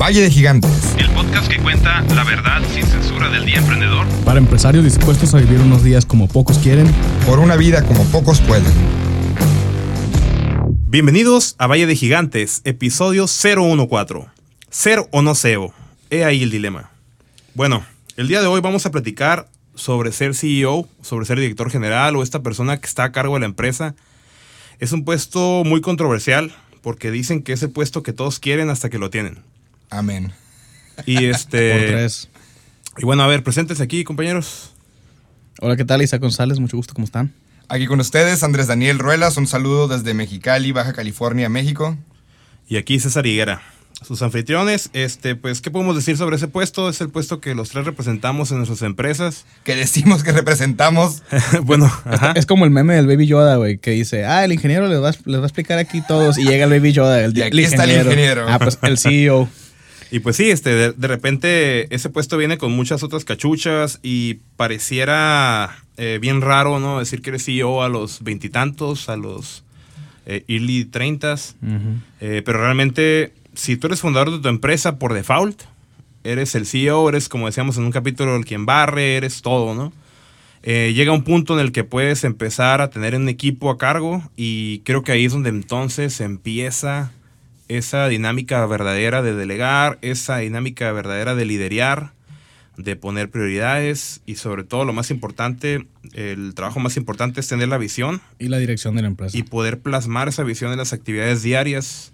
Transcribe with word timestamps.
Valle 0.00 0.22
de 0.22 0.30
Gigantes. 0.30 0.96
El 0.96 1.10
podcast 1.10 1.46
que 1.46 1.58
cuenta 1.58 2.00
la 2.14 2.24
verdad 2.24 2.62
sin 2.72 2.86
censura 2.86 3.28
del 3.28 3.44
día 3.44 3.58
emprendedor. 3.58 4.06
Para 4.24 4.38
empresarios 4.38 4.82
dispuestos 4.82 5.34
a 5.34 5.38
vivir 5.38 5.60
unos 5.60 5.84
días 5.84 6.06
como 6.06 6.26
pocos 6.26 6.56
quieren. 6.56 6.86
Por 7.26 7.38
una 7.38 7.54
vida 7.54 7.84
como 7.84 8.02
pocos 8.04 8.40
pueden. 8.40 8.72
Bienvenidos 10.86 11.54
a 11.58 11.66
Valle 11.66 11.86
de 11.86 11.96
Gigantes, 11.96 12.62
episodio 12.64 13.26
014. 13.26 14.30
Ser 14.70 15.06
o 15.10 15.20
no 15.20 15.34
SEO. 15.34 15.74
He 16.08 16.24
ahí 16.24 16.44
el 16.44 16.50
dilema. 16.50 16.90
Bueno, 17.54 17.84
el 18.16 18.26
día 18.26 18.40
de 18.40 18.46
hoy 18.46 18.62
vamos 18.62 18.86
a 18.86 18.90
platicar 18.90 19.50
sobre 19.74 20.12
ser 20.12 20.34
CEO, 20.34 20.88
sobre 21.02 21.26
ser 21.26 21.38
director 21.38 21.70
general 21.70 22.16
o 22.16 22.22
esta 22.22 22.42
persona 22.42 22.80
que 22.80 22.86
está 22.86 23.04
a 23.04 23.12
cargo 23.12 23.34
de 23.34 23.40
la 23.40 23.46
empresa. 23.46 23.94
Es 24.78 24.92
un 24.92 25.04
puesto 25.04 25.62
muy 25.66 25.82
controversial 25.82 26.54
porque 26.80 27.10
dicen 27.10 27.42
que 27.42 27.52
es 27.52 27.62
el 27.62 27.70
puesto 27.70 28.02
que 28.02 28.14
todos 28.14 28.38
quieren 28.38 28.70
hasta 28.70 28.88
que 28.88 28.98
lo 28.98 29.10
tienen. 29.10 29.42
Amén. 29.90 30.32
Y 31.06 31.26
este. 31.26 31.72
Por 31.78 31.80
tres. 31.88 32.28
Y 32.98 33.04
bueno, 33.04 33.22
a 33.22 33.26
ver, 33.26 33.42
presentes 33.42 33.80
aquí, 33.80 34.04
compañeros. 34.04 34.72
Hola, 35.60 35.76
¿qué 35.76 35.84
tal? 35.84 36.02
Isaac 36.02 36.20
González, 36.20 36.58
mucho 36.58 36.76
gusto, 36.76 36.94
¿cómo 36.94 37.04
están? 37.04 37.32
Aquí 37.68 37.86
con 37.86 38.00
ustedes, 38.00 38.42
Andrés 38.42 38.66
Daniel 38.66 38.98
Ruelas. 38.98 39.36
Un 39.36 39.46
saludo 39.46 39.88
desde 39.88 40.14
Mexicali, 40.14 40.72
Baja 40.72 40.92
California, 40.92 41.48
México. 41.48 41.96
Y 42.68 42.76
aquí 42.76 42.98
César 42.98 43.26
Higuera. 43.26 43.62
Sus 44.02 44.22
anfitriones, 44.22 44.88
este, 44.94 45.36
pues, 45.36 45.60
¿qué 45.60 45.70
podemos 45.70 45.94
decir 45.94 46.16
sobre 46.16 46.36
ese 46.36 46.48
puesto? 46.48 46.88
Es 46.88 47.00
el 47.02 47.10
puesto 47.10 47.38
que 47.40 47.54
los 47.54 47.68
tres 47.68 47.84
representamos 47.84 48.50
en 48.50 48.56
nuestras 48.56 48.80
empresas. 48.82 49.44
Que 49.62 49.76
decimos 49.76 50.24
que 50.24 50.32
representamos. 50.32 51.22
bueno, 51.64 51.84
ajá. 52.06 52.32
Es 52.34 52.46
como 52.46 52.64
el 52.64 52.70
meme 52.70 52.94
del 52.94 53.06
Baby 53.06 53.26
Yoda, 53.26 53.56
güey, 53.56 53.76
que 53.78 53.90
dice, 53.90 54.24
ah, 54.24 54.44
el 54.44 54.52
ingeniero 54.52 54.88
les 54.88 55.02
va, 55.02 55.10
a- 55.10 55.14
les 55.26 55.38
va 55.38 55.42
a 55.42 55.46
explicar 55.46 55.78
aquí 55.78 56.00
todos 56.00 56.38
y 56.38 56.44
llega 56.44 56.64
el 56.64 56.70
Baby 56.70 56.92
Yoda, 56.92 57.22
el, 57.22 57.36
Y 57.36 57.42
aquí 57.42 57.62
está 57.62 57.84
el 57.84 58.04
ingeniero. 58.06 58.46
Ah, 58.48 58.58
pues 58.58 58.78
el 58.82 58.98
CEO. 58.98 59.48
Y 60.10 60.20
pues 60.20 60.36
sí, 60.36 60.50
este, 60.50 60.74
de, 60.74 60.92
de 60.92 61.08
repente 61.08 61.94
ese 61.94 62.10
puesto 62.10 62.36
viene 62.36 62.58
con 62.58 62.72
muchas 62.72 63.02
otras 63.02 63.24
cachuchas 63.24 64.00
y 64.02 64.38
pareciera 64.56 65.84
eh, 65.96 66.18
bien 66.20 66.40
raro, 66.40 66.80
¿no? 66.80 66.98
Decir 66.98 67.22
que 67.22 67.30
eres 67.30 67.44
CEO 67.44 67.82
a 67.82 67.88
los 67.88 68.22
veintitantos, 68.22 69.08
a 69.08 69.16
los 69.16 69.64
eh, 70.26 70.44
early 70.48 70.84
treintas. 70.84 71.56
Eh, 72.20 72.42
pero 72.44 72.60
realmente, 72.60 73.32
si 73.54 73.76
tú 73.76 73.86
eres 73.86 74.00
fundador 74.00 74.30
de 74.30 74.38
tu 74.38 74.48
empresa 74.48 74.98
por 74.98 75.14
default, 75.14 75.62
eres 76.24 76.54
el 76.54 76.66
CEO, 76.66 77.08
eres 77.08 77.28
como 77.28 77.46
decíamos 77.46 77.76
en 77.78 77.84
un 77.84 77.92
capítulo, 77.92 78.36
el 78.36 78.44
quien 78.44 78.66
barre, 78.66 79.16
eres 79.16 79.42
todo, 79.42 79.74
¿no? 79.74 79.92
Eh, 80.62 80.92
llega 80.94 81.12
un 81.12 81.24
punto 81.24 81.54
en 81.54 81.60
el 81.60 81.72
que 81.72 81.84
puedes 81.84 82.22
empezar 82.24 82.82
a 82.82 82.90
tener 82.90 83.14
un 83.14 83.28
equipo 83.28 83.70
a 83.70 83.78
cargo 83.78 84.22
y 84.36 84.80
creo 84.80 85.02
que 85.02 85.12
ahí 85.12 85.24
es 85.24 85.32
donde 85.32 85.48
entonces 85.48 86.20
empieza 86.20 87.12
esa 87.70 88.08
dinámica 88.08 88.66
verdadera 88.66 89.22
de 89.22 89.32
delegar, 89.32 89.98
esa 90.02 90.38
dinámica 90.38 90.90
verdadera 90.90 91.36
de 91.36 91.44
liderar, 91.44 92.12
de 92.76 92.96
poner 92.96 93.30
prioridades 93.30 94.22
y 94.26 94.34
sobre 94.34 94.64
todo 94.64 94.84
lo 94.84 94.92
más 94.92 95.12
importante, 95.12 95.86
el 96.12 96.54
trabajo 96.54 96.80
más 96.80 96.96
importante 96.96 97.38
es 97.38 97.46
tener 97.46 97.68
la 97.68 97.78
visión 97.78 98.20
Y 98.40 98.48
la 98.48 98.58
dirección 98.58 98.96
de 98.96 99.02
la 99.02 99.08
empresa. 99.08 99.38
y 99.38 99.44
poder 99.44 99.78
plasmar 99.78 100.28
esa 100.28 100.42
visión 100.42 100.72
en 100.72 100.78
las 100.78 100.92
actividades 100.92 101.42
diarias 101.42 102.12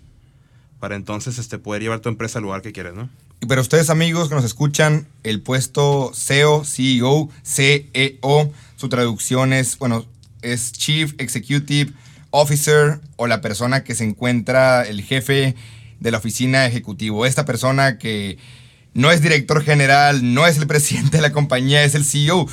para 0.78 0.94
entonces 0.94 1.38
este, 1.38 1.58
poder 1.58 1.80
llevar 1.80 2.00
tu 2.00 2.10
empresa 2.10 2.38
al 2.38 2.42
lugar 2.42 2.60
que 2.60 2.72
quieres, 2.72 2.92
¿no? 2.92 3.08
Para 3.48 3.62
ustedes, 3.62 3.88
amigos 3.88 4.28
que 4.28 4.34
nos 4.34 4.44
escuchan, 4.44 5.06
el 5.22 5.40
puesto 5.40 6.12
CEO, 6.14 6.64
CEO, 6.64 7.30
CEO, 7.44 8.52
su 8.77 8.88
traducción 8.90 9.54
es, 9.54 9.78
bueno, 9.78 10.04
es 10.42 10.72
Chief 10.72 11.14
Executive 11.16 11.92
Officer 12.37 13.01
o 13.17 13.27
la 13.27 13.41
persona 13.41 13.83
que 13.84 13.95
se 13.95 14.05
encuentra, 14.05 14.83
el 14.83 15.03
jefe 15.03 15.55
de 16.01 16.11
la 16.11 16.19
oficina 16.19 16.67
ejecutivo. 16.67 17.25
Esta 17.27 17.45
persona 17.45 17.98
que 17.98 18.39
no 18.95 19.11
es 19.11 19.23
director 19.23 19.62
general, 19.62 20.34
no 20.34 20.47
es 20.47 20.59
el 20.59 20.67
presidente 20.75 21.17
de 21.19 21.23
la 21.23 21.33
compañía, 21.33 21.84
es 21.84 21.95
el 21.95 22.05
CEO. 22.05 22.47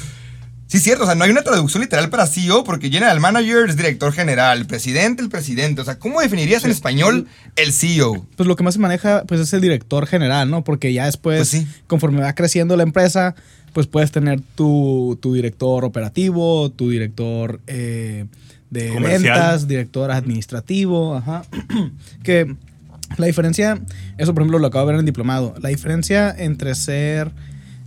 Sí, 0.67 0.77
es 0.77 0.83
cierto, 0.83 1.03
o 1.03 1.05
sea, 1.05 1.13
no 1.13 1.23
hay 1.25 1.29
una 1.29 1.43
traducción 1.43 1.81
literal 1.83 2.09
para 2.09 2.25
CEO 2.25 2.63
porque 2.63 2.89
General 2.89 3.19
Manager 3.19 3.69
es 3.69 3.75
director 3.77 4.11
general, 4.11 4.65
presidente, 4.65 5.21
el 5.21 5.29
presidente. 5.29 5.81
O 5.81 5.85
sea, 5.85 5.99
¿cómo 5.99 6.19
definirías 6.21 6.63
en 6.63 6.71
español 6.71 7.27
el 7.57 7.73
CEO? 7.73 8.25
Pues 8.35 8.47
lo 8.47 8.55
que 8.55 8.63
más 8.63 8.73
se 8.73 8.79
maneja, 8.79 9.23
pues 9.27 9.39
es 9.41 9.53
el 9.53 9.61
director 9.61 10.07
general, 10.07 10.49
¿no? 10.49 10.63
Porque 10.63 10.91
ya 10.91 11.05
después, 11.05 11.37
Pues 11.37 11.49
sí. 11.49 11.67
conforme 11.85 12.21
va 12.21 12.33
creciendo 12.33 12.75
la 12.75 12.83
empresa, 12.83 13.35
pues 13.73 13.85
puedes 13.85 14.11
tener 14.11 14.39
tu, 14.55 15.19
tu 15.21 15.33
director 15.35 15.85
operativo, 15.85 16.71
tu 16.71 16.89
director 16.89 17.59
eh, 17.67 18.25
de 18.73 18.89
Comercial. 18.89 19.21
ventas, 19.21 19.67
director 19.67 20.11
administrativo, 20.11 21.15
ajá. 21.15 21.43
que 22.23 22.55
la 23.17 23.27
diferencia, 23.27 23.79
eso 24.17 24.33
por 24.33 24.41
ejemplo 24.41 24.59
lo 24.59 24.67
acabo 24.67 24.85
de 24.85 24.87
ver 24.87 24.95
en 24.95 24.99
el 25.01 25.05
diplomado, 25.05 25.53
la 25.61 25.69
diferencia 25.69 26.33
entre 26.37 26.73
ser 26.75 27.31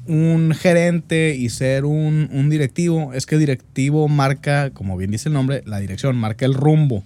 un 0.07 0.55
gerente 0.55 1.35
y 1.35 1.49
ser 1.49 1.85
un, 1.85 2.29
un 2.33 2.49
directivo 2.49 3.13
es 3.13 3.27
que 3.27 3.37
directivo 3.39 4.09
marca, 4.09 4.71
como 4.71 4.97
bien 4.97 5.11
dice 5.11 5.29
el 5.29 5.35
nombre, 5.35 5.63
la 5.67 5.79
dirección, 5.79 6.17
marca 6.17 6.47
el 6.47 6.55
rumbo. 6.55 7.03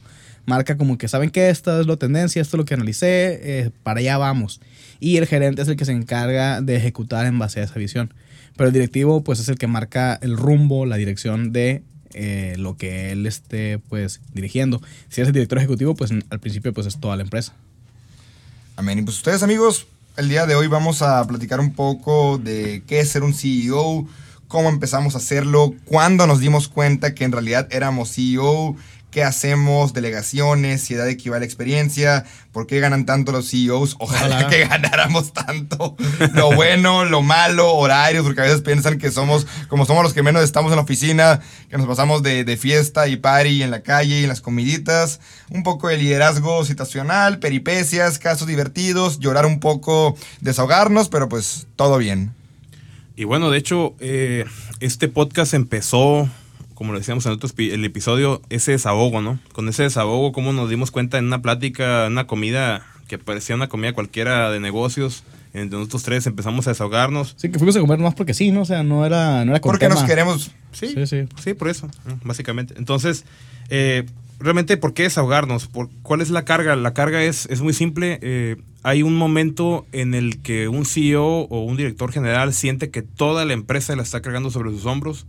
Marca 0.47 0.77
como 0.77 0.99
que 0.99 1.07
saben 1.07 1.31
que 1.31 1.49
esta 1.49 1.81
es 1.81 1.87
la 1.87 1.97
tendencia, 1.97 2.43
esto 2.43 2.57
es 2.57 2.59
lo 2.59 2.65
que 2.65 2.75
analicé, 2.75 3.41
eh, 3.43 3.71
para 3.83 4.01
allá 4.01 4.19
vamos. 4.19 4.61
Y 4.99 5.17
el 5.17 5.27
gerente 5.27 5.63
es 5.63 5.69
el 5.69 5.77
que 5.77 5.85
se 5.85 5.93
encarga 5.93 6.61
de 6.61 6.77
ejecutar 6.77 7.27
en 7.27 7.39
base 7.39 7.61
a 7.61 7.65
esa 7.65 7.79
visión. 7.79 8.13
Pero 8.57 8.69
el 8.69 8.75
directivo 8.75 9.23
pues 9.23 9.39
es 9.39 9.49
el 9.49 9.57
que 9.57 9.67
marca 9.67 10.19
el 10.21 10.37
rumbo, 10.37 10.87
la 10.87 10.97
dirección 10.97 11.53
de 11.53 11.83
eh, 12.15 12.55
lo 12.59 12.77
que 12.77 13.13
él 13.13 13.27
esté 13.27 13.79
pues 13.79 14.21
dirigiendo. 14.35 14.81
Si 15.09 15.21
eres 15.21 15.29
el 15.29 15.35
director 15.35 15.59
ejecutivo 15.59 15.95
pues 15.95 16.11
al 16.11 16.41
principio 16.41 16.73
pues 16.73 16.87
es 16.87 16.99
toda 16.99 17.17
la 17.17 17.23
empresa. 17.23 17.55
Amén. 18.77 18.99
Y 18.99 19.03
pues 19.03 19.17
ustedes 19.19 19.43
amigos, 19.43 19.87
el 20.17 20.29
día 20.29 20.47
de 20.47 20.55
hoy 20.55 20.67
vamos 20.67 21.03
a 21.03 21.27
platicar 21.27 21.61
un 21.61 21.73
poco 21.73 22.39
de 22.39 22.83
qué 22.87 23.01
es 23.01 23.11
ser 23.11 23.23
un 23.23 23.35
CEO, 23.35 24.07
cómo 24.49 24.69
empezamos 24.69 25.15
a 25.15 25.19
hacerlo, 25.19 25.75
cuándo 25.85 26.27
nos 26.27 26.41
dimos 26.41 26.69
cuenta 26.69 27.15
que 27.15 27.25
en 27.25 27.33
realidad 27.33 27.69
éramos 27.71 28.13
CEO, 28.15 28.77
qué 29.11 29.25
hacemos, 29.25 29.93
delegaciones, 29.93 30.83
si 30.83 30.95
edad 30.95 31.09
equivale 31.09 31.45
a 31.45 31.47
experiencia, 31.47 32.25
por 32.53 32.67
qué 32.67 32.81
ganan 32.81 33.07
tanto 33.07 33.33
los 33.33 33.51
CEOs, 33.51 33.97
ojalá, 33.99 34.37
Ojalá. 34.37 34.49
que 34.51 34.67
ganáramos 34.67 35.33
tanto, 35.33 35.97
lo 36.35 36.55
bueno, 36.55 37.05
lo 37.05 37.23
malo, 37.23 37.75
horarios, 37.75 38.25
porque 38.25 38.41
a 38.41 38.45
veces 38.45 38.63
piensan 38.63 38.99
que 38.99 39.11
somos, 39.11 39.47
como 39.69 39.87
somos 39.87 40.03
los 40.03 40.15
que 40.15 40.23
menos 40.23 40.43
estamos 40.43 40.73
en 40.73 40.77
la 40.77 40.83
oficina, 40.83 41.41
que 41.69 41.77
nos 41.77 41.87
pasamos 41.87 42.23
de, 42.23 42.45
de 42.45 42.57
fiesta 42.57 43.09
y 43.09 43.17
party 43.17 43.63
en 43.63 43.71
la 43.71 43.83
calle 43.83 44.21
y 44.21 44.23
en 44.23 44.29
las 44.29 44.41
comiditas, 44.41 45.21
un 45.51 45.63
poco 45.63 45.89
de 45.89 45.99
liderazgo 45.99 46.65
situacional, 46.65 47.39
peripecias, 47.39 48.19
casos 48.19 48.47
divertidos, 48.47 49.19
llorar 49.19 49.47
un 49.47 49.61
poco, 49.61 50.17
desahogarnos, 50.41 51.09
pero 51.09 51.29
pues 51.29 51.67
todo 51.77 51.99
bien. 51.99 52.33
Y 53.17 53.25
bueno, 53.25 53.51
de 53.51 53.59
hecho, 53.59 53.95
eh, 54.01 54.47
este 54.81 55.09
podcast 55.09 55.53
empezó, 55.53 56.27
como 56.81 56.95
lo 56.95 56.99
decíamos 56.99 57.27
en 57.27 57.33
otro 57.33 57.51
el 57.59 57.85
episodio, 57.85 58.41
ese 58.49 58.73
desahogo, 58.73 59.21
¿no? 59.21 59.39
Con 59.53 59.69
ese 59.69 59.83
desahogo, 59.83 60.33
cómo 60.33 60.55
nos 60.55 60.71
dimos 60.71 60.91
cuenta 60.91 61.19
en 61.19 61.27
una 61.27 61.43
plática, 61.43 62.07
en 62.07 62.13
una 62.13 62.27
comida 62.27 62.87
que 63.07 63.19
parecía 63.19 63.55
una 63.55 63.69
comida 63.69 63.93
cualquiera 63.93 64.51
de 64.51 64.61
negocios, 64.61 65.23
entre 65.53 65.79
nosotros 65.79 66.05
tres 66.05 66.27
empezamos 66.27 66.67
a 66.67 66.71
desahogarnos. 66.71 67.35
Sí, 67.37 67.51
que 67.51 67.59
fuimos 67.59 67.77
a 67.77 67.81
comer 67.81 67.99
más 67.99 68.15
porque 68.15 68.33
sí, 68.33 68.51
¿no? 68.51 68.63
O 68.63 68.65
sea, 68.65 68.83
no 68.83 69.05
era, 69.05 69.45
no 69.45 69.53
era 69.53 69.61
con 69.61 69.73
Porque 69.73 69.91
nos 69.91 70.05
queremos 70.05 70.53
Sí, 70.73 70.95
Sí, 70.95 71.07
sí. 71.07 71.29
sí, 71.39 71.53
por 71.53 71.69
eso, 71.69 71.87
básicamente. 72.25 72.73
Entonces, 72.79 73.27
eh, 73.69 74.07
realmente, 74.39 74.79
¿por 74.79 74.95
qué 74.95 75.03
desahogarnos? 75.03 75.67
¿Por, 75.67 75.91
¿Cuál 76.01 76.23
es 76.23 76.31
la 76.31 76.47
carga? 76.47 76.77
La 76.77 76.95
carga 76.95 77.23
es, 77.23 77.45
es 77.51 77.61
muy 77.61 77.75
simple. 77.75 78.19
eh, 78.23 78.57
hay 78.85 79.03
un 79.03 79.17
momento 79.17 79.85
en 79.93 80.15
el 80.15 80.41
que 80.41 80.69
un 80.69 80.87
CEO 80.87 81.41
o 81.43 81.63
un 81.63 81.77
director 81.77 82.11
general 82.11 82.55
siente 82.55 82.89
que 82.89 83.03
toda 83.03 83.45
la 83.45 83.53
empresa 83.53 83.95
la 83.97 84.03
está 84.03 84.23
cargando 84.23 84.51
sobre 84.51 84.71
sus 84.71 84.87
hombros. 84.87 85.27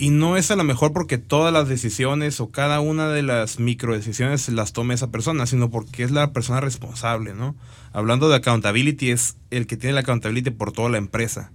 Y 0.00 0.08
no 0.08 0.38
es 0.38 0.50
a 0.50 0.56
lo 0.56 0.64
mejor 0.64 0.94
porque 0.94 1.18
todas 1.18 1.52
las 1.52 1.68
decisiones 1.68 2.40
o 2.40 2.50
cada 2.50 2.80
una 2.80 3.10
de 3.10 3.22
las 3.22 3.58
micro 3.60 3.92
decisiones 3.92 4.48
las 4.48 4.72
tome 4.72 4.94
esa 4.94 5.10
persona, 5.10 5.44
sino 5.44 5.70
porque 5.70 6.04
es 6.04 6.10
la 6.10 6.32
persona 6.32 6.58
responsable, 6.62 7.34
¿no? 7.34 7.54
Hablando 7.92 8.30
de 8.30 8.36
accountability, 8.36 9.10
es 9.10 9.36
el 9.50 9.66
que 9.66 9.76
tiene 9.76 9.92
la 9.92 10.00
accountability 10.00 10.52
por 10.52 10.72
toda 10.72 10.88
la 10.88 10.96
empresa. 10.96 11.52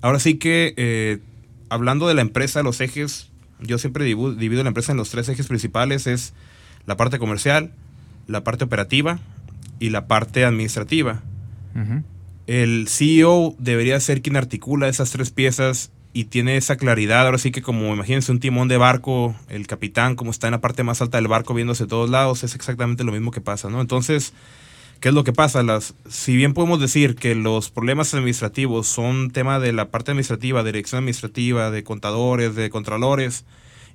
Ahora 0.00 0.20
sí 0.20 0.36
que, 0.36 0.72
eh, 0.78 1.18
hablando 1.68 2.08
de 2.08 2.14
la 2.14 2.22
empresa, 2.22 2.62
los 2.62 2.80
ejes, 2.80 3.28
yo 3.60 3.76
siempre 3.76 4.06
divido 4.06 4.62
la 4.62 4.68
empresa 4.68 4.92
en 4.92 4.96
los 4.96 5.10
tres 5.10 5.28
ejes 5.28 5.46
principales, 5.46 6.06
es 6.06 6.32
la 6.86 6.96
parte 6.96 7.18
comercial, 7.18 7.74
la 8.26 8.42
parte 8.42 8.64
operativa 8.64 9.18
y 9.78 9.90
la 9.90 10.06
parte 10.06 10.46
administrativa. 10.46 11.20
El 12.46 12.88
CEO 12.88 13.54
debería 13.58 14.00
ser 14.00 14.22
quien 14.22 14.38
articula 14.38 14.88
esas 14.88 15.10
tres 15.10 15.30
piezas 15.30 15.92
y 16.12 16.24
tiene 16.24 16.56
esa 16.56 16.76
claridad. 16.76 17.26
Ahora 17.26 17.38
sí 17.38 17.50
que 17.50 17.62
como 17.62 17.92
imagínense 17.92 18.32
un 18.32 18.40
timón 18.40 18.68
de 18.68 18.76
barco, 18.76 19.34
el 19.48 19.66
capitán 19.66 20.16
como 20.16 20.30
está 20.30 20.48
en 20.48 20.52
la 20.52 20.60
parte 20.60 20.82
más 20.82 21.00
alta 21.00 21.18
del 21.18 21.28
barco 21.28 21.54
viéndose 21.54 21.86
todos 21.86 22.10
lados, 22.10 22.44
es 22.44 22.54
exactamente 22.54 23.04
lo 23.04 23.12
mismo 23.12 23.30
que 23.30 23.40
pasa, 23.40 23.68
¿no? 23.68 23.80
Entonces, 23.80 24.32
¿qué 25.00 25.08
es 25.08 25.14
lo 25.14 25.24
que 25.24 25.32
pasa? 25.32 25.62
Las, 25.62 25.94
si 26.08 26.36
bien 26.36 26.54
podemos 26.54 26.80
decir 26.80 27.14
que 27.14 27.34
los 27.34 27.70
problemas 27.70 28.12
administrativos 28.14 28.86
son 28.86 29.30
tema 29.30 29.60
de 29.60 29.72
la 29.72 29.90
parte 29.90 30.10
administrativa, 30.10 30.64
dirección 30.64 30.98
administrativa, 30.98 31.70
de 31.70 31.84
contadores, 31.84 32.54
de 32.54 32.70
contralores, 32.70 33.44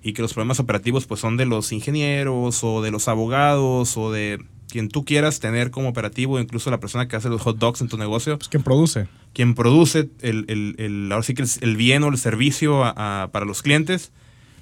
y 0.06 0.14
que 0.14 0.22
los 0.22 0.34
problemas 0.34 0.60
operativos 0.60 1.08
pues 1.08 1.20
son 1.20 1.36
de 1.36 1.48
los 1.48 1.72
ingenieros 1.72 2.64
o 2.64 2.84
de 2.84 2.92
los 2.92 3.08
abogados 3.08 3.98
o 3.98 4.12
de 4.12 4.40
quien 4.76 4.90
tú 4.90 5.06
quieras 5.06 5.40
tener 5.40 5.72
como 5.72 5.88
operativo, 5.88 6.38
incluso 6.38 6.70
la 6.70 6.82
persona 6.82 7.08
que 7.08 7.16
hace 7.16 7.30
los 7.30 7.42
hot 7.42 7.58
dogs 7.58 7.80
en 7.80 7.88
tu 7.88 7.98
negocio, 7.98 8.38
Pues 8.38 8.50
quien 8.50 8.62
produce. 8.62 9.08
quien 9.34 9.56
produce 9.56 10.10
el, 10.22 10.44
el- 10.50 10.76
el- 10.78 11.10
ahora 11.14 11.24
sí 11.24 11.34
que 11.34 11.44
el, 11.44 11.50
el 11.62 11.78
bien 11.78 12.04
o 12.04 12.10
el 12.10 12.18
servicio 12.18 12.84
a- 12.84 13.24
a- 13.24 13.28
para 13.32 13.46
los 13.46 13.62
clientes, 13.62 14.12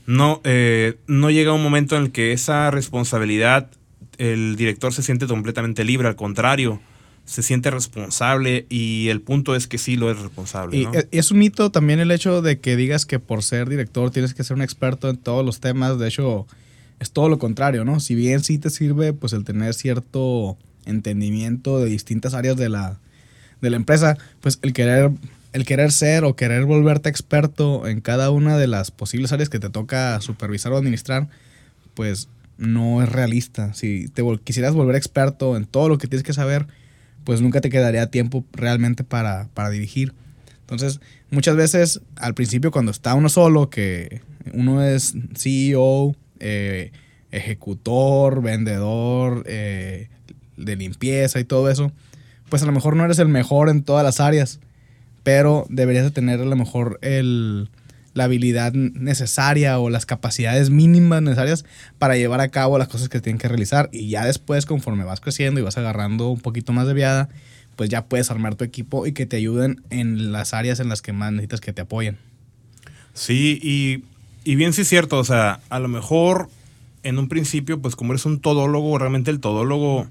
no, 0.06 0.40
eh, 0.44 0.98
no 1.08 1.32
llega 1.32 1.52
un 1.54 1.64
momento 1.64 1.98
en 1.98 2.04
el 2.04 2.12
que 2.12 2.32
esa 2.32 2.70
responsabilidad 2.70 3.72
el 4.20 4.56
director 4.56 4.94
se 4.94 5.02
siente 5.02 5.26
completamente 5.26 5.84
libre, 5.84 6.08
al 6.08 6.16
contrario, 6.16 6.80
se 7.26 7.42
siente 7.42 7.72
responsable 7.72 8.66
y 8.70 9.08
el 9.08 9.22
punto 9.22 9.56
es 9.56 9.66
que 9.68 9.78
sí 9.80 9.96
lo 9.96 10.12
es 10.12 10.20
responsable. 10.20 10.78
Y 10.78 10.86
¿no? 10.86 10.94
e- 10.94 11.08
es 11.12 11.32
un 11.32 11.40
mito 11.40 11.72
también 11.72 12.00
el 12.00 12.12
hecho 12.12 12.42
de 12.44 12.60
que 12.60 12.76
digas 12.76 13.06
que 13.08 13.18
por 13.18 13.42
ser 13.42 13.68
director 13.70 14.12
tienes 14.12 14.34
que 14.36 14.44
ser 14.44 14.56
un 14.58 14.62
experto 14.62 15.10
en 15.10 15.18
todos 15.18 15.44
los 15.44 15.60
temas. 15.60 15.98
De 15.98 16.08
hecho, 16.10 16.46
es 17.04 17.12
todo 17.12 17.30
lo 17.30 17.38
contrario, 17.38 17.86
¿no? 17.86 18.00
Si 18.00 18.16
bien 18.16 18.44
sí 18.44 18.58
te 18.58 18.70
sirve 18.70 19.14
pues 19.14 19.34
el 19.34 19.44
tener 19.44 19.74
cierto 19.74 20.58
entendimiento 20.86 21.80
de 21.80 21.90
distintas 21.90 22.34
áreas 22.34 22.58
de 22.58 22.70
la, 22.70 23.00
de 23.62 23.70
la 23.70 23.76
empresa, 23.76 24.18
pues 24.42 24.60
el 24.62 24.74
querer, 24.74 25.12
el 25.52 25.66
querer 25.66 25.92
ser 25.92 26.24
o 26.24 26.36
querer 26.36 26.66
volverte 26.66 27.10
experto 27.10 27.88
en 27.88 28.02
cada 28.02 28.32
una 28.32 28.58
de 28.58 28.68
las 28.68 28.92
posibles 28.92 29.32
áreas 29.32 29.50
que 29.50 29.60
te 29.60 29.70
toca 29.70 30.20
supervisar 30.22 30.72
o 30.72 30.78
administrar, 30.78 31.28
pues 31.94 32.30
no 32.58 33.04
es 33.04 33.10
realista. 33.10 33.74
Si 33.74 34.08
te 34.08 34.24
quisieras 34.44 34.74
volver 34.74 34.96
experto 34.96 35.58
en 35.58 35.66
todo 35.66 35.90
lo 35.90 35.98
que 35.98 36.08
tienes 36.08 36.24
que 36.24 36.34
saber, 36.34 36.68
pues 37.24 37.42
nunca 37.42 37.62
te 37.62 37.70
quedaría 37.70 38.08
tiempo 38.08 38.46
realmente 38.54 39.04
para, 39.04 39.50
para 39.54 39.70
dirigir. 39.70 40.14
Entonces, 40.62 41.02
muchas 41.32 41.56
veces 41.58 42.02
al 42.16 42.34
principio 42.34 42.72
cuando 42.72 42.92
está 42.92 43.14
uno 43.14 43.28
solo, 43.28 43.70
que 43.70 44.22
uno 44.54 44.82
es 44.82 45.14
CEO, 45.36 46.16
eh, 46.44 46.92
ejecutor, 47.32 48.42
vendedor, 48.42 49.44
eh, 49.48 50.10
de 50.58 50.76
limpieza 50.76 51.40
y 51.40 51.46
todo 51.46 51.70
eso, 51.70 51.92
pues 52.50 52.62
a 52.62 52.66
lo 52.66 52.72
mejor 52.72 52.96
no 52.96 53.06
eres 53.06 53.20
el 53.20 53.30
mejor 53.30 53.70
en 53.70 53.84
todas 53.84 54.04
las 54.04 54.20
áreas, 54.20 54.60
pero 55.24 55.66
deberías 55.70 56.04
de 56.04 56.12
tener 56.12 56.42
a 56.42 56.46
lo 56.46 56.56
mejor 56.56 57.00
el, 57.02 57.70
la 58.14 58.26
habilidad 58.26 58.74
necesaria 58.74 59.80
o 59.80 59.90
las 59.90 60.06
capacidades 60.06 60.70
mínimas 60.70 61.22
necesarias 61.22 61.66
para 61.98 62.18
llevar 62.18 62.42
a 62.42 62.50
cabo 62.50 62.78
las 62.78 62.88
cosas 62.88 63.10
que 63.10 63.22
tienen 63.22 63.40
que 63.40 63.48
realizar. 63.48 63.90
Y 63.92 64.10
ya 64.10 64.26
después, 64.26 64.66
conforme 64.66 65.04
vas 65.04 65.22
creciendo 65.22 65.60
y 65.60 65.64
vas 65.64 65.78
agarrando 65.78 66.30
un 66.30 66.42
poquito 66.42 66.74
más 66.74 66.88
de 66.88 66.94
viada, 66.94 67.30
pues 67.76 67.90
ya 67.90 68.06
puedes 68.06 68.30
armar 68.30 68.56
tu 68.56 68.64
equipo 68.64 69.08
y 69.08 69.14
que 69.14 69.26
te 69.26 69.38
ayuden 69.38 69.82
en 69.90 70.32
las 70.32 70.54
áreas 70.54 70.80
en 70.80 70.90
las 70.90 71.02
que 71.02 71.14
más 71.14 71.32
necesitas 71.32 71.62
que 71.62 71.74
te 71.74 71.82
apoyen. 71.82 72.18
Sí, 73.14 73.60
y, 73.62 74.04
y 74.44 74.56
bien 74.56 74.74
sí 74.74 74.82
es 74.82 74.90
cierto, 74.90 75.18
o 75.20 75.24
sea, 75.24 75.62
a 75.70 75.80
lo 75.80 75.88
mejor 75.88 76.50
en 77.04 77.20
un 77.20 77.28
principio, 77.28 77.82
pues 77.82 77.96
como 77.96 78.14
eres 78.14 78.26
un 78.26 78.40
todólogo, 78.40 78.98
realmente 78.98 79.32
el 79.32 79.40
todólogo 79.40 80.08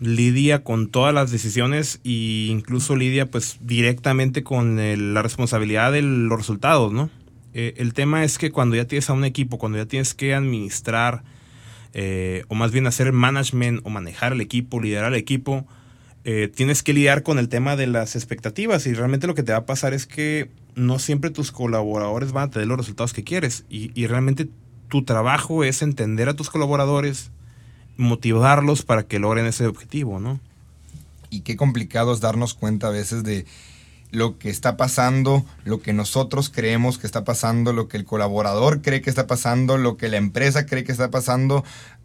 lidia 0.00 0.64
con 0.64 0.88
todas 0.88 1.14
las 1.14 1.30
decisiones 1.30 2.00
e 2.04 2.48
incluso 2.50 2.96
lidia 2.96 3.30
pues 3.30 3.58
directamente 3.60 4.42
con 4.42 4.76
la 5.14 5.22
responsabilidad 5.22 5.92
de 5.92 6.02
los 6.02 6.36
resultados, 6.36 6.92
¿no? 6.92 7.10
Eh, 7.54 7.74
el 7.76 7.94
tema 7.94 8.24
es 8.24 8.38
que 8.38 8.50
cuando 8.50 8.76
ya 8.76 8.86
tienes 8.86 9.10
a 9.10 9.12
un 9.12 9.24
equipo, 9.24 9.58
cuando 9.58 9.78
ya 9.78 9.86
tienes 9.86 10.14
que 10.14 10.34
administrar, 10.34 11.22
eh, 11.94 12.44
o 12.48 12.54
más 12.54 12.72
bien 12.72 12.86
hacer 12.86 13.12
management 13.12 13.80
o 13.84 13.90
manejar 13.90 14.32
el 14.32 14.40
equipo, 14.40 14.80
liderar 14.80 15.12
el 15.12 15.18
equipo, 15.18 15.66
eh, 16.24 16.50
tienes 16.54 16.82
que 16.82 16.92
lidiar 16.92 17.22
con 17.22 17.38
el 17.38 17.48
tema 17.48 17.76
de 17.76 17.86
las 17.86 18.14
expectativas 18.16 18.86
y 18.86 18.94
realmente 18.94 19.26
lo 19.26 19.34
que 19.34 19.42
te 19.42 19.52
va 19.52 19.58
a 19.58 19.66
pasar 19.66 19.94
es 19.94 20.06
que 20.06 20.50
no 20.74 20.98
siempre 20.98 21.30
tus 21.30 21.52
colaboradores 21.52 22.32
van 22.32 22.48
a 22.48 22.50
tener 22.50 22.68
los 22.68 22.78
resultados 22.78 23.12
que 23.12 23.24
quieres 23.24 23.64
y, 23.68 23.90
y 24.00 24.06
realmente 24.06 24.48
tu 24.88 25.04
trabajo 25.04 25.64
es 25.64 25.82
entender 25.82 26.28
a 26.28 26.34
tus 26.34 26.50
colaboradores, 26.50 27.30
motivarlos 27.96 28.82
para 28.82 29.02
que 29.02 29.18
logren 29.18 29.46
ese 29.46 29.66
objetivo, 29.66 30.20
¿no? 30.20 30.40
y 31.32 31.40
qué 31.40 31.56
complicado 31.56 32.12
es 32.12 32.20
darnos 32.20 32.54
cuenta 32.54 32.88
a 32.88 32.90
veces 32.90 33.24
de 33.24 33.46
lo 34.10 34.38
que 34.38 34.50
está 34.50 34.76
pasando, 34.76 35.46
lo 35.64 35.80
que 35.80 35.94
nosotros 35.94 36.50
creemos 36.50 36.98
que 36.98 37.06
está 37.06 37.24
pasando, 37.24 37.72
lo 37.72 37.88
que 37.88 37.96
el 37.96 38.04
colaborador 38.04 38.82
cree 38.82 39.00
que 39.00 39.08
está 39.08 39.26
pasando, 39.26 39.78
lo 39.78 39.96
que 39.96 40.10
la 40.10 40.18
empresa 40.18 40.66
cree 40.66 40.84
que 40.84 40.92
está 40.92 41.10
pasando. 41.10 41.64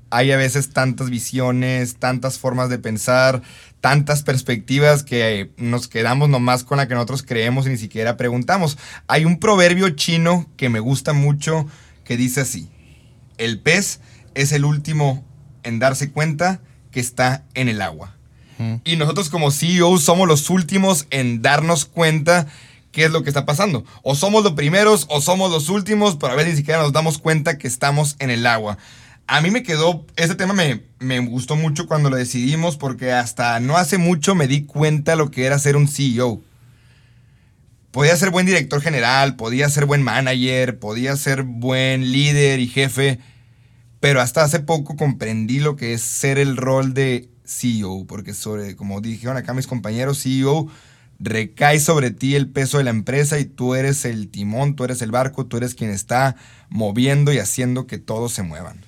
Hay 0.09 0.31
a 0.31 0.37
veces 0.37 0.69
tantas 0.69 1.09
visiones, 1.09 1.97
tantas 1.97 2.39
formas 2.39 2.69
de 2.69 2.79
pensar, 2.79 3.41
tantas 3.81 4.23
perspectivas 4.23 5.03
que 5.03 5.51
nos 5.57 5.87
quedamos 5.87 6.29
nomás 6.29 6.63
con 6.63 6.77
la 6.77 6.87
que 6.87 6.93
nosotros 6.93 7.23
creemos 7.23 7.67
y 7.67 7.69
ni 7.69 7.77
siquiera 7.77 8.17
preguntamos. 8.17 8.77
Hay 9.07 9.25
un 9.25 9.39
proverbio 9.39 9.89
chino 9.91 10.49
que 10.57 10.69
me 10.69 10.79
gusta 10.79 11.13
mucho 11.13 11.65
que 12.03 12.17
dice 12.17 12.41
así, 12.41 12.69
el 13.37 13.59
pez 13.59 13.99
es 14.33 14.51
el 14.51 14.65
último 14.65 15.25
en 15.63 15.79
darse 15.79 16.11
cuenta 16.11 16.61
que 16.91 16.99
está 16.99 17.43
en 17.53 17.69
el 17.69 17.81
agua. 17.81 18.13
Y 18.83 18.95
nosotros 18.95 19.29
como 19.29 19.51
CEOs 19.51 20.03
somos 20.03 20.27
los 20.27 20.49
últimos 20.49 21.05
en 21.11 21.43
darnos 21.43 21.85
cuenta 21.85 22.47
qué 22.91 23.05
es 23.05 23.11
lo 23.11 23.21
que 23.21 23.29
está 23.29 23.45
pasando. 23.45 23.85
O 24.01 24.15
somos 24.15 24.43
los 24.43 24.53
primeros 24.53 25.05
o 25.09 25.21
somos 25.21 25.51
los 25.51 25.69
últimos, 25.69 26.15
pero 26.15 26.33
a 26.33 26.35
veces 26.35 26.53
ni 26.53 26.57
siquiera 26.57 26.81
nos 26.81 26.91
damos 26.91 27.19
cuenta 27.19 27.59
que 27.59 27.67
estamos 27.67 28.15
en 28.17 28.31
el 28.31 28.47
agua. 28.47 28.79
A 29.29 29.41
mí 29.41 29.51
me 29.51 29.61
quedó, 29.61 30.05
ese 30.15 30.35
tema 30.35 30.53
me, 30.53 30.83
me 30.99 31.19
gustó 31.19 31.57
mucho 31.57 31.85
cuando 31.85 32.09
lo 32.09 32.15
decidimos 32.15 32.77
porque 32.77 33.11
hasta 33.11 33.59
no 33.59 33.75
hace 33.75 33.97
mucho 33.97 34.35
me 34.35 34.47
di 34.47 34.65
cuenta 34.65 35.17
lo 35.17 35.31
que 35.31 35.45
era 35.45 35.59
ser 35.59 35.75
un 35.75 35.89
CEO. 35.89 36.41
Podía 37.91 38.15
ser 38.15 38.29
buen 38.29 38.45
director 38.45 38.81
general, 38.81 39.35
podía 39.35 39.69
ser 39.69 39.85
buen 39.85 40.01
manager, 40.01 40.79
podía 40.79 41.17
ser 41.17 41.43
buen 41.43 42.13
líder 42.13 42.61
y 42.61 42.67
jefe, 42.67 43.19
pero 43.99 44.21
hasta 44.21 44.43
hace 44.43 44.61
poco 44.61 44.95
comprendí 44.95 45.59
lo 45.59 45.75
que 45.75 45.93
es 45.93 46.01
ser 46.01 46.37
el 46.37 46.55
rol 46.55 46.93
de 46.93 47.29
CEO, 47.43 48.05
porque 48.07 48.33
sobre, 48.33 48.77
como 48.77 49.01
dijeron 49.01 49.35
acá 49.35 49.53
mis 49.53 49.67
compañeros, 49.67 50.23
CEO 50.23 50.69
recae 51.19 51.79
sobre 51.81 52.11
ti 52.11 52.35
el 52.35 52.47
peso 52.47 52.77
de 52.77 52.85
la 52.85 52.91
empresa 52.91 53.39
y 53.39 53.45
tú 53.45 53.75
eres 53.75 54.05
el 54.05 54.29
timón, 54.29 54.75
tú 54.75 54.85
eres 54.85 55.01
el 55.01 55.11
barco, 55.11 55.47
tú 55.47 55.57
eres 55.57 55.75
quien 55.75 55.89
está 55.89 56.37
moviendo 56.69 57.33
y 57.33 57.39
haciendo 57.39 57.87
que 57.87 57.97
todos 57.97 58.31
se 58.31 58.43
muevan. 58.43 58.85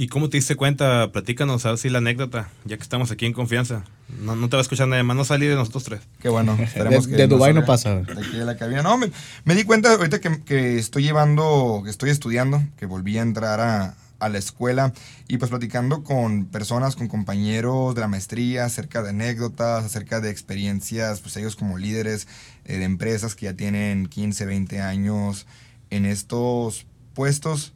¿Y 0.00 0.08
cómo 0.08 0.30
te 0.30 0.38
diste 0.38 0.56
cuenta? 0.56 1.12
Platícanos 1.12 1.66
así 1.66 1.90
la 1.90 1.98
anécdota, 1.98 2.48
ya 2.64 2.78
que 2.78 2.82
estamos 2.82 3.10
aquí 3.10 3.26
en 3.26 3.34
confianza. 3.34 3.84
No, 4.22 4.34
no 4.34 4.48
te 4.48 4.56
va 4.56 4.60
a 4.60 4.62
escuchar 4.62 4.88
nadie 4.88 5.02
más, 5.02 5.14
no 5.14 5.26
salir 5.26 5.50
de 5.50 5.56
nosotros 5.56 5.84
tres. 5.84 6.00
Qué 6.22 6.30
bueno, 6.30 6.56
De- 6.56 6.66
que 7.06 7.16
de 7.16 7.26
Dubái 7.26 7.52
no 7.52 7.66
pasa. 7.66 7.96
de 7.96 8.12
aquí 8.12 8.38
de 8.38 8.46
la 8.46 8.56
cabina. 8.56 8.82
No, 8.82 8.96
me, 8.96 9.10
me 9.44 9.54
di 9.54 9.64
cuenta 9.64 9.92
ahorita 9.92 10.18
que, 10.22 10.42
que 10.42 10.78
estoy 10.78 11.02
llevando, 11.02 11.82
que 11.84 11.90
estoy 11.90 12.08
estudiando, 12.08 12.62
que 12.78 12.86
volví 12.86 13.18
a 13.18 13.20
entrar 13.20 13.60
a, 13.60 13.94
a 14.20 14.28
la 14.30 14.38
escuela 14.38 14.94
y 15.28 15.36
pues 15.36 15.50
platicando 15.50 16.02
con 16.02 16.46
personas, 16.46 16.96
con 16.96 17.06
compañeros 17.08 17.94
de 17.94 18.00
la 18.00 18.08
maestría 18.08 18.64
acerca 18.64 19.02
de 19.02 19.10
anécdotas, 19.10 19.84
acerca 19.84 20.22
de 20.22 20.30
experiencias, 20.30 21.20
pues 21.20 21.36
ellos 21.36 21.56
como 21.56 21.76
líderes 21.76 22.26
eh, 22.64 22.78
de 22.78 22.84
empresas 22.84 23.34
que 23.34 23.44
ya 23.44 23.52
tienen 23.52 24.06
15, 24.06 24.46
20 24.46 24.80
años 24.80 25.46
en 25.90 26.06
estos 26.06 26.86
puestos, 27.12 27.74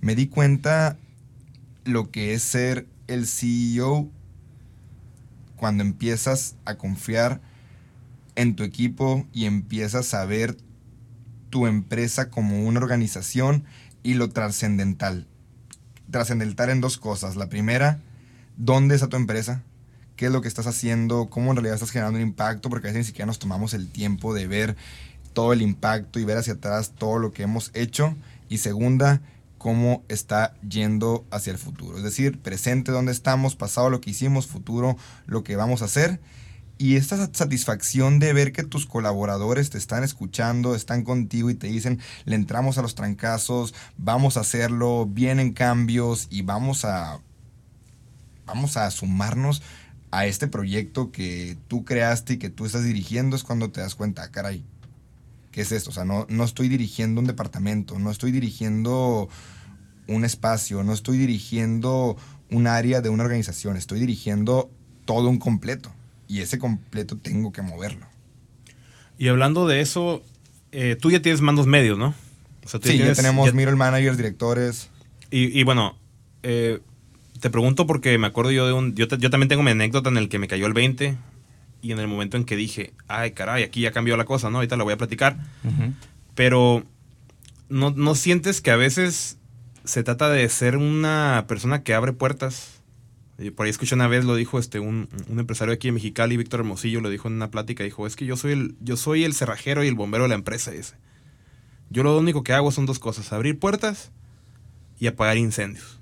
me 0.00 0.16
di 0.16 0.26
cuenta 0.26 0.96
lo 1.84 2.10
que 2.10 2.34
es 2.34 2.42
ser 2.42 2.86
el 3.06 3.26
CEO 3.26 4.08
cuando 5.56 5.82
empiezas 5.82 6.56
a 6.64 6.76
confiar 6.76 7.40
en 8.34 8.56
tu 8.56 8.62
equipo 8.62 9.26
y 9.32 9.44
empiezas 9.44 10.14
a 10.14 10.24
ver 10.24 10.56
tu 11.50 11.66
empresa 11.66 12.30
como 12.30 12.66
una 12.66 12.80
organización 12.80 13.64
y 14.02 14.14
lo 14.14 14.30
trascendental. 14.30 15.26
Trascendental 16.10 16.70
en 16.70 16.80
dos 16.80 16.96
cosas. 16.96 17.36
La 17.36 17.48
primera, 17.48 18.00
¿dónde 18.56 18.94
está 18.94 19.08
tu 19.08 19.16
empresa? 19.16 19.62
¿Qué 20.16 20.26
es 20.26 20.32
lo 20.32 20.42
que 20.42 20.48
estás 20.48 20.66
haciendo? 20.66 21.28
¿Cómo 21.28 21.50
en 21.50 21.56
realidad 21.56 21.74
estás 21.74 21.90
generando 21.90 22.18
un 22.18 22.26
impacto? 22.26 22.70
Porque 22.70 22.88
a 22.88 22.90
veces 22.90 23.06
ni 23.06 23.06
siquiera 23.06 23.26
nos 23.26 23.38
tomamos 23.38 23.74
el 23.74 23.90
tiempo 23.90 24.32
de 24.34 24.46
ver 24.46 24.76
todo 25.32 25.52
el 25.52 25.62
impacto 25.62 26.18
y 26.18 26.24
ver 26.24 26.38
hacia 26.38 26.54
atrás 26.54 26.92
todo 26.96 27.18
lo 27.18 27.32
que 27.32 27.42
hemos 27.42 27.70
hecho. 27.74 28.14
Y 28.48 28.58
segunda, 28.58 29.20
cómo 29.60 30.02
está 30.08 30.54
yendo 30.66 31.26
hacia 31.30 31.50
el 31.50 31.58
futuro. 31.58 31.98
Es 31.98 32.02
decir, 32.02 32.40
presente 32.40 32.92
dónde 32.92 33.12
estamos, 33.12 33.56
pasado 33.56 33.90
lo 33.90 34.00
que 34.00 34.08
hicimos, 34.08 34.46
futuro 34.46 34.96
lo 35.26 35.44
que 35.44 35.54
vamos 35.54 35.82
a 35.82 35.84
hacer. 35.84 36.18
Y 36.78 36.96
esta 36.96 37.18
sat- 37.18 37.36
satisfacción 37.36 38.20
de 38.20 38.32
ver 38.32 38.52
que 38.52 38.62
tus 38.62 38.86
colaboradores 38.86 39.68
te 39.68 39.76
están 39.76 40.02
escuchando, 40.02 40.74
están 40.74 41.04
contigo 41.04 41.50
y 41.50 41.54
te 41.54 41.66
dicen, 41.66 42.00
le 42.24 42.36
entramos 42.36 42.78
a 42.78 42.82
los 42.82 42.94
trancazos, 42.94 43.74
vamos 43.98 44.38
a 44.38 44.40
hacerlo, 44.40 45.04
vienen 45.06 45.52
cambios 45.52 46.26
y 46.30 46.40
vamos 46.40 46.86
a, 46.86 47.20
vamos 48.46 48.78
a 48.78 48.90
sumarnos 48.90 49.60
a 50.10 50.24
este 50.24 50.48
proyecto 50.48 51.12
que 51.12 51.58
tú 51.68 51.84
creaste 51.84 52.32
y 52.32 52.38
que 52.38 52.48
tú 52.48 52.64
estás 52.64 52.82
dirigiendo, 52.82 53.36
es 53.36 53.44
cuando 53.44 53.70
te 53.70 53.82
das 53.82 53.94
cuenta, 53.94 54.22
"Ah, 54.22 54.30
caray, 54.30 54.64
¿qué 55.52 55.62
es 55.62 55.72
esto? 55.72 55.90
O 55.90 55.92
sea, 55.92 56.04
no, 56.04 56.26
no 56.28 56.44
estoy 56.44 56.68
dirigiendo 56.68 57.20
un 57.20 57.26
departamento, 57.26 57.98
no 57.98 58.10
estoy 58.10 58.30
dirigiendo 58.32 59.28
un 60.06 60.24
espacio, 60.24 60.82
no 60.82 60.92
estoy 60.92 61.18
dirigiendo 61.18 62.16
un 62.50 62.66
área 62.66 63.00
de 63.00 63.08
una 63.08 63.24
organización, 63.24 63.76
estoy 63.76 64.00
dirigiendo 64.00 64.70
todo 65.04 65.28
un 65.28 65.38
completo. 65.38 65.92
Y 66.28 66.40
ese 66.40 66.58
completo 66.58 67.16
tengo 67.16 67.52
que 67.52 67.62
moverlo. 67.62 68.06
Y 69.18 69.28
hablando 69.28 69.66
de 69.66 69.80
eso, 69.80 70.22
eh, 70.72 70.96
tú 71.00 71.10
ya 71.10 71.20
tienes 71.22 71.40
mandos 71.40 71.66
medios, 71.66 71.98
¿no? 71.98 72.14
O 72.64 72.68
sea, 72.68 72.78
tú 72.80 72.88
Sí, 72.88 72.94
ya 72.98 73.04
tienes- 73.04 73.16
tenemos 73.16 73.46
ya- 73.46 73.52
middle 73.52 73.74
managers, 73.76 74.16
directores. 74.16 74.88
Y, 75.30 75.58
y 75.58 75.62
bueno, 75.64 75.96
eh, 76.42 76.80
te 77.40 77.50
pregunto 77.50 77.86
porque 77.86 78.16
me 78.18 78.26
acuerdo 78.28 78.50
yo 78.52 78.66
de 78.66 78.72
un. 78.72 78.94
Yo, 78.94 79.06
yo, 79.08 79.30
también 79.30 79.48
tengo 79.48 79.62
mi 79.62 79.70
anécdota 79.72 80.08
en 80.08 80.16
el 80.18 80.28
que 80.28 80.38
me 80.38 80.46
cayó 80.48 80.66
el 80.66 80.72
20 80.72 81.16
y 81.82 81.92
en 81.92 81.98
el 81.98 82.08
momento 82.08 82.36
en 82.36 82.44
que 82.44 82.56
dije, 82.56 82.92
ay, 83.08 83.32
caray, 83.32 83.62
aquí 83.62 83.80
ya 83.80 83.92
cambió 83.92 84.16
la 84.16 84.24
cosa, 84.24 84.50
¿no? 84.50 84.58
Ahorita 84.58 84.76
la 84.76 84.84
voy 84.84 84.92
a 84.92 84.98
platicar. 84.98 85.36
Pero 86.34 86.84
¿no, 87.68 87.90
¿no 87.90 88.14
sientes 88.14 88.60
que 88.60 88.70
a 88.70 88.76
veces 88.76 89.38
se 89.84 90.02
trata 90.02 90.28
de 90.28 90.48
ser 90.48 90.76
una 90.76 91.44
persona 91.48 91.82
que 91.82 91.94
abre 91.94 92.12
puertas? 92.12 92.82
Por 93.56 93.64
ahí 93.64 93.70
escuché 93.70 93.94
una 93.94 94.08
vez, 94.08 94.26
lo 94.26 94.34
dijo 94.34 94.58
este, 94.58 94.80
un, 94.80 95.08
un, 95.28 95.38
empresario 95.38 95.72
aquí 95.72 95.88
en 95.88 95.94
Mexicali, 95.94 96.36
Víctor 96.36 96.60
Hermosillo, 96.60 97.00
lo 97.00 97.08
dijo 97.08 97.28
en 97.28 97.34
una 97.34 97.50
plática, 97.50 97.82
dijo, 97.82 98.06
es 98.06 98.14
que 98.14 98.26
yo 98.26 98.36
soy 98.36 98.52
el, 98.52 98.74
yo 98.80 98.98
soy 98.98 99.24
el 99.24 99.32
cerrajero 99.32 99.82
y 99.82 99.88
el 99.88 99.94
bombero 99.94 100.24
de 100.24 100.28
la 100.28 100.34
empresa 100.34 100.74
ese. 100.74 100.96
Yo 101.88 102.02
lo 102.02 102.18
único 102.18 102.42
que 102.42 102.52
hago 102.52 102.70
son 102.70 102.84
dos 102.84 102.98
cosas, 102.98 103.32
abrir 103.32 103.58
puertas 103.58 104.12
y 104.98 105.06
apagar 105.06 105.38
incendios. 105.38 105.99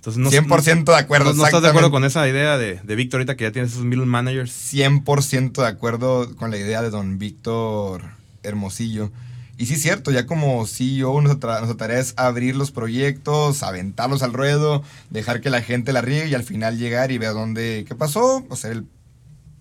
Entonces, 0.00 0.18
no, 0.18 0.30
100% 0.30 0.84
de 0.84 0.96
acuerdo. 0.96 1.34
No, 1.34 1.44
estás 1.44 1.60
de 1.60 1.68
acuerdo 1.68 1.90
con 1.90 2.06
esa 2.06 2.26
idea 2.26 2.56
de, 2.56 2.80
de 2.82 2.96
Víctor 2.96 3.20
ahorita 3.20 3.36
que 3.36 3.44
ya 3.44 3.52
tienes 3.52 3.72
esos 3.72 3.84
mil 3.84 4.06
managers? 4.06 4.50
100% 4.72 5.52
de 5.52 5.66
acuerdo 5.66 6.34
con 6.36 6.50
la 6.50 6.56
idea 6.56 6.80
de 6.80 6.88
don 6.88 7.18
Víctor 7.18 8.04
Hermosillo. 8.42 9.12
Y 9.58 9.66
sí 9.66 9.74
es 9.74 9.82
cierto, 9.82 10.10
ya 10.10 10.24
como 10.24 10.66
CEO 10.66 11.20
nuestra, 11.20 11.58
nuestra, 11.58 11.76
tarea 11.76 11.98
es 11.98 12.14
abrir 12.16 12.56
los 12.56 12.70
proyectos, 12.70 13.62
aventarlos 13.62 14.22
al 14.22 14.32
ruedo, 14.32 14.82
dejar 15.10 15.42
que 15.42 15.50
la 15.50 15.60
gente 15.60 15.92
la 15.92 16.00
riegue 16.00 16.28
y 16.28 16.34
al 16.34 16.44
final 16.44 16.78
llegar 16.78 17.12
y 17.12 17.18
ver 17.18 17.34
dónde, 17.34 17.84
qué 17.86 17.94
pasó, 17.94 18.42
hacer 18.50 18.72
el, 18.72 18.86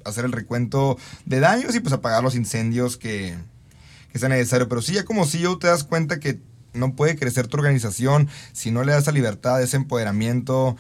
hacer 0.06 0.24
el 0.24 0.32
recuento 0.32 0.98
de 1.26 1.42
daños 1.42 1.76
y 1.76 1.82
pues 1.82 1.92
apagar 1.92 2.24
los 2.24 2.36
incendios 2.36 2.96
que, 2.96 3.36
que 4.14 4.20
sea 4.20 4.30
necesario. 4.30 4.70
Pero 4.70 4.82
sí, 4.82 4.94
ya 4.94 5.04
como 5.04 5.26
CEO 5.26 5.58
te 5.58 5.68
das 5.68 5.84
cuenta 5.84 6.22
que 6.22 6.40
no 6.74 6.96
puede 6.96 7.16
crecer 7.16 7.48
tu 7.48 7.58
organización 7.58 8.30
si 8.54 8.72
no 8.72 8.84
le 8.84 8.92
das 8.92 9.04
esa 9.04 9.12
libertad, 9.12 9.62
ese 9.62 9.78
empoderamiento, 9.78 10.76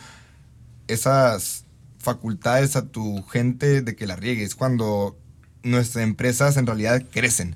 esas 0.87 1.65
facultades 1.99 2.75
a 2.75 2.85
tu 2.87 3.23
gente 3.23 3.81
de 3.81 3.95
que 3.95 4.07
la 4.07 4.15
riegues. 4.15 4.55
Cuando 4.55 5.17
nuestras 5.63 6.03
empresas 6.03 6.57
en 6.57 6.65
realidad 6.65 7.03
crecen. 7.11 7.55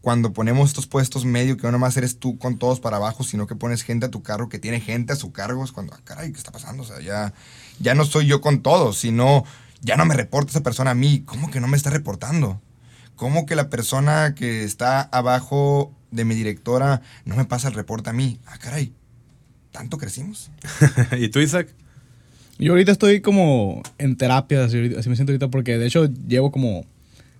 Cuando 0.00 0.32
ponemos 0.32 0.68
estos 0.68 0.86
puestos 0.86 1.24
medio 1.24 1.56
que 1.56 1.64
no 1.64 1.72
nomás 1.72 1.96
eres 1.96 2.18
tú 2.18 2.38
con 2.38 2.58
todos 2.58 2.78
para 2.78 2.96
abajo, 2.96 3.24
sino 3.24 3.48
que 3.48 3.56
pones 3.56 3.82
gente 3.82 4.06
a 4.06 4.10
tu 4.10 4.22
cargo, 4.22 4.48
que 4.48 4.60
tiene 4.60 4.80
gente 4.80 5.12
a 5.12 5.16
su 5.16 5.32
cargo, 5.32 5.64
es 5.64 5.72
cuando, 5.72 5.94
ah, 5.94 6.00
caray, 6.04 6.30
¿qué 6.30 6.38
está 6.38 6.52
pasando? 6.52 6.84
O 6.84 6.86
sea, 6.86 7.00
ya, 7.00 7.34
ya 7.80 7.94
no 7.94 8.04
soy 8.04 8.26
yo 8.26 8.40
con 8.40 8.62
todos, 8.62 8.98
sino 8.98 9.44
ya 9.82 9.96
no 9.96 10.06
me 10.06 10.14
reporta 10.14 10.50
esa 10.50 10.62
persona 10.62 10.92
a 10.92 10.94
mí. 10.94 11.24
¿Cómo 11.26 11.50
que 11.50 11.60
no 11.60 11.66
me 11.66 11.76
está 11.76 11.90
reportando? 11.90 12.60
¿Cómo 13.16 13.46
que 13.46 13.56
la 13.56 13.70
persona 13.70 14.34
que 14.34 14.62
está 14.62 15.00
abajo 15.00 15.90
de 16.10 16.26
mi 16.26 16.34
directora 16.34 17.00
no 17.24 17.34
me 17.34 17.46
pasa 17.46 17.68
el 17.68 17.74
reporte 17.74 18.10
a 18.10 18.12
mí? 18.12 18.38
Ah, 18.46 18.58
caray, 18.58 18.92
¿tanto 19.72 19.96
crecimos? 19.96 20.50
¿Y 21.18 21.28
tú, 21.30 21.40
Isaac? 21.40 21.68
Yo 22.58 22.72
ahorita 22.72 22.92
estoy 22.92 23.22
como 23.22 23.82
en 23.96 24.16
terapia, 24.16 24.64
así, 24.64 24.94
así, 24.98 25.08
me 25.08 25.16
siento 25.16 25.32
ahorita, 25.32 25.48
porque 25.48 25.78
de 25.78 25.86
hecho 25.86 26.10
llevo 26.28 26.52
como, 26.52 26.84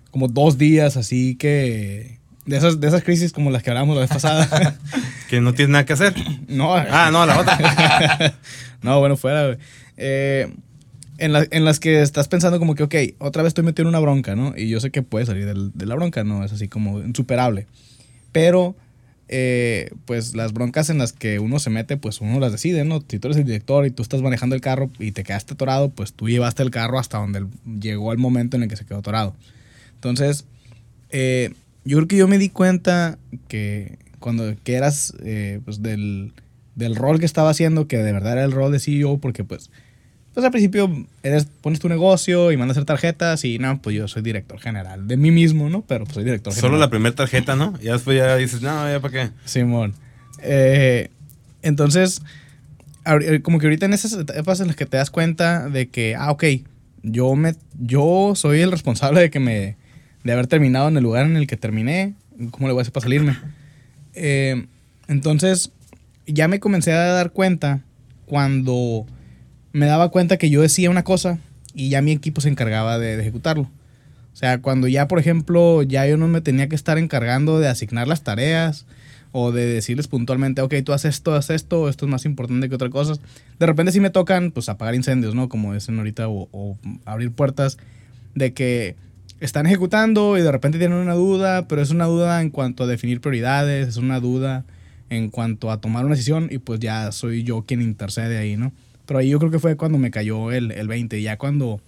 como 0.09 0.27
dos 0.27 0.57
días 0.57 0.97
así 0.97 1.35
que... 1.35 2.17
De 2.45 2.57
esas, 2.57 2.79
de 2.79 2.87
esas 2.87 3.03
crisis 3.03 3.33
como 3.33 3.51
las 3.51 3.61
que 3.61 3.69
hablamos 3.69 3.93
la 3.95 4.01
vez 4.01 4.09
pasada. 4.09 4.79
que 5.29 5.41
no 5.41 5.53
tienes 5.53 5.73
nada 5.73 5.85
que 5.85 5.93
hacer. 5.93 6.15
No. 6.47 6.73
Ah, 6.73 7.09
no, 7.11 7.25
la 7.25 7.39
otra. 7.41 8.35
no, 8.81 8.99
bueno, 8.99 9.17
fuera, 9.17 9.47
güey. 9.47 9.57
Eh, 9.97 10.55
en, 11.17 11.33
la, 11.33 11.45
en, 11.49 11.65
las 11.65 11.79
que 11.79 12.01
estás 12.01 12.27
pensando 12.27 12.59
como 12.59 12.75
que, 12.75 12.83
ok, 12.83 12.95
otra 13.19 13.43
vez 13.43 13.51
estoy 13.51 13.63
metido 13.63 13.83
en 13.83 13.89
una 13.89 13.99
bronca, 13.99 14.35
¿no? 14.35 14.53
Y 14.55 14.69
yo 14.69 14.79
sé 14.79 14.91
que 14.91 15.01
puede 15.01 15.25
salir 15.25 15.45
del, 15.45 15.71
de 15.73 15.85
la 15.85 15.95
bronca, 15.95 16.23
¿no? 16.23 16.43
Es 16.43 16.53
así 16.53 16.67
como 16.67 16.99
insuperable. 16.99 17.67
Pero, 18.31 18.75
eh, 19.29 19.89
pues 20.05 20.35
las 20.35 20.53
broncas 20.53 20.89
en 20.89 20.99
las 20.99 21.11
que 21.11 21.39
uno 21.39 21.59
se 21.59 21.69
mete, 21.69 21.97
pues 21.97 22.21
uno 22.21 22.39
las 22.39 22.51
decide, 22.51 22.85
¿no? 22.85 23.03
Si 23.07 23.19
tú 23.19 23.27
eres 23.27 23.37
el 23.37 23.45
director 23.45 23.85
y 23.85 23.91
tú 23.91 24.01
estás 24.01 24.21
manejando 24.21 24.55
el 24.55 24.61
carro 24.61 24.89
y 24.99 25.11
te 25.11 25.23
quedaste 25.23 25.53
atorado, 25.53 25.89
pues 25.89 26.13
tú 26.13 26.29
llevaste 26.29 26.63
el 26.63 26.71
carro 26.71 26.99
hasta 26.99 27.17
donde 27.17 27.45
llegó 27.79 28.13
el 28.13 28.19
momento 28.19 28.55
en 28.55 28.63
el 28.63 28.69
que 28.69 28.77
se 28.77 28.85
quedó 28.85 28.99
atorado. 28.99 29.35
Entonces, 29.95 30.45
eh, 31.09 31.53
yo 31.83 31.97
creo 31.97 32.07
que 32.07 32.17
yo 32.17 32.27
me 32.27 32.37
di 32.37 32.49
cuenta 32.49 33.17
que 33.47 33.97
cuando 34.19 34.55
que 34.63 34.75
eras 34.75 35.13
eh, 35.23 35.59
pues 35.65 35.81
del, 35.81 36.33
del 36.75 36.95
rol 36.95 37.19
que 37.19 37.25
estaba 37.25 37.49
haciendo, 37.49 37.87
que 37.87 37.97
de 37.97 38.11
verdad 38.13 38.33
era 38.33 38.43
el 38.43 38.51
rol 38.51 38.71
de 38.71 38.79
CEO, 38.79 39.17
porque 39.17 39.43
pues 39.43 39.71
pues 40.37 40.45
al 40.45 40.51
principio 40.51 41.07
eres, 41.23 41.47
pones 41.61 41.79
tu 41.79 41.89
negocio 41.89 42.51
y 42.51 42.57
mandas 42.57 42.77
a 42.77 42.81
hacer 42.81 42.85
tarjetas 42.85 43.43
y 43.43 43.57
no, 43.57 43.81
pues 43.81 43.95
yo 43.95 44.07
soy 44.07 44.21
director 44.21 44.59
general 44.59 45.07
de 45.07 45.17
mí 45.17 45.31
mismo, 45.31 45.67
¿no? 45.67 45.81
Pero 45.81 46.03
pues 46.03 46.13
soy 46.13 46.25
director 46.25 46.53
Solo 46.53 46.67
general. 46.67 46.79
la 46.81 46.89
primera 46.91 47.15
tarjeta, 47.15 47.55
¿no? 47.55 47.75
Ya 47.81 47.93
después 47.93 48.15
ya 48.15 48.35
dices, 48.35 48.61
no, 48.61 48.87
ya 48.87 48.99
para 48.99 49.11
qué. 49.11 49.31
Simón. 49.45 49.95
Eh, 50.43 51.09
entonces, 51.63 52.21
como 53.41 53.57
que 53.57 53.65
ahorita 53.65 53.87
en 53.87 53.93
esas 53.93 54.13
etapas 54.13 54.59
en 54.59 54.67
las 54.67 54.75
que 54.75 54.85
te 54.85 54.97
das 54.97 55.09
cuenta 55.09 55.69
de 55.69 55.89
que, 55.89 56.13
ah, 56.13 56.29
ok, 56.29 56.43
yo, 57.01 57.33
me, 57.33 57.55
yo 57.79 58.33
soy 58.35 58.61
el 58.61 58.69
responsable 58.69 59.21
de 59.21 59.31
que 59.31 59.39
me, 59.39 59.75
de 60.23 60.33
haber 60.33 60.45
terminado 60.45 60.87
en 60.87 60.97
el 60.97 61.03
lugar 61.03 61.25
en 61.25 61.35
el 61.35 61.47
que 61.47 61.57
terminé, 61.57 62.13
¿cómo 62.51 62.67
le 62.67 62.73
voy 62.73 62.81
a 62.81 62.83
hacer 62.83 62.93
para 62.93 63.05
salirme? 63.05 63.39
Eh, 64.13 64.67
entonces, 65.07 65.71
ya 66.27 66.47
me 66.47 66.59
comencé 66.59 66.91
a 66.91 66.97
dar 67.05 67.31
cuenta 67.31 67.81
cuando 68.27 69.07
me 69.77 69.85
daba 69.85 70.09
cuenta 70.09 70.37
que 70.37 70.49
yo 70.49 70.61
decía 70.61 70.89
una 70.89 71.03
cosa 71.03 71.37
y 71.75 71.89
ya 71.89 72.01
mi 72.01 72.11
equipo 72.11 72.41
se 72.41 72.49
encargaba 72.49 72.97
de, 72.97 73.19
ejecutarlo. 73.19 73.69
O 74.33 74.35
sea, 74.35 74.59
cuando 74.59 74.87
ya, 74.87 75.07
por 75.07 75.19
ejemplo, 75.19 75.83
ya 75.83 76.07
yo 76.07 76.17
no 76.17 76.27
me 76.27 76.41
tenía 76.41 76.67
que 76.67 76.75
estar 76.75 76.97
encargando 76.97 77.59
de 77.59 77.67
asignar 77.67 78.07
las 78.07 78.23
tareas 78.23 78.87
o 79.31 79.51
de 79.51 79.65
decirles 79.65 80.07
puntualmente, 80.07 80.61
ok, 80.61 80.73
tú 80.83 80.93
haces 80.93 81.15
esto, 81.15 81.35
haz 81.35 81.51
esto, 81.51 81.89
esto 81.89 82.05
es 82.05 82.11
más 82.11 82.25
importante 82.25 82.69
que 82.69 82.75
otra 82.75 82.89
cosa. 82.89 83.13
De 83.59 83.65
repente 83.67 83.91
sí 83.91 83.99
me 83.99 84.09
tocan, 84.09 84.49
pues, 84.49 84.67
apagar 84.67 84.95
incendios, 84.95 85.35
¿no? 85.35 85.47
Como 85.47 85.75
dicen 85.75 85.97
ahorita, 85.99 86.27
o, 86.27 86.49
o 86.51 86.77
abrir 87.05 87.31
puertas 87.31 87.77
de 88.33 88.53
que 88.53 88.95
están 89.39 89.67
ejecutando 89.67 90.39
y 90.39 90.41
de 90.41 90.51
repente 90.51 90.79
tienen 90.79 90.97
una 90.97 91.13
duda, 91.13 91.67
pero 91.67 91.83
es 91.83 91.91
una 91.91 92.05
duda 92.05 92.41
en 92.41 92.49
cuanto 92.49 92.85
a 92.85 92.87
definir 92.87 93.21
prioridades, 93.21 93.89
es 93.89 93.97
una 93.97 94.19
duda 94.19 94.65
en 95.09 95.29
cuanto 95.29 95.69
a 95.71 95.79
tomar 95.79 96.03
una 96.05 96.15
decisión 96.15 96.47
y 96.51 96.57
pues 96.57 96.79
ya 96.79 97.11
soy 97.11 97.43
yo 97.43 97.61
quien 97.61 97.81
intercede 97.81 98.37
ahí, 98.39 98.57
¿no? 98.57 98.71
Pero 99.07 99.19
ahí 99.19 99.29
yo 99.29 99.39
creo 99.39 99.49
que 99.49 99.57
fue 99.57 99.75
cuando 99.77 99.97
me 99.97 100.11
cayó 100.11 100.51
el, 100.51 100.71
el 100.71 100.87
20, 100.87 101.19
ya 101.21 101.37
cuando 101.37 101.81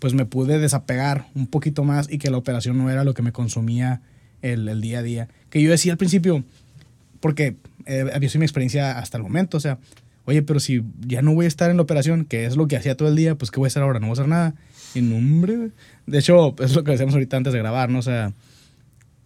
pues 0.00 0.14
me 0.14 0.24
pude 0.24 0.58
desapegar 0.58 1.26
un 1.36 1.46
poquito 1.46 1.84
más 1.84 2.10
y 2.10 2.18
que 2.18 2.28
la 2.28 2.38
operación 2.38 2.76
no 2.76 2.90
era 2.90 3.04
lo 3.04 3.14
que 3.14 3.22
me 3.22 3.30
consumía 3.30 4.00
el, 4.40 4.68
el 4.68 4.80
día 4.80 4.98
a 4.98 5.02
día. 5.02 5.28
Que 5.48 5.62
yo 5.62 5.70
decía 5.70 5.92
al 5.92 5.98
principio, 5.98 6.42
porque 7.20 7.54
eh, 7.86 8.10
había 8.12 8.28
sido 8.28 8.40
mi 8.40 8.46
experiencia 8.46 8.98
hasta 8.98 9.18
el 9.18 9.22
momento, 9.22 9.58
o 9.58 9.60
sea, 9.60 9.78
oye, 10.24 10.42
pero 10.42 10.58
si 10.58 10.82
ya 11.06 11.22
no 11.22 11.34
voy 11.34 11.44
a 11.44 11.48
estar 11.48 11.70
en 11.70 11.76
la 11.76 11.84
operación, 11.84 12.24
que 12.24 12.46
es 12.46 12.56
lo 12.56 12.66
que 12.66 12.76
hacía 12.76 12.96
todo 12.96 13.08
el 13.08 13.14
día, 13.14 13.36
pues 13.36 13.52
¿qué 13.52 13.60
voy 13.60 13.66
a 13.66 13.68
hacer 13.68 13.82
ahora? 13.82 14.00
No 14.00 14.06
voy 14.06 14.12
a 14.12 14.14
hacer 14.14 14.28
nada. 14.28 14.54
Y 14.94 15.02
no, 15.02 15.16
hombre, 15.16 15.70
de 16.06 16.18
hecho, 16.18 16.56
es 16.58 16.74
lo 16.74 16.82
que 16.82 16.90
decíamos 16.90 17.14
ahorita 17.14 17.36
antes 17.36 17.52
de 17.52 17.58
grabar, 17.60 17.88
¿no? 17.88 18.00
O 18.00 18.02
sea, 18.02 18.32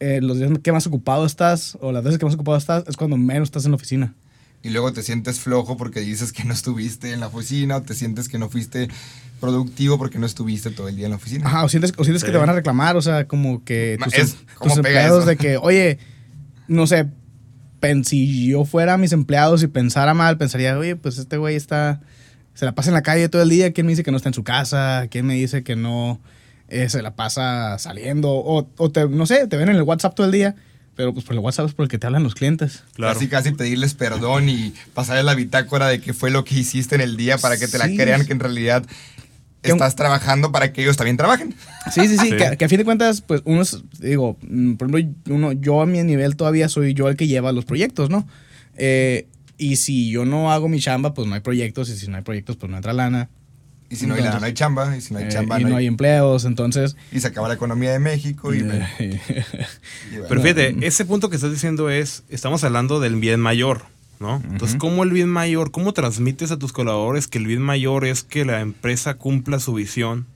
eh, 0.01 0.21
los 0.21 0.39
días 0.39 0.51
que 0.63 0.73
más 0.73 0.87
ocupado 0.87 1.25
estás, 1.25 1.79
o 1.81 1.91
las 1.91 2.05
veces 2.05 2.19
que 2.19 2.27
más 2.27 2.35
ocupado 2.35 2.59
estás, 2.59 2.85
es 2.87 2.97
cuando 2.97 3.17
menos 3.17 3.49
estás 3.49 3.65
en 3.65 3.71
la 3.71 3.77
oficina 3.77 4.15
y 4.63 4.71
luego 4.71 4.93
te 4.93 5.03
sientes 5.03 5.41
flojo 5.41 5.77
porque 5.77 6.01
dices 6.01 6.33
que 6.33 6.45
no 6.45 6.53
estuviste 6.53 7.13
en 7.13 7.21
la 7.21 7.29
oficina 7.29 7.77
o 7.77 7.83
te 7.83 7.95
sientes 7.95 8.29
que 8.29 8.39
no 8.39 8.49
fuiste 8.49 8.89
productivo 9.41 9.99
porque 9.99 10.19
no 10.19 10.27
estuviste 10.27 10.71
todo 10.71 10.89
el 10.89 10.97
día 10.97 11.07
en 11.07 11.11
la 11.11 11.17
oficina. 11.17 11.47
Ajá, 11.47 11.65
o 11.65 11.69
sientes, 11.69 11.93
o 11.97 12.05
sientes 12.05 12.23
sí. 12.23 12.27
que 12.27 12.33
te 12.33 12.39
van 12.39 12.49
a 12.49 12.55
reclamar, 12.55 12.97
o 12.97 13.03
sea, 13.03 13.29
como 13.29 13.65
que 13.65 13.99
tus, 14.03 14.15
es, 14.15 14.37
tus 14.61 14.77
empleados 14.77 15.21
eso? 15.21 15.29
de 15.29 15.37
que, 15.37 15.57
oye, 15.57 15.99
no 16.69 16.87
sé, 16.87 17.07
si 18.05 18.49
yo 18.49 18.65
fuera 18.65 18.97
mis 18.97 19.13
empleados 19.13 19.63
y 19.63 19.69
pensara 19.69 20.15
mal, 20.15 20.39
pensaría, 20.39 20.77
oye, 20.77 20.97
pues 20.97 21.19
este 21.19 21.37
güey 21.37 21.55
está, 21.55 22.01
se 22.55 22.65
la 22.65 22.75
pasa 22.75 22.91
en 22.91 22.95
la 22.95 23.03
calle 23.03 23.29
todo 23.29 23.43
el 23.43 23.49
día, 23.49 23.73
¿quién 23.73 23.87
me 23.87 23.93
dice 23.93 24.03
que 24.03 24.11
no 24.11 24.17
está 24.17 24.31
en 24.31 24.35
su 24.35 24.43
casa? 24.43 25.07
¿Quién 25.11 25.27
me 25.27 25.35
dice 25.35 25.63
que 25.63 25.77
no 25.77 26.21
eh, 26.69 26.89
se 26.89 27.03
la 27.03 27.15
pasa 27.15 27.79
saliendo? 27.79 28.33
O, 28.33 28.69
o 28.77 28.91
te, 28.91 29.09
no 29.09 29.27
sé, 29.27 29.47
te 29.47 29.57
ven 29.57 29.69
en 29.69 29.77
el 29.77 29.83
WhatsApp 29.83 30.15
todo 30.15 30.27
el 30.27 30.33
día 30.33 30.57
pero 30.97 31.13
pues 31.13 31.25
por 31.25 31.35
el 31.35 31.41
WhatsApp 31.41 31.67
es 31.67 31.75
por 31.75 31.85
el 31.85 31.91
que 31.91 31.99
te 31.99 32.07
hablan 32.07 32.23
los 32.23 32.35
clientes. 32.35 32.83
Claro. 32.95 33.15
Casi, 33.15 33.29
casi 33.29 33.53
pedirles 33.53 33.95
perdón 33.95 34.49
y 34.49 34.73
pasarles 34.95 35.25
la 35.25 35.35
bitácora 35.35 35.89
de 35.89 36.01
qué 36.01 36.15
fue 36.15 36.31
lo 36.31 36.45
que 36.45 36.57
hiciste 36.57 36.95
en 36.95 37.03
el 37.03 37.17
día 37.17 37.39
para 37.39 37.57
que 37.57 37.69
te 37.69 37.79
sí. 37.79 37.79
la 37.79 37.87
crean 37.87 38.27
que 38.27 38.33
en 38.33 38.41
realidad 38.41 38.85
estás 39.63 39.95
trabajando 39.97 40.53
para 40.53 40.73
que 40.73 40.83
ellos 40.83 40.97
también 40.97 41.17
trabajen. 41.17 41.55
Sí, 41.93 42.09
sí, 42.09 42.17
sí, 42.17 42.31
sí. 42.31 42.37
Que, 42.37 42.57
que, 42.57 42.65
a 42.65 42.69
fin 42.69 42.79
de 42.79 42.85
cuentas, 42.85 43.21
pues 43.21 43.43
uno 43.45 43.63
es, 43.63 43.83
digo, 44.01 44.37
por 44.79 44.89
ejemplo, 44.89 45.35
uno, 45.35 45.53
yo 45.53 45.83
a 45.83 45.87
mi 45.87 46.03
nivel 46.03 46.37
todavía 46.37 46.69
soy 46.69 46.95
yo 46.95 47.09
el 47.09 47.17
que 47.17 47.27
lleva 47.27 47.53
los 47.53 47.65
proyectos, 47.65 48.11
¿no? 48.11 48.27
Eh, 48.77 49.27
y 49.59 49.77
si 49.77 50.11
yo 50.11 50.25
no 50.25 50.53
hago 50.53 50.69
mi 50.69 50.81
chamba, 50.81 51.15
pues 51.15 51.29
no 51.29 51.35
hay 51.35 51.41
proyectos, 51.41 51.89
y 51.89 51.97
si 51.97 52.09
no 52.09 52.17
hay 52.17 52.23
proyectos, 52.23 52.57
pues 52.57 52.71
no 52.71 52.77
entra 52.77 52.93
lana. 52.93 53.29
Y 53.89 53.97
si 53.97 54.07
no 54.07 54.15
hay 54.15 54.23
no 54.23 54.45
hay 54.45 54.55
chamba. 54.55 54.97
Y 54.97 55.01
si 55.01 55.15
no 55.15 55.21
hay 55.21 55.29
chamba, 55.29 55.59
eh, 55.59 55.61
y 55.61 55.65
no, 55.65 55.71
hay... 55.71 55.85
hay... 55.85 55.87
empleos, 55.87 56.45
entonces... 56.45 56.97
Y 57.13 57.21
se 57.21 57.29
acaba 57.29 57.49
la 57.49 57.55
economía 57.55 57.93
de 57.93 57.99
México 57.99 58.53
y... 58.55 58.63
Pero 60.29 60.43
fíjate, 60.43 60.77
ese 60.83 61.05
punto 61.05 61.31
que 61.31 61.37
estás 61.37 61.53
diciendo 61.53 61.89
es, 61.89 62.25
estamos 62.29 62.65
hablando 62.65 62.99
del 62.99 63.17
bien 63.17 63.41
mayor, 63.41 63.83
¿no? 64.19 64.43
Entonces, 64.51 64.77
¿cómo 64.77 65.05
el 65.05 65.11
bien 65.11 65.29
mayor, 65.29 65.71
cómo 65.71 65.93
transmites 65.93 66.51
a 66.51 66.59
tus 66.59 66.73
colaboradores 66.73 67.29
que 67.29 67.39
el 67.39 67.47
bien 67.47 67.63
mayor 67.63 68.05
es 68.05 68.25
que 68.25 68.45
la 68.45 68.61
empresa 68.61 69.15
cumpla 69.15 69.61
su 69.61 69.75
visión, 69.75 70.27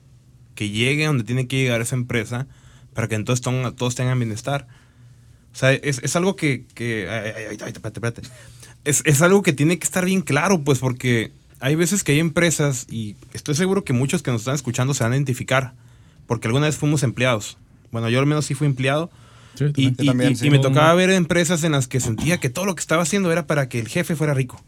que 0.55 0.69
llegue 0.69 1.05
a 1.05 1.07
donde 1.07 1.23
tiene 1.23 1.47
que 1.47 1.57
llegar 1.57 1.81
esa 1.81 1.95
empresa, 1.95 2.47
para 2.93 3.07
que 3.07 3.15
entonces 3.15 3.41
todos, 3.41 3.75
todos 3.75 3.95
tengan 3.95 4.17
bienestar? 4.17 4.67
O 5.53 5.57
sea, 5.57 5.73
es, 5.73 5.99
es 6.03 6.15
algo 6.15 6.37
que... 6.37 6.65
que 6.73 7.09
ay, 7.09 7.33
ay, 7.35 7.57
ay, 7.61 7.71
espérate, 7.73 7.99
espérate. 7.99 8.21
Es, 8.85 9.03
es 9.05 9.21
algo 9.21 9.43
que 9.43 9.51
tiene 9.51 9.77
que 9.77 9.83
estar 9.83 10.05
bien 10.05 10.21
claro, 10.21 10.63
pues, 10.63 10.79
porque 10.79 11.31
hay 11.61 11.75
veces 11.75 12.03
que 12.03 12.11
hay 12.13 12.19
empresas, 12.19 12.87
y 12.89 13.15
estoy 13.33 13.55
seguro 13.55 13.83
que 13.83 13.93
muchos 13.93 14.21
que 14.23 14.31
nos 14.31 14.41
están 14.41 14.55
escuchando 14.55 14.93
se 14.93 15.03
van 15.03 15.13
a 15.13 15.15
identificar, 15.15 15.73
porque 16.27 16.47
alguna 16.47 16.65
vez 16.65 16.75
fuimos 16.77 17.03
empleados. 17.03 17.57
Bueno, 17.91 18.09
yo 18.09 18.19
al 18.19 18.25
menos 18.25 18.45
sí 18.45 18.53
fui 18.53 18.67
empleado. 18.67 19.09
Sí, 19.55 19.65
Y, 19.65 19.91
también. 19.91 19.95
y- 19.99 20.05
también, 20.07 20.31
y- 20.31 20.35
sí. 20.37 20.47
y 20.47 20.49
me 20.49 20.59
tocaba 20.59 20.93
ver 20.93 21.09
empresas 21.09 21.63
en 21.63 21.73
las 21.73 21.87
que 21.87 21.99
sentía 21.99 22.39
que 22.39 22.49
todo 22.49 22.65
lo 22.65 22.73
que 22.75 22.79
estaba 22.79 23.03
haciendo 23.03 23.31
era 23.31 23.47
para 23.47 23.67
que 23.69 23.79
el 23.79 23.87
jefe 23.89 24.15
fuera 24.15 24.33
rico. 24.33 24.63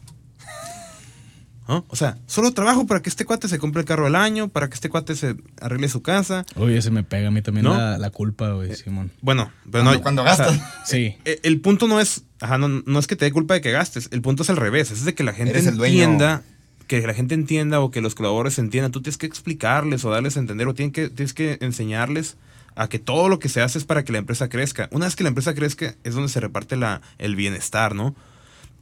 ¿No? 1.66 1.86
O 1.88 1.96
sea, 1.96 2.18
solo 2.28 2.52
trabajo 2.52 2.86
para 2.86 3.02
que 3.02 3.10
este 3.10 3.24
cuate 3.24 3.48
se 3.48 3.58
compre 3.58 3.80
el 3.80 3.86
carro 3.88 4.06
al 4.06 4.16
año, 4.18 4.50
para 4.50 4.68
que 4.68 4.74
este 4.76 4.90
cuate 4.90 5.16
se 5.16 5.38
arregle 5.62 5.88
su 5.88 6.02
casa. 6.02 6.46
Oye, 6.58 6.82
se 6.82 6.92
me 6.92 7.04
pega 7.04 7.30
a 7.30 7.32
mí 7.32 7.42
también 7.42 7.64
¿No? 7.64 7.74
la, 7.78 7.98
la 7.98 8.10
culpa, 8.10 8.52
güey, 8.52 8.76
Simón. 8.76 9.12
Bueno, 9.22 9.50
pero 9.72 9.86
Cuando, 9.86 9.94
no. 9.94 10.02
cuando 10.02 10.22
o 10.24 10.26
sea, 10.26 10.36
gastas. 10.48 10.62
Sí. 10.86 11.16
eh, 11.26 11.40
el 11.44 11.62
punto 11.62 11.88
no 11.88 12.02
es, 12.02 12.26
ajá, 12.42 12.58
no, 12.58 12.68
no 12.68 13.00
es 13.00 13.08
que 13.08 13.16
te 13.16 13.24
dé 13.24 13.32
culpa 13.32 13.54
de 13.54 13.62
que 13.62 13.72
gastes, 13.72 14.10
el 14.12 14.22
punto 14.22 14.44
es 14.44 14.50
al 14.50 14.58
revés, 14.58 14.92
es 14.92 15.06
de 15.06 15.16
que 15.16 15.24
la 15.24 15.32
gente 15.32 15.52
Eres 15.52 15.68
el 15.68 15.78
dueño. 15.78 16.04
entienda, 16.04 16.44
que 16.88 17.06
la 17.06 17.14
gente 17.14 17.34
entienda 17.36 17.80
o 17.80 17.92
que 17.92 18.02
los 18.02 18.16
colaboradores 18.16 18.60
entiendan, 18.60 18.92
tú 18.92 19.02
tienes 19.02 19.18
que 19.18 19.26
explicarles 19.26 20.04
o 20.06 20.10
darles 20.12 20.38
a 20.38 20.40
entender 20.40 20.68
o 20.68 20.74
tienes 20.74 20.94
que, 20.94 21.10
tienes 21.10 21.34
que 21.34 21.58
enseñarles 21.62 22.38
a 22.76 22.88
que 22.90 23.00
todo 23.00 23.30
lo 23.30 23.40
que 23.40 23.50
se 23.50 23.62
hace 23.62 23.78
es 23.78 23.86
para 23.86 24.04
que 24.04 24.12
la 24.12 24.18
empresa 24.18 24.50
crezca. 24.50 24.90
Una 24.92 25.06
vez 25.06 25.16
que 25.16 25.24
la 25.24 25.30
empresa 25.30 25.54
crezca 25.54 25.96
es 26.04 26.14
donde 26.16 26.30
se 26.30 26.40
reparte 26.40 26.76
la, 26.76 27.02
el 27.20 27.36
bienestar, 27.36 27.94
¿no? 27.96 28.16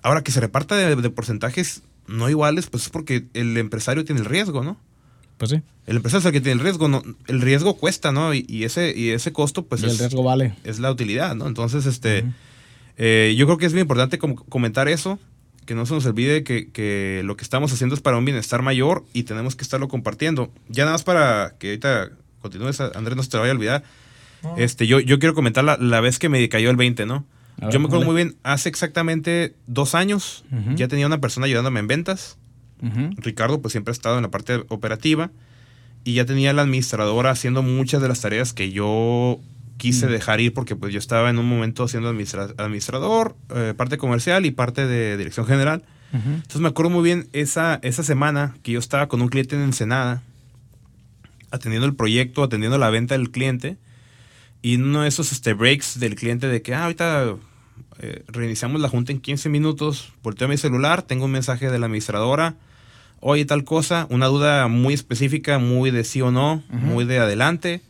Ahora 0.02 0.24
que 0.24 0.32
se 0.32 0.40
reparta 0.40 0.76
de, 0.76 0.96
de 0.96 1.10
porcentajes 1.10 1.84
no 2.08 2.30
iguales, 2.30 2.68
pues 2.68 2.84
es 2.84 2.90
porque 2.90 3.26
el 3.34 3.56
empresario 3.58 4.04
tiene 4.06 4.22
el 4.22 4.26
riesgo, 4.28 4.64
¿no? 4.64 4.78
Pues 5.38 5.52
sí. 5.52 5.62
El 5.88 5.98
empresario 5.98 6.20
es 6.20 6.26
el 6.26 6.32
que 6.32 6.42
tiene 6.42 6.60
el 6.60 6.64
riesgo, 6.66 6.88
¿no? 6.88 7.04
El 7.28 7.42
riesgo 7.42 7.76
cuesta, 7.78 8.12
¿no? 8.12 8.34
Y, 8.34 8.46
y 8.48 8.64
ese, 8.64 8.94
y 8.96 9.10
ese 9.10 9.34
costo, 9.34 9.66
pues 9.66 9.82
y 9.82 9.86
el 9.86 9.92
es, 9.92 10.00
riesgo 10.00 10.24
vale. 10.24 10.56
es 10.64 10.80
la 10.80 10.92
utilidad, 10.92 11.36
¿no? 11.36 11.48
Entonces, 11.48 11.86
este, 11.86 12.26
eh, 12.98 13.36
yo 13.38 13.46
creo 13.46 13.58
que 13.58 13.66
es 13.66 13.74
muy 13.74 13.82
importante 13.82 14.20
com- 14.20 14.36
comentar 14.36 14.88
eso, 14.88 15.20
que 15.72 15.76
no 15.76 15.86
se 15.86 15.94
nos 15.94 16.06
olvide 16.06 16.44
que, 16.44 16.70
que 16.70 17.22
lo 17.24 17.38
que 17.38 17.46
estamos 17.46 17.72
haciendo 17.72 17.96
es 17.96 18.02
para 18.02 18.18
un 18.18 18.26
bienestar 18.26 18.62
mayor 18.62 19.06
y 19.14 19.24
tenemos 19.24 19.56
que 19.56 19.64
estarlo 19.64 19.88
compartiendo. 19.88 20.52
Ya 20.68 20.84
nada 20.84 20.96
más 20.96 21.06
para 21.06 21.56
que 21.60 21.68
ahorita 21.68 22.10
continúes, 22.42 22.82
Andrés, 22.82 23.16
no 23.16 23.24
se 23.24 23.30
te 23.30 23.38
vaya 23.38 23.54
a 23.54 23.56
olvidar. 23.56 23.84
Este, 24.58 24.86
yo, 24.86 25.00
yo 25.00 25.18
quiero 25.18 25.34
comentar 25.34 25.64
la, 25.64 25.78
la 25.78 26.02
vez 26.02 26.20
que 26.20 26.28
me 26.28 26.50
cayó 26.50 26.72
el 26.72 26.76
20, 26.76 27.06
¿no? 27.06 27.26
Ver, 27.56 27.72
yo 27.72 27.80
me 27.80 27.86
acuerdo 27.86 28.02
dale. 28.02 28.06
muy 28.06 28.16
bien, 28.22 28.36
hace 28.44 28.68
exactamente 28.68 29.56
dos 29.66 29.96
años 29.96 30.44
ya 30.76 30.90
tenía 30.90 31.08
una 31.08 31.22
persona 31.22 31.46
ayudándome 31.46 31.80
en 31.80 31.88
ventas. 31.88 32.38
Ricardo 33.16 33.62
pues 33.62 33.72
siempre 33.72 33.92
ha 33.92 33.94
estado 33.94 34.18
en 34.18 34.24
la 34.24 34.30
parte 34.30 34.66
operativa 34.68 35.32
y 36.04 36.16
ya 36.16 36.26
tenía 36.26 36.52
la 36.52 36.64
administradora 36.64 37.32
haciendo 37.32 37.64
muchas 37.64 38.02
de 38.02 38.10
las 38.10 38.20
tareas 38.20 38.52
que 38.52 38.74
yo 38.74 39.40
quise 39.78 40.08
Mm. 40.08 40.12
dejar 40.12 40.40
ir 40.42 40.54
porque 40.54 40.76
pues 40.76 40.94
yo 40.94 41.00
estaba 41.00 41.30
en 41.30 41.40
un 41.40 41.48
momento 41.48 41.88
siendo 41.88 42.10
administra- 42.10 42.54
administrador, 42.58 43.36
eh, 43.56 43.74
parte 43.76 43.98
comercial 43.98 44.46
y 44.46 44.52
parte 44.52 44.86
de 44.88 45.18
dirección 45.18 45.46
general. 45.46 45.84
Ujú. 46.14 46.30
Entonces 46.30 46.62
me 46.62 46.68
acuerdo 46.68 46.90
muy 46.92 47.04
bien 47.04 47.28
esa, 47.34 47.80
esa 47.84 48.04
semana 48.04 48.56
que 48.64 48.74
yo 48.74 48.80
estaba 48.80 49.08
con 49.08 49.22
un 49.22 49.30
cliente 49.30 49.56
en 49.56 49.62
Ensenada, 49.64 50.22
atendiendo 51.52 51.86
el 51.88 51.96
proyecto, 51.96 52.44
atendiendo 52.44 52.78
la 52.78 52.90
venta 52.90 53.16
del 53.18 53.32
cliente, 53.32 53.78
y 54.62 54.76
uno 54.76 55.02
de 55.02 55.08
esos 55.08 55.32
este, 55.32 55.54
breaks 55.54 56.00
del 56.00 56.16
cliente 56.16 56.48
de 56.48 56.62
que, 56.62 56.74
ah, 56.76 56.84
ahorita 56.84 57.36
eh, 58.00 58.24
reiniciamos 58.28 58.80
la 58.82 58.90
junta 58.90 59.12
en 59.12 59.20
15 59.20 59.50
minutos, 59.50 60.14
volteo 60.24 60.46
a 60.48 60.50
mi 60.50 60.58
celular, 60.58 61.02
tengo 61.02 61.26
un 61.26 61.32
mensaje 61.32 61.70
de 61.70 61.80
la 61.80 61.86
administradora, 61.88 62.56
oye, 63.20 63.46
tal 63.46 63.64
cosa, 63.64 64.08
una 64.10 64.28
duda 64.28 64.68
muy 64.68 64.94
específica, 64.94 65.60
muy 65.60 65.92
de 65.92 66.04
sí 66.04 66.22
o 66.22 66.32
no, 66.32 66.64
muy 66.70 67.06
de 67.06 67.20
adelante, 67.20 67.82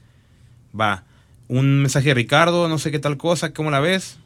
va. 0.79 1.03
Un 1.51 1.81
mensaje 1.81 2.07
de 2.07 2.13
Ricardo, 2.13 2.69
no 2.69 2.79
sé 2.79 2.91
qué 2.91 2.99
tal 2.99 3.17
cosa, 3.17 3.51
¿cómo 3.51 3.71
la 3.71 3.81
ves? 3.81 4.19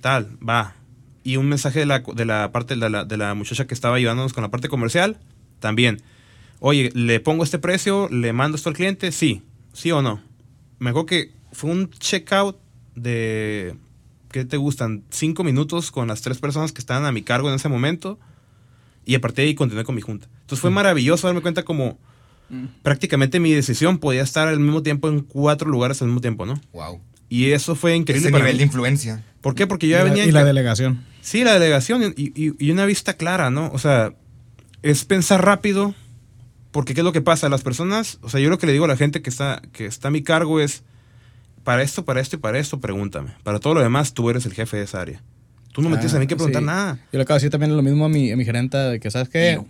Tal, 0.00 0.38
va. 0.48 0.76
Y 1.24 1.36
un 1.36 1.48
mensaje 1.48 1.80
de 1.80 1.86
la, 1.86 2.04
de 2.14 2.24
la 2.24 2.52
parte 2.52 2.76
de 2.76 2.88
la, 2.88 3.04
de 3.04 3.16
la 3.16 3.34
muchacha 3.34 3.66
que 3.66 3.74
estaba 3.74 3.96
ayudándonos 3.96 4.32
con 4.32 4.42
la 4.42 4.50
parte 4.52 4.68
comercial, 4.68 5.18
también. 5.58 6.00
Oye, 6.60 6.92
¿le 6.94 7.18
pongo 7.18 7.42
este 7.42 7.58
precio? 7.58 8.08
¿Le 8.10 8.32
mando 8.32 8.54
esto 8.54 8.68
al 8.68 8.76
cliente? 8.76 9.10
Sí. 9.10 9.42
¿Sí 9.72 9.90
o 9.90 10.02
no? 10.02 10.22
Me 10.78 10.90
acuerdo 10.90 11.06
que 11.06 11.32
fue 11.50 11.68
un 11.68 11.90
checkout 11.90 12.56
de, 12.94 13.74
¿qué 14.30 14.44
te 14.44 14.56
gustan? 14.56 15.02
Cinco 15.10 15.42
minutos 15.42 15.90
con 15.90 16.06
las 16.06 16.22
tres 16.22 16.38
personas 16.38 16.70
que 16.70 16.80
estaban 16.80 17.06
a 17.06 17.10
mi 17.10 17.22
cargo 17.22 17.48
en 17.48 17.56
ese 17.56 17.68
momento. 17.68 18.20
Y 19.04 19.16
a 19.16 19.20
partir 19.20 19.42
de 19.42 19.48
ahí 19.48 19.54
continué 19.56 19.82
con 19.82 19.96
mi 19.96 20.00
junta. 20.00 20.28
Entonces 20.42 20.60
fue 20.60 20.70
maravilloso 20.70 21.26
darme 21.26 21.42
cuenta 21.42 21.64
como 21.64 21.98
prácticamente 22.82 23.40
mi 23.40 23.52
decisión 23.52 23.98
podía 23.98 24.22
estar 24.22 24.48
al 24.48 24.60
mismo 24.60 24.82
tiempo 24.82 25.08
en 25.08 25.20
cuatro 25.20 25.70
lugares 25.70 26.00
al 26.02 26.08
mismo 26.08 26.20
tiempo, 26.20 26.46
¿no? 26.46 26.60
Wow. 26.72 27.00
Y 27.28 27.52
eso 27.52 27.74
fue 27.74 27.96
increíble. 27.96 28.26
Ese 28.28 28.32
para 28.32 28.44
nivel 28.44 28.54
mí. 28.56 28.58
de 28.58 28.64
influencia. 28.64 29.24
¿Por 29.40 29.54
qué? 29.54 29.66
Porque 29.66 29.86
Y 29.86 29.90
yo 29.90 29.96
ya 29.98 30.04
la, 30.04 30.10
venía... 30.10 30.26
y 30.26 30.32
la 30.32 30.44
delegación. 30.44 31.04
Sí, 31.22 31.44
la 31.44 31.54
delegación 31.54 32.14
y, 32.16 32.32
y- 32.34 32.54
y 32.58 32.70
una 32.70 32.84
vista 32.84 33.14
clara, 33.14 33.50
¿no? 33.50 33.70
O 33.72 33.78
sea, 33.78 34.12
es 34.82 35.04
pensar 35.04 35.44
rápido, 35.44 35.94
porque 36.72 36.94
¿qué 36.94 37.00
es 37.00 37.04
lo 37.04 37.12
que 37.12 37.22
pasa? 37.22 37.48
Las 37.48 37.62
personas, 37.62 38.18
o 38.22 38.28
sea, 38.28 38.40
yo 38.40 38.50
lo 38.50 38.58
que 38.58 38.66
le 38.66 38.72
digo 38.72 38.84
a 38.84 38.88
la 38.88 38.96
gente 38.96 39.22
que 39.22 39.30
está, 39.30 39.62
que 39.72 39.86
está 39.86 40.08
a 40.08 40.10
mi 40.10 40.22
cargo 40.22 40.60
es, 40.60 40.82
para 41.64 41.82
esto, 41.82 42.04
para 42.04 42.20
esto 42.20 42.36
y 42.36 42.38
para 42.40 42.58
esto, 42.58 42.80
pregúntame. 42.80 43.30
Para 43.44 43.60
todo 43.60 43.74
lo 43.74 43.80
demás, 43.82 44.12
tú 44.14 44.28
eres 44.28 44.44
el 44.46 44.52
jefe 44.52 44.76
de 44.78 44.82
esa 44.84 45.00
área. 45.00 45.22
Tú 45.72 45.80
no 45.80 45.88
me 45.88 45.96
tienes 45.96 46.12
a 46.14 46.18
mí 46.18 46.26
que 46.26 46.34
Ah, 46.34 46.36
preguntar 46.36 46.62
sí. 46.62 46.66
nada. 46.66 46.94
Yo 47.12 47.18
le 47.18 47.22
acabo 47.22 47.36
de 47.36 47.38
decir 47.38 47.50
también 47.50 47.74
lo 47.74 47.82
mismo 47.82 48.04
a 48.04 48.08
mi, 48.10 48.30
a 48.30 48.36
mi 48.36 48.44
gerenta, 48.44 48.90
de 48.90 49.00
que, 49.00 49.10
¿sabes 49.10 49.28
qué? 49.30 49.52
Tío. 49.58 49.66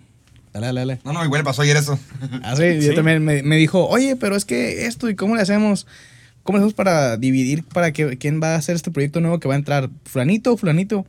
Dale, 0.53 0.67
dale, 0.67 0.79
dale. 0.81 0.99
No, 1.03 1.13
no, 1.13 1.25
igual 1.25 1.43
pasó 1.43 1.63
ayer 1.63 1.77
eso. 1.77 1.99
Ah, 2.43 2.55
sí, 2.55 2.79
yo 2.81 2.93
también 2.93 3.23
me, 3.23 3.41
me 3.43 3.57
dijo, 3.57 3.87
oye, 3.87 4.15
pero 4.15 4.35
es 4.35 4.45
que 4.45 4.85
esto, 4.85 5.09
¿y 5.09 5.15
cómo 5.15 5.35
le 5.35 5.41
hacemos? 5.41 5.87
¿Cómo 6.43 6.57
le 6.57 6.61
hacemos 6.61 6.73
para 6.73 7.17
dividir 7.17 7.63
para 7.63 7.91
que 7.91 8.17
quién 8.17 8.41
va 8.41 8.53
a 8.53 8.57
hacer 8.57 8.75
este 8.75 8.91
proyecto 8.91 9.19
nuevo 9.19 9.39
que 9.39 9.47
va 9.47 9.55
a 9.55 9.57
entrar? 9.57 9.89
¿Fulanito 10.05 10.53
o 10.53 10.57
fulanito? 10.57 11.05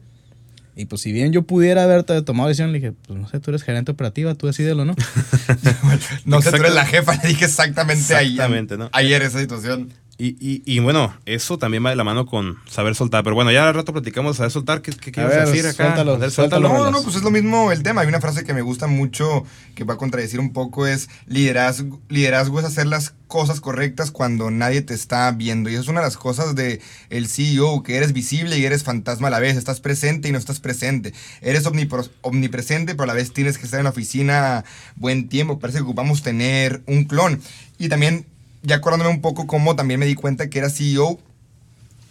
Y 0.76 0.86
pues 0.86 1.02
si 1.02 1.12
bien 1.12 1.32
yo 1.32 1.42
pudiera 1.42 1.84
haberte 1.84 2.20
tomado 2.22 2.48
decisión, 2.48 2.72
le 2.72 2.80
dije, 2.80 2.92
pues 3.06 3.18
no 3.18 3.28
sé, 3.28 3.38
tú 3.38 3.50
eres 3.50 3.62
gerente 3.62 3.92
operativa, 3.92 4.34
tú 4.34 4.46
decídelo, 4.46 4.84
¿no? 4.84 4.96
No 6.24 6.40
sé, 6.42 6.50
tú 6.50 6.56
eres 6.56 6.74
la 6.74 6.84
jefa, 6.86 7.14
le 7.22 7.28
dije 7.28 7.44
exactamente, 7.44 8.00
Exactamente, 8.02 8.76
¿no? 8.76 8.88
ayer 8.92 9.22
esa 9.22 9.38
situación. 9.38 9.92
Y, 10.16 10.36
y, 10.38 10.62
y 10.64 10.78
bueno, 10.78 11.12
eso 11.26 11.58
también 11.58 11.84
va 11.84 11.90
de 11.90 11.96
la 11.96 12.04
mano 12.04 12.24
con 12.24 12.58
saber 12.68 12.94
soltar. 12.94 13.24
Pero 13.24 13.34
bueno, 13.34 13.50
ya 13.50 13.68
al 13.68 13.74
rato 13.74 13.92
platicamos 13.92 14.32
de 14.32 14.36
saber 14.38 14.52
soltar. 14.52 14.80
¿Qué, 14.80 14.92
qué, 14.92 15.10
ver, 15.24 15.46
decir 15.46 15.66
acá? 15.66 15.94
suéltalo, 15.94 16.30
suéltalo. 16.30 16.68
No, 16.68 16.90
no, 16.90 17.02
pues 17.02 17.16
es 17.16 17.22
lo 17.22 17.30
mismo 17.30 17.72
el 17.72 17.82
tema. 17.82 18.02
Hay 18.02 18.08
una 18.08 18.20
frase 18.20 18.44
que 18.44 18.54
me 18.54 18.62
gusta 18.62 18.86
mucho 18.86 19.44
que 19.74 19.82
va 19.82 19.94
a 19.94 19.96
contradecir 19.96 20.38
un 20.38 20.52
poco, 20.52 20.86
es 20.86 21.08
liderazgo, 21.26 22.00
liderazgo 22.08 22.60
es 22.60 22.64
hacer 22.64 22.86
las 22.86 23.14
cosas 23.26 23.60
correctas 23.60 24.12
cuando 24.12 24.52
nadie 24.52 24.82
te 24.82 24.94
está 24.94 25.30
viendo. 25.32 25.68
Y 25.68 25.72
eso 25.72 25.82
es 25.82 25.88
una 25.88 26.00
de 26.00 26.06
las 26.06 26.16
cosas 26.16 26.54
de 26.54 26.80
el 27.10 27.26
CEO, 27.26 27.82
que 27.82 27.96
eres 27.96 28.12
visible 28.12 28.56
y 28.56 28.64
eres 28.64 28.84
fantasma 28.84 29.26
a 29.26 29.30
la 29.32 29.40
vez. 29.40 29.56
Estás 29.56 29.80
presente 29.80 30.28
y 30.28 30.32
no 30.32 30.38
estás 30.38 30.60
presente. 30.60 31.12
Eres 31.40 31.66
omnipresente, 31.66 32.94
pero 32.94 33.02
a 33.02 33.06
la 33.06 33.14
vez 33.14 33.32
tienes 33.32 33.58
que 33.58 33.64
estar 33.64 33.80
en 33.80 33.84
la 33.84 33.90
oficina 33.90 34.64
buen 34.94 35.28
tiempo. 35.28 35.58
Parece 35.58 35.78
que 35.78 35.84
ocupamos 35.84 36.22
tener 36.22 36.82
un 36.86 37.04
clon. 37.04 37.40
Y 37.78 37.88
también, 37.88 38.26
ya 38.64 38.76
acordándome 38.76 39.10
un 39.10 39.20
poco 39.20 39.46
cómo 39.46 39.76
también 39.76 40.00
me 40.00 40.06
di 40.06 40.14
cuenta 40.16 40.48
que 40.50 40.58
era 40.58 40.70
CEO 40.70 41.20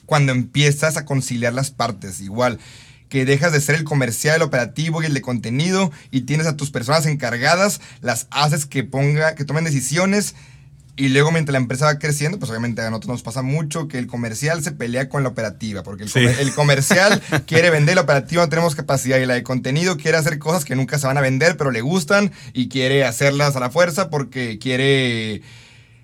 cuando 0.06 0.32
empiezas 0.32 0.98
a 0.98 1.06
conciliar 1.06 1.54
las 1.54 1.72
partes, 1.72 2.22
igual 2.22 2.60
que 3.10 3.26
dejas 3.26 3.52
de 3.52 3.62
ser 3.62 3.76
el 3.76 3.84
comercial, 3.84 4.38
el 4.38 4.42
operativo 4.42 5.04
y 5.04 5.06
el 5.06 5.13
de 5.13 5.22
contenido 5.22 5.92
y 6.10 6.22
tienes 6.22 6.48
a 6.48 6.58
tus 6.58 6.72
personas 6.72 7.06
encargadas, 7.06 7.80
las 8.02 8.26
haces 8.32 8.66
que 8.66 8.84
ponga, 8.84 9.36
que 9.36 9.46
tomen 9.46 9.63
decisiones 9.66 10.34
y 10.96 11.10
luego 11.10 11.32
mientras 11.32 11.54
la 11.54 11.60
empresa 11.60 11.86
va 11.86 12.00
creciendo, 12.00 12.38
pues 12.39 12.50
obviamente 12.50 12.82
a 12.82 12.89
nosotros 12.89 13.10
nos 13.13 13.22
pasa 13.24 13.42
mucho 13.44 13.88
que 13.88 13.98
el 14.00 14.08
comercial 14.08 14.63
se 14.63 14.72
pelea 14.72 15.10
con 15.10 15.22
la 15.24 15.30
operativa, 15.30 15.84
porque 15.84 16.04
el, 16.04 16.10
Sí. 16.10 16.20
comer- 16.22 16.39
el 16.39 16.54
comercial 16.56 17.22
quiere 17.48 17.70
vender, 17.70 17.96
la 17.96 18.02
operativa 18.02 18.44
no 18.44 18.50
tenemos 18.50 18.74
capacidad 18.76 19.18
y 19.20 19.26
la 19.28 19.36
de 19.36 19.44
contenido 19.44 19.96
quiere 19.98 20.18
hacer 20.18 20.39
cosas 20.39 20.66
que 20.66 20.76
nunca 20.76 20.98
se 21.00 21.06
van 21.08 21.18
a 21.18 21.22
vender, 21.22 21.56
pero 21.56 21.70
le 21.72 21.82
gustan 21.82 22.32
y 22.54 22.68
quiere 22.68 23.06
hacerlas 23.06 23.56
a 23.56 23.60
la 23.60 23.70
fuerza 23.70 24.10
porque 24.10 24.58
quiere 24.60 25.42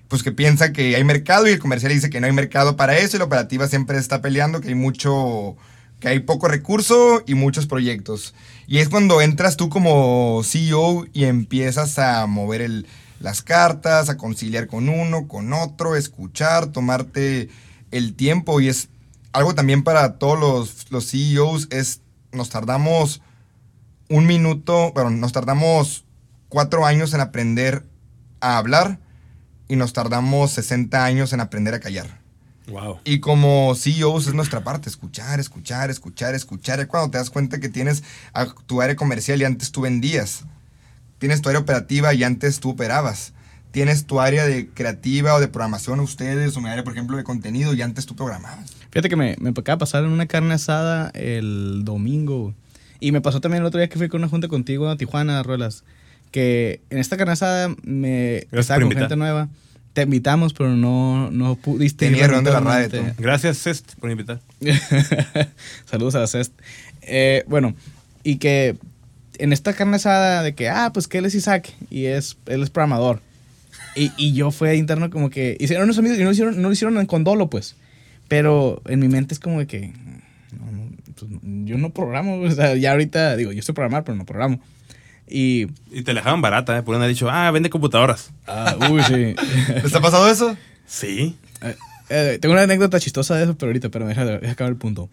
pues 0.09 0.23
que 0.23 0.31
piensa 0.33 0.73
que 0.73 0.95
hay 0.97 1.03
mercado 1.05 1.47
y 1.47 1.51
el 1.51 1.59
comercial 1.59 1.93
dice 1.93 2.09
que 2.09 2.19
no 2.19 2.27
hay 2.27 2.33
mercado 2.33 2.75
para 2.75 2.97
eso 2.97 3.15
y 3.15 3.19
la 3.19 3.25
operativa 3.25 3.67
siempre 3.69 3.97
está 3.97 4.21
peleando 4.21 4.59
que 4.59 4.69
hay 4.69 4.75
mucho 4.75 5.55
que 6.01 6.07
hay 6.07 6.19
poco 6.19 6.47
recurso 6.47 7.23
y 7.27 7.35
muchos 7.35 7.67
proyectos. 7.67 8.33
Y 8.67 8.79
es 8.79 8.87
cuando 8.89 9.21
entras 9.21 9.57
tú 9.57 9.69
como 9.69 10.41
CEO 10.45 11.05
y 11.13 11.25
empiezas 11.25 11.99
a 11.99 12.25
mover 12.25 12.61
el- 12.61 12.87
las 13.19 13.41
cartas, 13.41 14.07
a 14.09 14.15
conciliar 14.17 14.67
con 14.67 14.87
uno, 14.89 15.27
con 15.27 15.51
otro, 15.51 15.97
escuchar, 15.97 16.67
tomarte 16.67 17.49
el 17.91 18.15
tiempo. 18.15 18.61
Y 18.61 18.69
es 18.69 18.87
algo 19.33 19.55
también 19.55 19.83
para 19.83 20.13
todos 20.17 20.39
los, 20.39 20.89
los 20.89 21.11
CEOs, 21.11 21.67
es 21.69 21.99
nos 22.31 22.49
tardamos 22.49 23.21
un 24.07 24.25
minuto, 24.25 24.91
bueno, 24.93 25.09
nos 25.11 25.33
tardamos 25.33 26.05
cuatro 26.47 26.85
años 26.85 27.13
en 27.13 27.19
aprender 27.21 27.83
a 28.39 28.57
hablar 28.57 28.99
y 29.69 29.77
nos 29.77 29.93
tardamos 29.93 30.51
60 30.51 31.05
años 31.05 31.32
en 31.32 31.39
aprender 31.39 31.73
a 31.73 31.79
callar. 31.79 32.19
Wow. 32.67 32.99
Y 33.05 33.19
como 33.19 33.73
CEOs 33.75 34.27
es 34.27 34.34
nuestra 34.34 34.63
parte, 34.63 34.89
escuchar, 34.89 35.39
escuchar, 35.39 35.89
escuchar, 35.89 36.36
escuchar. 36.36 36.79
Es 36.79 36.88
cuando 36.88 37.12
te 37.12 37.17
das 37.17 37.29
cuenta 37.29 37.60
que 37.60 37.69
tienes 37.69 38.03
a 38.34 38.47
tu 38.65 38.82
área 38.82 38.95
comercial 38.95 39.41
y 39.41 39.45
antes 39.45 39.71
tú 39.71 39.82
vendías. 39.82 40.43
Tienes 41.19 41.41
tu 41.41 41.49
área 41.49 41.62
operativa 41.62 42.13
y 42.13 42.23
antes 42.23 42.60
tú 42.60 42.71
operabas. 42.71 43.34
Tienes 43.71 44.05
tu 44.05 44.19
área 44.19 44.45
de 44.45 44.69
creativa 44.69 45.36
o 45.36 45.39
de 45.39 45.47
programación 45.47 45.99
ustedes, 45.99 46.58
o 46.58 46.62
mi 46.62 46.69
área, 46.69 46.84
por 46.84 46.93
ejemplo, 46.93 47.17
de 47.17 47.23
contenido 47.23 47.73
y 47.75 47.84
antes 47.84 48.08
tú 48.08 48.15
programabas. 48.15 48.71
Fíjate 48.89 49.10
que 49.10 49.15
me, 49.15 49.36
me 49.39 49.49
acaba 49.49 49.75
de 49.75 49.79
pasar 49.79 50.03
en 50.03 50.10
una 50.10 50.25
carne 50.25 50.55
asada 50.55 51.12
el 51.13 51.84
domingo. 51.86 52.55
Y 52.99 53.12
me 53.12 53.21
pasó 53.21 53.39
también 53.39 53.62
el 53.62 53.67
otro 53.67 53.79
día 53.79 53.88
que 53.88 53.99
fui 53.99 54.10
con 54.10 54.21
una 54.21 54.29
junta 54.29 54.47
contigo 54.47 54.89
a 54.89 54.97
Tijuana, 54.97 55.43
Ruelas. 55.43 55.84
Que 56.31 56.81
en 56.89 56.97
esta 56.97 57.17
carne 57.17 57.33
asada 57.33 57.69
me 57.83 58.47
Gracias 58.51 58.59
estaba 58.61 58.77
con 58.77 58.83
invitar. 58.83 59.03
gente 59.03 59.15
nueva. 59.15 59.49
Te 59.93 60.03
invitamos, 60.03 60.53
pero 60.53 60.75
no, 60.75 61.31
no 61.31 61.55
pudiste. 61.55 62.05
Tenía 62.05 62.27
de 62.27 62.41
la 62.41 62.59
radio, 62.59 62.89
tú. 62.89 62.97
Gracias, 63.17 63.57
Cest, 63.57 63.95
por 63.95 64.11
invitar. 64.11 64.39
Saludos 65.85 66.15
a 66.15 66.27
CEST. 66.27 66.53
Eh, 67.01 67.43
bueno, 67.47 67.75
y 68.23 68.37
que 68.37 68.77
en 69.39 69.51
esta 69.51 69.73
carne 69.73 69.95
asada 69.95 70.43
de 70.43 70.53
que, 70.53 70.69
ah, 70.69 70.91
pues 70.93 71.07
que 71.07 71.17
él 71.17 71.25
es 71.25 71.33
Isaac 71.33 71.73
y 71.89 72.05
es, 72.05 72.37
él 72.45 72.61
es 72.61 72.69
programador. 72.69 73.21
Y, 73.95 74.11
y 74.17 74.33
yo 74.33 74.51
fui 74.51 74.69
interno 74.71 75.09
como 75.09 75.29
que, 75.29 75.57
hicieron 75.59 75.85
unos 75.85 75.97
amigos 75.97 76.17
y 76.17 76.21
no 76.21 76.27
lo 76.27 76.31
hicieron, 76.31 76.61
no 76.61 76.67
lo 76.67 76.73
hicieron 76.73 77.05
con 77.07 77.23
dolo, 77.23 77.49
pues. 77.49 77.75
Pero 78.27 78.81
en 78.85 78.99
mi 78.99 79.07
mente 79.07 79.33
es 79.33 79.39
como 79.39 79.59
de 79.59 79.65
que, 79.65 79.91
no, 80.57 80.71
no, 80.71 80.91
pues, 81.15 81.31
yo 81.65 81.77
no 81.77 81.89
programo, 81.89 82.39
o 82.41 82.51
sea, 82.51 82.75
ya 82.75 82.91
ahorita 82.91 83.35
digo, 83.35 83.51
yo 83.51 83.63
sé 83.63 83.73
programar, 83.73 84.03
pero 84.03 84.15
no 84.15 84.25
programo. 84.25 84.61
Y, 85.29 85.67
Y 85.91 86.01
te 86.03 86.13
la 86.13 86.21
dejaban 86.21 86.41
barata, 86.41 86.77
¿eh? 86.77 86.81
Por 86.83 86.95
haber 86.95 87.09
dicho, 87.09 87.29
ah, 87.29 87.51
vende 87.51 87.69
computadoras. 87.69 88.31
ah, 88.47 88.75
uy, 88.91 89.01
sí. 89.03 89.35
¿Les 89.83 89.93
ha 89.95 90.01
pasado 90.01 90.29
eso? 90.29 90.57
Sí. 90.87 91.35
Eh, 91.61 91.75
eh, 92.09 92.37
tengo 92.41 92.53
una 92.53 92.63
anécdota 92.63 92.99
chistosa 92.99 93.35
de 93.35 93.43
eso, 93.43 93.55
pero 93.57 93.69
ahorita, 93.69 93.89
pero 93.89 94.07
deja, 94.07 94.25
deja 94.25 94.51
acabar 94.53 94.71
el 94.71 94.77
punto. 94.77 95.09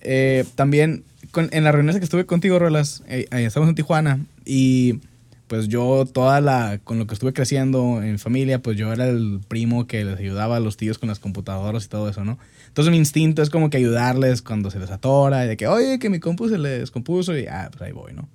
Eh, 0.00 0.44
también 0.54 1.04
con- 1.32 1.48
en 1.52 1.64
las 1.64 1.74
reuniones 1.74 1.98
que 1.98 2.04
estuve 2.04 2.24
contigo, 2.24 2.58
Rolas, 2.58 3.02
eh, 3.08 3.26
ahí 3.30 3.44
estamos 3.44 3.68
en 3.68 3.74
Tijuana 3.74 4.20
y 4.46 5.00
pues 5.48 5.68
yo 5.68 6.04
toda 6.10 6.40
la, 6.40 6.78
con 6.84 6.98
lo 6.98 7.06
que 7.06 7.14
estuve 7.14 7.32
creciendo 7.32 8.02
en 8.02 8.18
familia, 8.18 8.60
pues 8.60 8.76
yo 8.76 8.92
era 8.92 9.06
el 9.08 9.40
primo 9.48 9.86
que 9.86 10.04
les 10.04 10.18
ayudaba 10.18 10.56
a 10.56 10.60
los 10.60 10.76
tíos 10.76 10.98
con 10.98 11.08
las 11.08 11.18
computadoras 11.18 11.86
y 11.86 11.88
todo 11.88 12.08
eso, 12.08 12.22
¿no? 12.24 12.38
Entonces 12.68 12.90
mi 12.90 12.98
instinto 12.98 13.42
es 13.42 13.48
como 13.50 13.70
que 13.70 13.78
ayudarles 13.78 14.40
cuando 14.42 14.70
se 14.70 14.78
les 14.78 14.90
atora 14.90 15.44
y 15.44 15.48
de 15.48 15.56
que, 15.56 15.66
oye, 15.66 15.98
que 15.98 16.10
mi 16.10 16.20
compu 16.20 16.48
se 16.48 16.58
les 16.58 16.80
descompuso 16.80 17.36
y, 17.36 17.46
ah, 17.46 17.68
pues 17.70 17.82
ahí 17.82 17.92
voy, 17.92 18.12
¿no? 18.12 18.28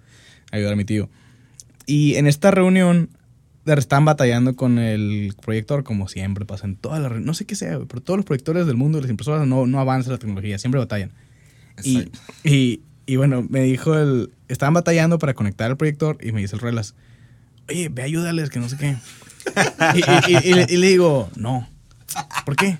Ayudar 0.51 0.73
a 0.73 0.75
mi 0.75 0.85
tío. 0.85 1.07
Y 1.85 2.15
en 2.15 2.27
esta 2.27 2.51
reunión 2.51 3.09
de- 3.65 3.73
están 3.75 4.05
batallando 4.05 4.55
con 4.55 4.77
el 4.79 5.33
proyector, 5.41 5.83
como 5.83 6.07
siempre 6.07 6.45
pasa 6.45 6.65
en 6.67 6.75
todas 6.75 7.01
las 7.01 7.19
No 7.21 7.33
sé 7.33 7.45
qué 7.45 7.55
sea, 7.55 7.79
pero 7.87 8.01
todos 8.01 8.17
los 8.17 8.25
proyectores 8.25 8.65
del 8.67 8.75
mundo, 8.75 8.99
las 9.01 9.09
impresoras, 9.09 9.47
no, 9.47 9.65
no 9.67 9.79
avanza 9.79 10.11
la 10.11 10.17
tecnología, 10.17 10.57
siempre 10.59 10.79
batallan. 10.79 11.11
Y, 11.83 12.09
y, 12.43 12.81
y 13.05 13.15
bueno, 13.15 13.45
me 13.49 13.61
dijo 13.63 13.97
el. 13.97 14.31
Estaban 14.47 14.73
batallando 14.75 15.17
para 15.19 15.33
conectar 15.33 15.71
el 15.71 15.77
proyector 15.77 16.17
y 16.21 16.31
me 16.31 16.41
dice 16.41 16.55
el 16.55 16.61
Relas, 16.61 16.93
oye, 17.69 17.89
ve, 17.89 18.03
ayúdales, 18.03 18.49
que 18.49 18.59
no 18.59 18.69
sé 18.69 18.77
qué. 18.77 18.95
y, 19.95 19.99
y- 19.99 20.37
y- 20.37 20.49
y 20.49 20.53
le, 20.53 20.65
y 20.69 20.77
le 20.77 20.87
digo, 20.87 21.29
no. 21.35 21.67
¿Por 22.45 22.55
qué? 22.55 22.77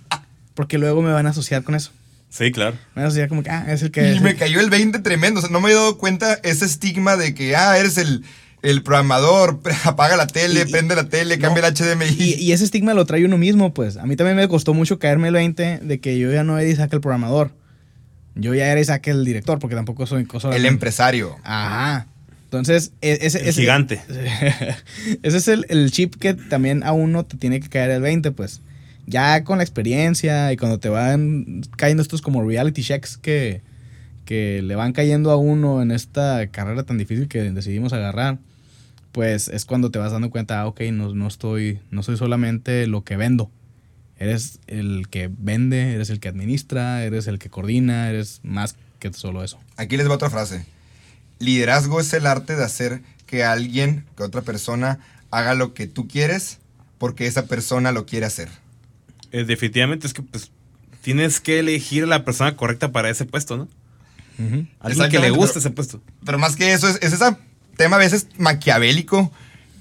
Porque 0.54 0.78
luego 0.78 1.02
me 1.02 1.12
van 1.12 1.26
a 1.26 1.32
asociar 1.32 1.64
con 1.64 1.74
eso. 1.76 1.92
Sí, 2.30 2.52
claro. 2.52 2.76
Me 2.96 3.02
van 3.02 3.06
a 3.06 3.08
asociar 3.08 3.30
como 3.30 3.42
que, 3.44 3.50
ah, 3.50 3.66
es 3.74 3.82
el 3.82 3.92
que. 3.92 4.14
Y 4.14 4.20
me 4.20 4.32
el- 4.32 4.38
cayó 4.38 4.60
el 4.60 4.70
20 4.70 5.00
tremendo. 5.00 5.40
O 5.40 5.42
sea, 5.42 5.50
no 5.52 5.60
me 5.62 5.72
he 5.72 5.74
dado 5.74 5.98
cuenta 5.98 6.36
ese 6.44 6.66
estigma 6.66 7.16
de 7.18 7.34
que, 7.34 7.56
ah, 7.56 7.78
eres 7.78 7.98
el, 7.98 8.24
el 8.64 8.82
programador, 8.82 9.60
apaga 9.84 10.18
la 10.18 10.26
tele, 10.26 10.64
Y- 10.68 10.72
prende 10.72 10.96
la 10.96 11.04
tele, 11.10 11.38
no. 11.38 11.42
cambia 11.44 11.68
el 11.68 11.74
HDMI. 11.76 12.16
Y, 12.18 12.34
y 12.36 12.52
ese 12.54 12.64
estigma 12.64 12.94
lo 12.96 13.06
trae 13.06 13.24
uno 13.26 13.38
mismo, 13.38 13.74
pues. 13.74 13.98
A 13.98 14.06
mí 14.08 14.16
también 14.16 14.36
me 14.38 14.48
costó 14.48 14.74
mucho 14.74 14.98
caerme 14.98 15.28
el 15.28 15.36
20 15.36 15.80
de 15.84 16.00
que 16.00 16.18
yo 16.18 16.32
ya 16.32 16.44
no 16.44 16.58
era 16.58 16.68
Isaac 16.70 16.92
el 16.94 17.02
programador. 17.02 17.52
Yo 18.36 18.56
ya 18.56 18.68
era 18.72 18.82
Isaac 18.82 19.08
el 19.10 19.24
director, 19.26 19.60
porque 19.60 19.76
tampoco 19.76 20.08
soy 20.08 20.26
cosa 20.26 20.56
el 20.56 20.66
empresario. 20.66 21.36
Ajá. 21.44 22.08
Entonces, 22.46 22.92
e- 23.02 23.20
ese, 23.22 23.40
El 23.42 23.48
ese- 23.50 23.62
gigante. 23.62 24.02
ese 25.24 25.38
es 25.38 25.48
el, 25.48 25.66
el 25.70 25.92
chip 25.92 26.16
que 26.16 26.34
también 26.34 26.84
a 26.84 26.92
uno 26.94 27.26
te 27.26 27.38
tiene 27.38 27.60
que 27.60 27.70
caer 27.70 27.92
el 27.92 28.02
20, 28.02 28.32
pues. 28.32 28.62
Ya 29.06 29.44
con 29.44 29.58
la 29.58 29.64
experiencia 29.64 30.52
y 30.54 30.58
cuando 30.58 30.80
te 30.80 30.88
van 30.90 31.64
cayendo 31.76 32.02
estos 32.02 32.22
como 32.22 32.44
reality 32.48 32.82
checks 32.84 33.18
que, 33.18 33.62
que 34.26 34.62
le 34.64 34.76
van 34.76 34.94
cayendo 34.94 35.30
a 35.32 35.36
uno 35.36 35.82
en 35.82 35.92
esta 35.92 36.48
carrera 36.48 36.84
tan 36.84 36.98
difícil 36.98 37.28
que 37.28 37.42
decidimos 37.52 37.92
agarrar, 37.92 38.38
pues 39.14 39.48
es 39.48 39.64
cuando 39.64 39.92
te 39.92 40.00
vas 40.00 40.12
dando 40.12 40.30
cuenta, 40.32 40.60
ah, 40.60 40.68
ok, 40.68 40.82
no, 40.92 41.14
no 41.14 41.28
estoy, 41.28 41.80
no 41.92 42.04
soy 42.04 42.18
solamente 42.18 42.88
lo 42.88 43.04
que 43.06 43.16
vendo. 43.16 43.50
Eres 44.18 44.60
el 44.68 45.08
que 45.10 45.30
vende, 45.32 45.94
eres 45.94 46.10
el 46.10 46.20
que 46.20 46.28
administra, 46.30 47.04
eres 47.04 47.28
el 47.28 47.40
que 47.40 47.50
coordina, 47.50 48.10
eres 48.10 48.42
más 48.44 48.76
que 49.00 49.14
solo 49.14 49.44
eso. 49.44 49.60
Aquí 49.78 49.98
les 49.98 50.10
va 50.10 50.16
otra 50.16 50.30
frase. 50.30 50.66
Liderazgo 51.40 52.00
es 52.00 52.12
el 52.14 52.26
arte 52.26 52.56
de 52.56 52.64
hacer 52.64 53.02
que 53.28 53.44
alguien, 53.44 54.06
que 54.18 54.24
otra 54.24 54.42
persona, 54.42 55.00
haga 55.30 55.54
lo 55.54 55.74
que 55.74 55.88
tú 55.88 56.08
quieres 56.08 56.60
porque 56.98 57.28
esa 57.28 57.46
persona 57.46 57.92
lo 57.92 58.06
quiere 58.06 58.26
hacer. 58.26 58.50
Eh, 59.32 59.44
definitivamente 59.44 60.08
es 60.08 60.14
que 60.14 60.24
pues 60.24 60.52
tienes 61.02 61.40
que 61.40 61.60
elegir 61.60 62.04
a 62.04 62.08
la 62.08 62.26
persona 62.26 62.56
correcta 62.56 62.92
para 62.92 63.10
ese 63.10 63.26
puesto, 63.26 63.58
¿no? 63.58 63.68
Alguien 64.80 65.10
que 65.12 65.20
le 65.20 65.30
guste 65.30 65.54
pero- 65.56 65.60
ese 65.60 65.70
puesto. 65.70 66.02
Pero 66.26 66.40
más 66.40 66.56
que 66.56 66.74
eso, 66.74 66.88
es, 66.88 66.98
es 67.02 67.14
ese 67.14 67.36
tema 67.78 67.98
a 67.98 68.00
veces 68.00 68.28
maquiavélico 68.38 69.32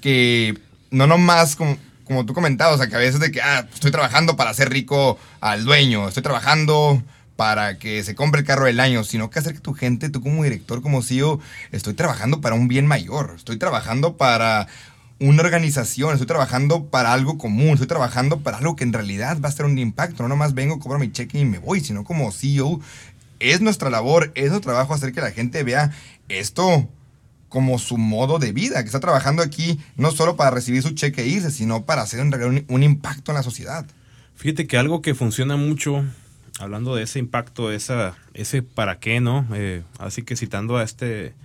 que 0.01 0.57
no 0.91 1.07
nomás 1.07 1.55
como, 1.55 1.77
como 2.03 2.25
tú 2.25 2.33
comentabas, 2.33 2.75
o 2.75 2.77
sea, 2.77 2.87
que 2.87 2.95
a 2.95 2.99
veces 2.99 3.19
de 3.19 3.31
que, 3.31 3.41
ah, 3.41 3.67
estoy 3.73 3.91
trabajando 3.91 4.35
para 4.35 4.49
hacer 4.49 4.69
rico 4.69 5.17
al 5.41 5.65
dueño, 5.65 6.07
estoy 6.07 6.23
trabajando 6.23 7.01
para 7.35 7.79
que 7.79 8.03
se 8.03 8.15
compre 8.15 8.41
el 8.41 8.47
carro 8.47 8.65
del 8.65 8.79
año, 8.79 9.03
sino 9.03 9.29
que 9.29 9.39
hacer 9.39 9.53
que 9.53 9.59
tu 9.59 9.73
gente, 9.73 10.09
tú 10.09 10.21
como 10.21 10.43
director, 10.43 10.81
como 10.81 11.01
CEO, 11.01 11.39
estoy 11.71 11.93
trabajando 11.93 12.41
para 12.41 12.55
un 12.55 12.67
bien 12.67 12.85
mayor, 12.85 13.33
estoy 13.35 13.57
trabajando 13.57 14.17
para 14.17 14.67
una 15.19 15.41
organización, 15.41 16.13
estoy 16.13 16.27
trabajando 16.27 16.85
para 16.85 17.13
algo 17.13 17.37
común, 17.37 17.69
estoy 17.69 17.87
trabajando 17.87 18.41
para 18.41 18.57
algo 18.57 18.75
que 18.75 18.83
en 18.83 18.93
realidad 18.93 19.37
va 19.43 19.49
a 19.49 19.51
ser 19.51 19.65
un 19.65 19.77
impacto, 19.77 20.23
no 20.23 20.29
nomás 20.29 20.53
vengo, 20.53 20.79
cobro 20.79 20.99
mi 20.99 21.11
cheque 21.11 21.39
y 21.39 21.45
me 21.45 21.59
voy, 21.59 21.79
sino 21.79 22.03
como 22.03 22.31
CEO, 22.31 22.81
es 23.39 23.61
nuestra 23.61 23.89
labor, 23.89 24.31
es 24.35 24.49
nuestro 24.49 24.71
trabajo 24.71 24.93
hacer 24.93 25.13
que 25.13 25.21
la 25.21 25.31
gente 25.31 25.63
vea 25.63 25.91
esto 26.29 26.87
como 27.53 27.77
su 27.77 27.99
modo 27.99 28.39
de 28.39 28.51
vida, 28.51 28.81
que 28.81 28.87
está 28.87 28.99
trabajando 28.99 29.43
aquí 29.43 29.79
no 29.95 30.09
solo 30.09 30.35
para 30.35 30.49
recibir 30.49 30.81
su 30.81 30.89
cheque 30.95 31.21
e 31.21 31.27
irse, 31.27 31.51
sino 31.51 31.85
para 31.85 32.01
hacer 32.01 32.19
en 32.19 32.31
realidad 32.31 32.49
un, 32.67 32.75
un 32.75 32.81
impacto 32.81 33.29
en 33.31 33.35
la 33.35 33.43
sociedad. 33.43 33.85
Fíjate 34.35 34.65
que 34.65 34.75
algo 34.79 35.03
que 35.03 35.13
funciona 35.13 35.55
mucho, 35.55 36.03
hablando 36.57 36.95
de 36.95 37.03
ese 37.03 37.19
impacto, 37.19 37.71
esa, 37.71 38.15
ese 38.33 38.63
para 38.63 38.97
qué, 38.97 39.19
¿no? 39.21 39.45
Eh, 39.53 39.83
así 39.99 40.23
que 40.23 40.35
citando 40.35 40.77
a 40.77 40.83
este, 40.83 41.35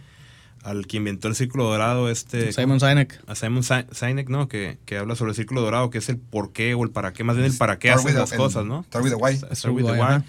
al 0.63 0.87
que 0.87 0.97
inventó 0.97 1.29
el 1.29 1.35
círculo 1.35 1.65
dorado, 1.65 2.09
este... 2.09 2.53
Simon 2.55 2.81
Sinek. 2.81 3.21
A 3.27 3.35
Simon 3.35 3.63
Si- 3.63 3.85
Sinek, 3.93 4.31
¿no? 4.31 4.49
Que, 4.49 4.79
que 4.87 4.97
habla 4.97 5.15
sobre 5.15 5.33
el 5.33 5.37
círculo 5.37 5.61
dorado, 5.61 5.91
que 5.91 5.99
es 5.99 6.09
el 6.09 6.17
por 6.17 6.53
qué 6.55 6.73
o 6.73 6.85
el 6.85 6.91
para 6.91 7.13
qué, 7.13 7.23
más 7.23 7.37
bien 7.37 7.51
el 7.53 7.57
para 7.59 7.79
qué 7.79 7.91
hacen 7.91 8.15
las 8.15 8.33
cosas, 8.33 8.65
¿no? 8.65 8.85
start 8.85 9.05
with 9.05 9.11
the 9.11 9.17
why. 9.17 9.37
Start 9.37 9.75
with 9.75 9.85
the 9.85 9.93
Why. 9.93 10.23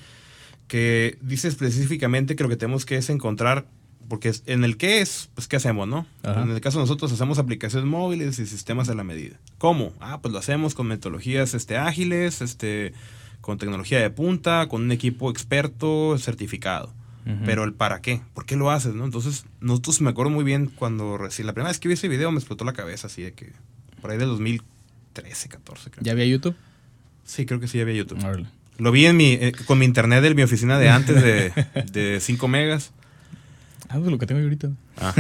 Que 0.68 1.18
dice 1.22 1.48
específicamente 1.48 2.36
que 2.36 2.44
lo 2.44 2.50
que 2.50 2.58
tenemos 2.58 2.86
que 2.86 2.98
es 2.98 3.10
encontrar, 3.10 3.66
porque 4.10 4.34
en 4.48 4.64
el 4.64 4.76
qué 4.76 5.02
es, 5.02 5.30
pues 5.36 5.48
qué 5.48 5.56
hacemos, 5.56 5.88
¿no? 5.88 6.06
Ajá. 6.24 6.42
En 6.42 6.50
el 6.50 6.60
caso 6.60 6.80
de 6.80 6.84
nosotros 6.84 7.12
hacemos 7.12 7.40
aplicaciones 7.40 7.88
móviles 7.88 8.40
y 8.40 8.46
sistemas 8.46 8.90
a 8.90 8.96
la 8.96 9.04
medida. 9.04 9.38
¿Cómo? 9.58 9.94
Ah, 10.02 10.20
pues 10.22 10.34
lo 10.34 10.40
hacemos 10.40 10.74
con 10.74 10.88
metodologías 10.88 11.54
este, 11.54 11.78
ágiles, 11.78 12.42
este, 12.42 12.94
con 13.40 13.58
tecnología 13.58 14.00
de 14.00 14.10
punta, 14.10 14.68
con 14.68 14.82
un 14.82 14.92
equipo 14.92 15.30
experto 15.30 16.18
certificado. 16.18 16.94
Pero 17.46 17.64
el 17.64 17.74
para 17.74 18.02
qué, 18.02 18.22
¿por 18.34 18.48
qué 18.48 18.56
lo 18.56 18.72
haces? 18.72 18.96
¿no? 18.96 19.06
Entonces, 19.06 19.46
nosotros 19.60 20.02
me 20.02 20.10
acuerdo 20.10 20.32
muy 20.32 20.44
bien 20.44 20.66
cuando 20.66 21.16
recién, 21.16 21.46
la 21.46 21.54
primera 21.54 21.70
vez 21.70 21.78
que 21.78 21.88
vi 21.88 21.94
ese 21.94 22.08
video 22.08 22.32
me 22.32 22.40
explotó 22.40 22.66
la 22.66 22.74
cabeza, 22.74 23.06
así 23.06 23.22
de 23.22 23.34
que, 23.34 23.52
por 24.02 24.10
ahí 24.10 24.18
del 24.18 24.30
2013, 24.30 25.48
14, 25.48 25.92
creo. 25.92 26.04
¿Ya 26.04 26.14
había 26.14 26.26
YouTube? 26.26 26.56
Sí, 27.26 27.46
creo 27.46 27.60
que 27.60 27.68
sí 27.68 27.80
había 27.80 27.94
YouTube. 27.94 28.18
Lo 28.80 28.92
vi 28.92 29.06
en 29.06 29.16
mi, 29.16 29.34
eh, 29.34 29.52
con 29.68 29.78
mi 29.78 29.86
internet 29.86 30.24
de 30.24 30.34
mi 30.34 30.42
oficina 30.42 30.80
de 30.80 30.90
antes 30.90 31.22
de, 31.22 31.54
de 31.92 32.20
5 32.20 32.48
megas. 32.48 32.94
Ah, 33.92 33.98
pues 33.98 34.12
lo 34.12 34.20
que 34.20 34.28
tengo 34.28 34.40
yo 34.40 34.46
ahorita. 34.46 34.70
Ah, 34.98 35.14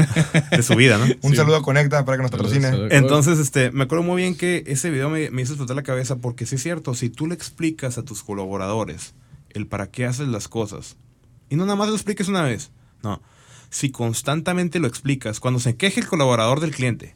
de 0.51 0.61
su 0.63 0.75
vida, 0.75 0.97
¿no? 0.99 1.05
Un 1.23 1.31
Sí. 1.31 1.37
saludo 1.37 1.55
a 1.55 1.61
Conecta 1.63 2.05
para 2.05 2.17
que 2.17 2.21
nos 2.21 2.31
patrocine. 2.31 2.69
Entonces, 2.91 3.39
este, 3.39 3.71
me 3.71 3.83
acuerdo 3.85 4.03
muy 4.03 4.21
bien 4.21 4.35
que 4.37 4.63
ese 4.67 4.91
video 4.91 5.09
me, 5.09 5.31
me 5.31 5.41
hizo 5.41 5.53
explotar 5.53 5.75
la 5.75 5.83
cabeza 5.83 6.17
porque 6.17 6.45
sí 6.45 6.55
es 6.55 6.63
cierto, 6.63 6.93
si 6.93 7.09
tú 7.09 7.25
le 7.27 7.33
explicas 7.33 7.97
a 7.97 8.03
tus 8.03 8.21
colaboradores 8.23 9.15
el 9.49 9.65
para 9.65 9.87
qué 9.89 10.05
haces 10.05 10.27
las 10.27 10.47
cosas, 10.47 10.97
y 11.49 11.55
no 11.55 11.65
nada 11.65 11.75
más 11.77 11.89
lo 11.89 11.95
expliques 11.95 12.27
una 12.27 12.43
vez, 12.43 12.69
no, 13.01 13.19
si 13.71 13.89
constantemente 13.89 14.77
lo 14.79 14.87
explicas, 14.87 15.39
cuando 15.39 15.59
se 15.59 15.75
queje 15.75 15.99
el 16.01 16.07
colaborador 16.07 16.59
del 16.59 16.69
cliente, 16.75 17.15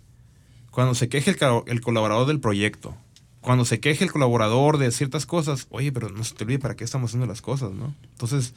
cuando 0.72 0.96
se 0.96 1.08
queje 1.10 1.30
el, 1.30 1.38
el 1.68 1.82
colaborador 1.82 2.26
del 2.26 2.40
proyecto, 2.40 2.98
cuando 3.42 3.64
se 3.66 3.80
queje 3.80 4.04
el 4.06 4.12
colaborador 4.12 4.80
de 4.80 4.92
ciertas 4.92 5.28
cosas, 5.28 5.68
oye, 5.70 5.92
pero 5.92 6.10
no 6.10 6.24
se 6.24 6.34
te 6.34 6.46
olvide 6.46 6.58
para 6.58 6.76
qué 6.76 6.84
estamos 6.84 7.12
haciendo 7.12 7.28
las 7.28 7.42
cosas, 7.44 7.72
¿no? 7.74 7.94
Entonces, 8.14 8.56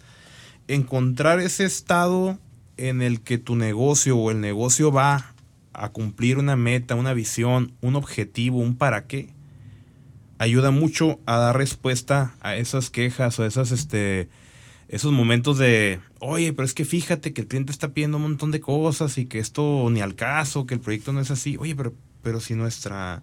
encontrar 0.68 1.40
ese 1.40 1.64
estado 1.64 2.38
en 2.76 3.02
el 3.02 3.20
que 3.20 3.38
tu 3.38 3.56
negocio 3.56 4.16
o 4.16 4.30
el 4.30 4.40
negocio 4.40 4.92
va 4.92 5.34
a 5.72 5.90
cumplir 5.90 6.38
una 6.38 6.56
meta, 6.56 6.94
una 6.94 7.14
visión, 7.14 7.72
un 7.80 7.96
objetivo, 7.96 8.58
un 8.58 8.76
para 8.76 9.06
qué, 9.06 9.28
ayuda 10.38 10.70
mucho 10.70 11.20
a 11.26 11.38
dar 11.38 11.56
respuesta 11.56 12.34
a 12.40 12.56
esas 12.56 12.90
quejas 12.90 13.38
o 13.38 13.44
esas, 13.44 13.72
este, 13.72 14.28
esos 14.88 15.12
momentos 15.12 15.58
de, 15.58 16.00
oye, 16.20 16.52
pero 16.52 16.64
es 16.64 16.74
que 16.74 16.84
fíjate 16.84 17.32
que 17.32 17.42
el 17.42 17.48
cliente 17.48 17.72
está 17.72 17.92
pidiendo 17.92 18.16
un 18.18 18.24
montón 18.24 18.50
de 18.50 18.60
cosas 18.60 19.18
y 19.18 19.26
que 19.26 19.38
esto 19.38 19.88
ni 19.90 20.00
al 20.00 20.14
caso, 20.14 20.66
que 20.66 20.74
el 20.74 20.80
proyecto 20.80 21.12
no 21.12 21.20
es 21.20 21.30
así. 21.30 21.56
Oye, 21.58 21.74
pero, 21.74 21.94
pero 22.22 22.40
si 22.40 22.54
nuestra, 22.54 23.22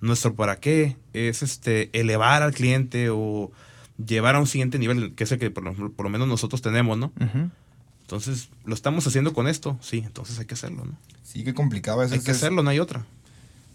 nuestro 0.00 0.34
para 0.34 0.56
qué 0.56 0.96
es 1.12 1.42
este, 1.42 1.90
elevar 1.98 2.42
al 2.42 2.54
cliente 2.54 3.10
o 3.10 3.50
llevar 4.04 4.34
a 4.34 4.40
un 4.40 4.46
siguiente 4.46 4.78
nivel, 4.78 5.14
que 5.14 5.24
es 5.24 5.32
el 5.32 5.38
que 5.38 5.50
por 5.50 5.64
lo, 5.64 5.74
por 5.92 6.04
lo 6.04 6.10
menos 6.10 6.28
nosotros 6.28 6.62
tenemos, 6.62 6.96
¿no? 6.96 7.12
Ujú. 7.20 7.50
Entonces, 8.10 8.48
lo 8.64 8.74
estamos 8.74 9.06
haciendo 9.06 9.32
con 9.32 9.46
esto, 9.46 9.78
sí, 9.80 10.02
entonces 10.04 10.36
hay 10.40 10.44
que 10.44 10.54
hacerlo, 10.54 10.84
¿no? 10.84 10.96
Sí, 11.22 11.44
qué 11.44 11.54
complicado 11.54 12.02
es. 12.02 12.10
Hay 12.10 12.18
que 12.18 12.32
es- 12.32 12.38
hacerlo, 12.38 12.64
no 12.64 12.70
hay 12.70 12.80
otra. 12.80 13.04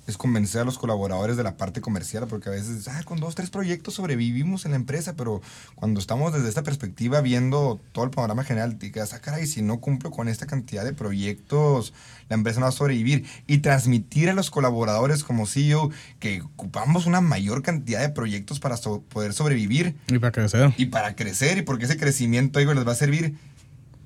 es 0.07 0.17
convencer 0.17 0.61
a 0.61 0.65
los 0.65 0.77
colaboradores 0.77 1.35
de 1.35 1.41
la 1.41 1.57
parte 1.57 1.81
comercial, 1.81 2.27
porque 2.27 2.49
a 2.49 2.51
veces, 2.51 2.87
ah, 2.89 3.01
con 3.05 3.19
dos, 3.19 3.33
tres 3.33 3.49
proyectos 3.49 3.95
sobrevivimos 3.95 4.65
en 4.65 4.71
la 4.71 4.75
empresa, 4.77 5.13
pero 5.15 5.41
cuando 5.73 5.99
estamos 5.99 6.31
desde 6.31 6.47
esta 6.49 6.61
perspectiva 6.61 7.21
viendo 7.21 7.79
todo 7.91 8.05
el 8.05 8.11
panorama 8.11 8.43
general, 8.43 8.77
te 8.77 8.91
quedas, 8.91 9.13
ah, 9.13 9.19
caray, 9.19 9.47
si 9.47 9.63
no 9.63 9.79
cumplo 9.79 10.11
con 10.11 10.27
esta 10.27 10.45
cantidad 10.45 10.83
de 10.83 10.93
proyectos, 10.93 11.91
la 12.29 12.35
empresa 12.35 12.59
no 12.59 12.65
va 12.65 12.69
a 12.69 12.73
sobrevivir. 12.73 13.25
Y 13.47 13.59
transmitir 13.59 14.29
a 14.29 14.33
los 14.33 14.51
colaboradores 14.51 15.23
como 15.23 15.47
CEO 15.47 15.89
que 16.19 16.41
ocupamos 16.41 17.07
una 17.07 17.19
mayor 17.21 17.63
cantidad 17.63 18.01
de 18.01 18.09
proyectos 18.09 18.59
para 18.59 18.75
poder 18.77 19.33
sobrevivir. 19.33 19.95
Y 20.07 20.19
para 20.19 20.31
crecer. 20.33 20.73
Y 20.77 20.85
para 20.87 21.15
crecer, 21.15 21.57
y 21.57 21.61
porque 21.63 21.85
ese 21.85 21.97
crecimiento, 21.97 22.59
digo, 22.59 22.73
les 22.75 22.85
va 22.85 22.91
a 22.91 22.95
servir. 22.95 23.33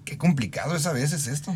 Qué 0.10 0.18
complicado 0.18 0.76
es 0.76 0.88
a 0.88 0.92
veces 0.92 1.28
esto. 1.28 1.54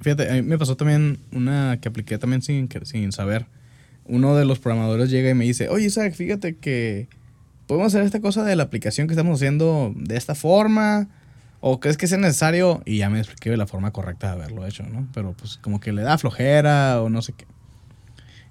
Fíjate, 0.00 0.30
a 0.30 0.34
mí 0.34 0.42
me 0.42 0.56
pasó 0.58 0.76
también 0.76 1.18
una 1.32 1.80
que 1.80 1.88
apliqué 1.88 2.18
también 2.18 2.40
sin, 2.40 2.68
sin 2.84 3.10
saber 3.10 3.46
uno 4.04 4.36
de 4.36 4.44
los 4.44 4.60
programadores 4.60 5.10
llega 5.10 5.28
y 5.28 5.34
me 5.34 5.44
dice, 5.44 5.68
oye 5.70 5.86
Isaac, 5.86 6.14
fíjate 6.14 6.54
que 6.54 7.08
podemos 7.66 7.88
hacer 7.88 8.06
esta 8.06 8.20
cosa 8.20 8.44
de 8.44 8.54
la 8.54 8.62
aplicación 8.62 9.08
que 9.08 9.14
estamos 9.14 9.40
haciendo 9.40 9.92
de 9.96 10.16
esta 10.16 10.36
forma. 10.36 11.08
¿O 11.58 11.80
crees 11.80 11.96
que 11.96 12.06
sea 12.06 12.16
necesario? 12.16 12.80
Y 12.84 12.98
ya 12.98 13.10
me 13.10 13.18
expliqué 13.18 13.56
la 13.56 13.66
forma 13.66 13.90
correcta 13.90 14.28
de 14.28 14.34
haberlo 14.34 14.64
hecho, 14.64 14.84
¿no? 14.84 15.08
Pero 15.12 15.32
pues 15.32 15.56
como 15.56 15.80
que 15.80 15.92
le 15.92 16.02
da 16.02 16.16
flojera 16.16 17.02
o 17.02 17.08
no 17.08 17.22
sé 17.22 17.32
qué. 17.32 17.44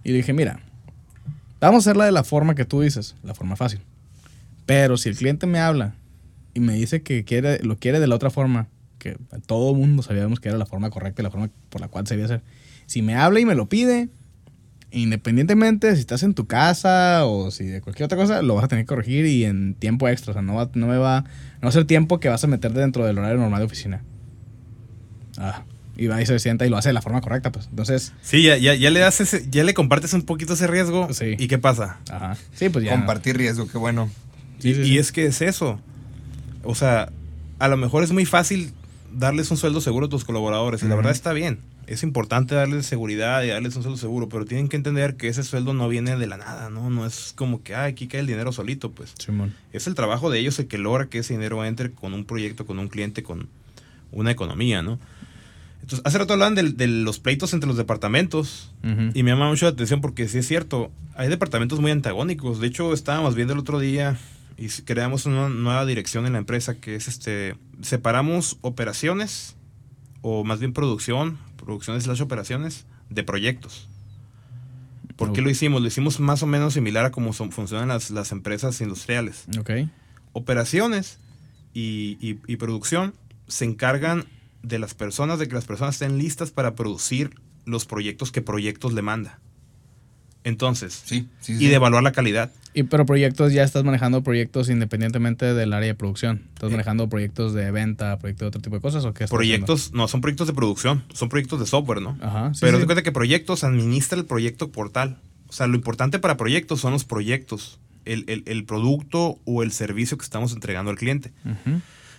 Y 0.03 0.11
dije, 0.11 0.33
mira, 0.33 0.59
vamos 1.61 1.87
a 1.87 1.91
hacerla 1.91 2.03
de 2.03 2.11
la 2.11 2.25
forma 2.25 2.55
que 2.55 2.65
tú 2.65 2.81
dices, 2.81 3.15
la 3.23 3.33
forma 3.33 3.55
fácil. 3.55 3.79
Pero 4.65 4.97
si 4.97 5.07
el 5.07 5.15
cliente 5.15 5.47
me 5.47 5.59
habla 5.59 5.95
y 6.53 6.59
me 6.59 6.73
dice 6.73 7.03
que 7.03 7.23
quiere, 7.23 7.63
lo 7.63 7.77
quiere 7.77 8.01
de 8.01 8.07
la 8.07 8.15
otra 8.15 8.31
forma, 8.31 8.67
que 9.05 9.17
todo 9.45 9.71
el 9.71 9.77
mundo 9.77 10.01
sabíamos 10.01 10.39
que 10.39 10.49
era 10.49 10.57
la 10.57 10.65
forma 10.65 10.89
correcta 10.89 11.21
y 11.21 11.23
la 11.23 11.29
forma 11.29 11.49
por 11.69 11.79
la 11.79 11.87
cual 11.89 12.07
se 12.07 12.15
debía 12.15 12.25
hacer. 12.25 12.41
Si 12.87 13.03
me 13.03 13.13
habla 13.15 13.39
y 13.39 13.45
me 13.45 13.53
lo 13.53 13.69
pide, 13.69 14.09
independientemente 14.89 15.93
si 15.93 15.99
estás 15.99 16.23
en 16.23 16.33
tu 16.33 16.47
casa 16.47 17.25
o 17.25 17.51
si 17.51 17.65
de 17.65 17.81
cualquier 17.81 18.05
otra 18.05 18.17
cosa, 18.17 18.41
lo 18.41 18.55
vas 18.55 18.63
a 18.63 18.67
tener 18.67 18.85
que 18.85 18.87
corregir 18.87 19.27
y 19.27 19.45
en 19.45 19.75
tiempo 19.75 20.09
extra. 20.09 20.31
O 20.31 20.33
sea, 20.33 20.41
no, 20.41 20.55
va, 20.55 20.71
no 20.73 20.87
me 20.87 20.97
va, 20.97 21.21
no 21.21 21.61
va 21.63 21.69
a 21.69 21.71
ser 21.71 21.85
tiempo 21.85 22.19
que 22.19 22.29
vas 22.29 22.43
a 22.43 22.47
meter 22.47 22.73
dentro 22.73 23.05
del 23.05 23.19
horario 23.19 23.37
normal 23.37 23.59
de 23.59 23.65
oficina. 23.65 24.03
Ah, 25.37 25.65
y 25.95 26.07
va 26.07 26.19
y 26.19 26.25
se 26.25 26.39
sienta 26.39 26.65
y 26.65 26.69
lo 26.69 26.77
hace 26.77 26.89
de 26.89 26.93
la 26.93 27.03
forma 27.03 27.21
correcta, 27.21 27.51
pues. 27.51 27.67
Entonces. 27.67 28.11
Sí, 28.23 28.41
ya, 28.41 28.57
ya, 28.57 28.73
ya 28.73 28.89
le 28.89 29.01
das 29.01 29.21
ya 29.51 29.63
le 29.63 29.75
compartes 29.75 30.13
un 30.13 30.23
poquito 30.23 30.53
ese 30.53 30.65
riesgo. 30.65 31.13
Sí. 31.13 31.35
¿Y 31.37 31.47
qué 31.47 31.59
pasa? 31.59 31.99
Ajá. 32.09 32.37
Sí, 32.55 32.69
pues 32.69 32.85
ya. 32.85 32.91
Compartir 32.91 33.37
riesgo, 33.37 33.67
qué 33.67 33.77
bueno. 33.77 34.09
y, 34.63 34.71
y 34.71 34.97
es 34.97 35.11
que 35.11 35.27
es 35.27 35.43
eso. 35.43 35.79
O 36.63 36.73
sea, 36.73 37.11
a 37.59 37.67
lo 37.67 37.77
mejor 37.77 38.03
es 38.03 38.11
muy 38.11 38.25
fácil 38.25 38.73
darles 39.17 39.51
un 39.51 39.57
sueldo 39.57 39.81
seguro 39.81 40.07
a 40.07 40.09
tus 40.09 40.25
colaboradores. 40.25 40.83
Y 40.83 40.87
la 40.87 40.95
verdad 40.95 41.11
está 41.11 41.33
bien 41.33 41.59
es 41.87 42.03
importante 42.03 42.55
darles 42.55 42.85
seguridad 42.85 43.43
y 43.43 43.47
darles 43.47 43.75
un 43.75 43.83
sueldo 43.83 43.97
seguro, 43.97 44.29
pero 44.29 44.45
tienen 44.45 44.69
que 44.69 44.77
entender 44.77 45.15
que 45.15 45.27
ese 45.27 45.43
sueldo 45.43 45.73
no 45.73 45.87
viene 45.87 46.15
de 46.15 46.27
la 46.27 46.37
nada, 46.37 46.69
¿no? 46.69 46.89
No 46.89 47.05
es 47.05 47.33
como 47.35 47.63
que, 47.63 47.75
ah, 47.75 47.85
aquí 47.85 48.07
cae 48.07 48.21
el 48.21 48.27
dinero 48.27 48.51
solito, 48.51 48.91
pues. 48.91 49.13
Es 49.71 49.87
el 49.87 49.95
trabajo 49.95 50.29
de 50.29 50.39
ellos 50.39 50.57
el 50.59 50.67
que 50.67 50.77
logra 50.77 51.07
que 51.07 51.19
ese 51.19 51.33
dinero 51.33 51.63
entre 51.65 51.91
con 51.91 52.13
un 52.13 52.25
proyecto, 52.25 52.65
con 52.65 52.79
un 52.79 52.87
cliente, 52.87 53.23
con 53.23 53.47
una 54.11 54.31
economía, 54.31 54.81
¿no? 54.81 54.99
Entonces, 55.81 56.01
hace 56.03 56.17
rato 56.17 56.33
hablaban 56.33 56.55
de, 56.55 56.87
los 56.87 57.19
pleitos 57.19 57.53
entre 57.53 57.67
los 57.67 57.77
departamentos 57.77 58.71
y 59.13 59.21
me 59.21 59.31
llama 59.31 59.49
mucho 59.49 59.65
la 59.65 59.71
atención 59.71 60.01
porque 60.01 60.27
sí 60.27 60.39
es 60.39 60.47
cierto, 60.47 60.91
hay 61.15 61.29
departamentos 61.29 61.79
muy 61.79 61.91
antagónicos. 61.91 62.59
De 62.59 62.67
hecho, 62.67 62.91
estábamos 62.91 63.35
viendo 63.35 63.53
el 63.53 63.59
otro 63.59 63.79
día 63.79 64.17
y 64.57 64.69
creamos 64.69 65.25
una 65.25 65.49
nueva 65.49 65.85
dirección 65.85 66.25
en 66.25 66.33
la 66.33 66.39
empresa 66.39 66.75
que 66.75 66.95
es 66.95 67.07
este, 67.07 67.55
separamos 67.81 68.57
operaciones 68.61 69.55
o 70.21 70.43
más 70.43 70.59
bien 70.59 70.73
producción, 70.73 71.37
producciones 71.57 72.07
las 72.07 72.21
operaciones 72.21 72.85
de 73.09 73.23
proyectos. 73.23 73.89
¿Por 75.15 75.31
qué 75.31 75.41
lo 75.41 75.49
hicimos? 75.49 75.81
Lo 75.81 75.87
hicimos 75.87 76.19
más 76.19 76.43
o 76.43 76.47
menos 76.47 76.73
similar 76.73 77.05
a 77.05 77.11
cómo 77.11 77.31
son, 77.31 77.51
funcionan 77.51 77.87
las, 77.87 78.09
las, 78.09 78.31
empresas 78.31 78.81
industriales. 78.81 79.45
Okay. 79.59 79.89
Operaciones 80.33 81.19
y, 81.73 82.17
y, 82.21 82.55
producción 82.57 83.13
se 83.47 83.65
encargan 83.65 84.25
de 84.61 84.79
las 84.79 84.93
personas, 84.93 85.39
de 85.39 85.47
que 85.47 85.55
las 85.55 85.65
personas 85.65 85.95
estén 85.95 86.17
listas 86.17 86.51
para 86.51 86.75
producir 86.75 87.35
los 87.65 87.85
proyectos 87.85 88.31
que 88.31 88.41
proyectos 88.41 88.93
le 88.93 89.01
manda. 89.01 89.39
Entonces, 90.45 91.01
sí, 91.03 91.27
y 91.47 91.67
de 91.67 91.73
evaluar 91.73 92.03
la 92.03 92.11
calidad. 92.11 92.51
Y 92.75 92.83
pero 92.83 93.05
proyectos, 93.05 93.51
ya 93.51 93.63
estás 93.63 93.83
manejando 93.83 94.21
proyectos 94.21 94.69
independientemente 94.69 95.55
del 95.55 95.73
área 95.73 95.87
de 95.87 95.95
producción. 95.95 96.43
¿Estás 96.53 96.69
eh. 96.69 96.71
manejando 96.71 97.09
proyectos 97.09 97.53
de 97.53 97.71
venta, 97.71 98.19
proyectos 98.19 98.45
de 98.45 98.47
otro 98.49 98.61
tipo 98.61 98.75
de 98.75 98.81
cosas 98.81 99.05
o 99.05 99.13
qué? 99.13 99.27
Proyectos, 99.27 99.91
no, 99.93 100.07
son 100.07 100.21
proyectos 100.21 100.45
de 100.45 100.53
producción, 100.53 101.03
son 101.13 101.29
proyectos 101.29 101.59
de 101.59 101.65
software, 101.65 102.01
¿no? 102.01 102.15
Ajá. 102.21 102.51
pero 102.61 102.77
te 102.77 102.85
cuenta 102.85 103.01
que 103.01 103.11
proyectos 103.11 103.63
administra 103.63 104.19
el 104.19 104.25
proyecto 104.25 104.71
portal. 104.71 105.17
O 105.47 105.53
sea, 105.53 105.65
lo 105.65 105.75
importante 105.75 106.19
para 106.19 106.37
proyectos 106.37 106.79
son 106.79 106.93
los 106.93 107.05
proyectos, 107.05 107.79
el, 108.05 108.65
producto 108.65 109.39
o 109.45 109.63
el 109.63 109.71
servicio 109.71 110.17
que 110.17 110.25
estamos 110.25 110.53
entregando 110.53 110.91
al 110.91 110.97
cliente. 110.97 111.31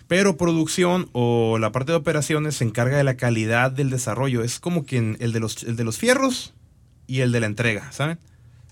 Pero 0.08 0.36
producción 0.36 1.08
o 1.12 1.58
la 1.58 1.70
parte 1.70 1.92
de 1.92 1.98
operaciones 1.98 2.56
se 2.56 2.64
encarga 2.64 2.96
de 2.96 3.04
la 3.04 3.16
calidad 3.16 3.70
del 3.70 3.90
desarrollo. 3.90 4.42
Es 4.42 4.58
como 4.58 4.84
quien 4.84 5.16
el 5.20 5.32
de 5.32 5.38
los, 5.38 5.62
el 5.62 5.76
de 5.76 5.84
los 5.84 5.98
fierros 5.98 6.54
y 7.06 7.20
el 7.20 7.32
de 7.32 7.40
la 7.40 7.46
entrega, 7.46 7.90
¿saben? 7.92 8.18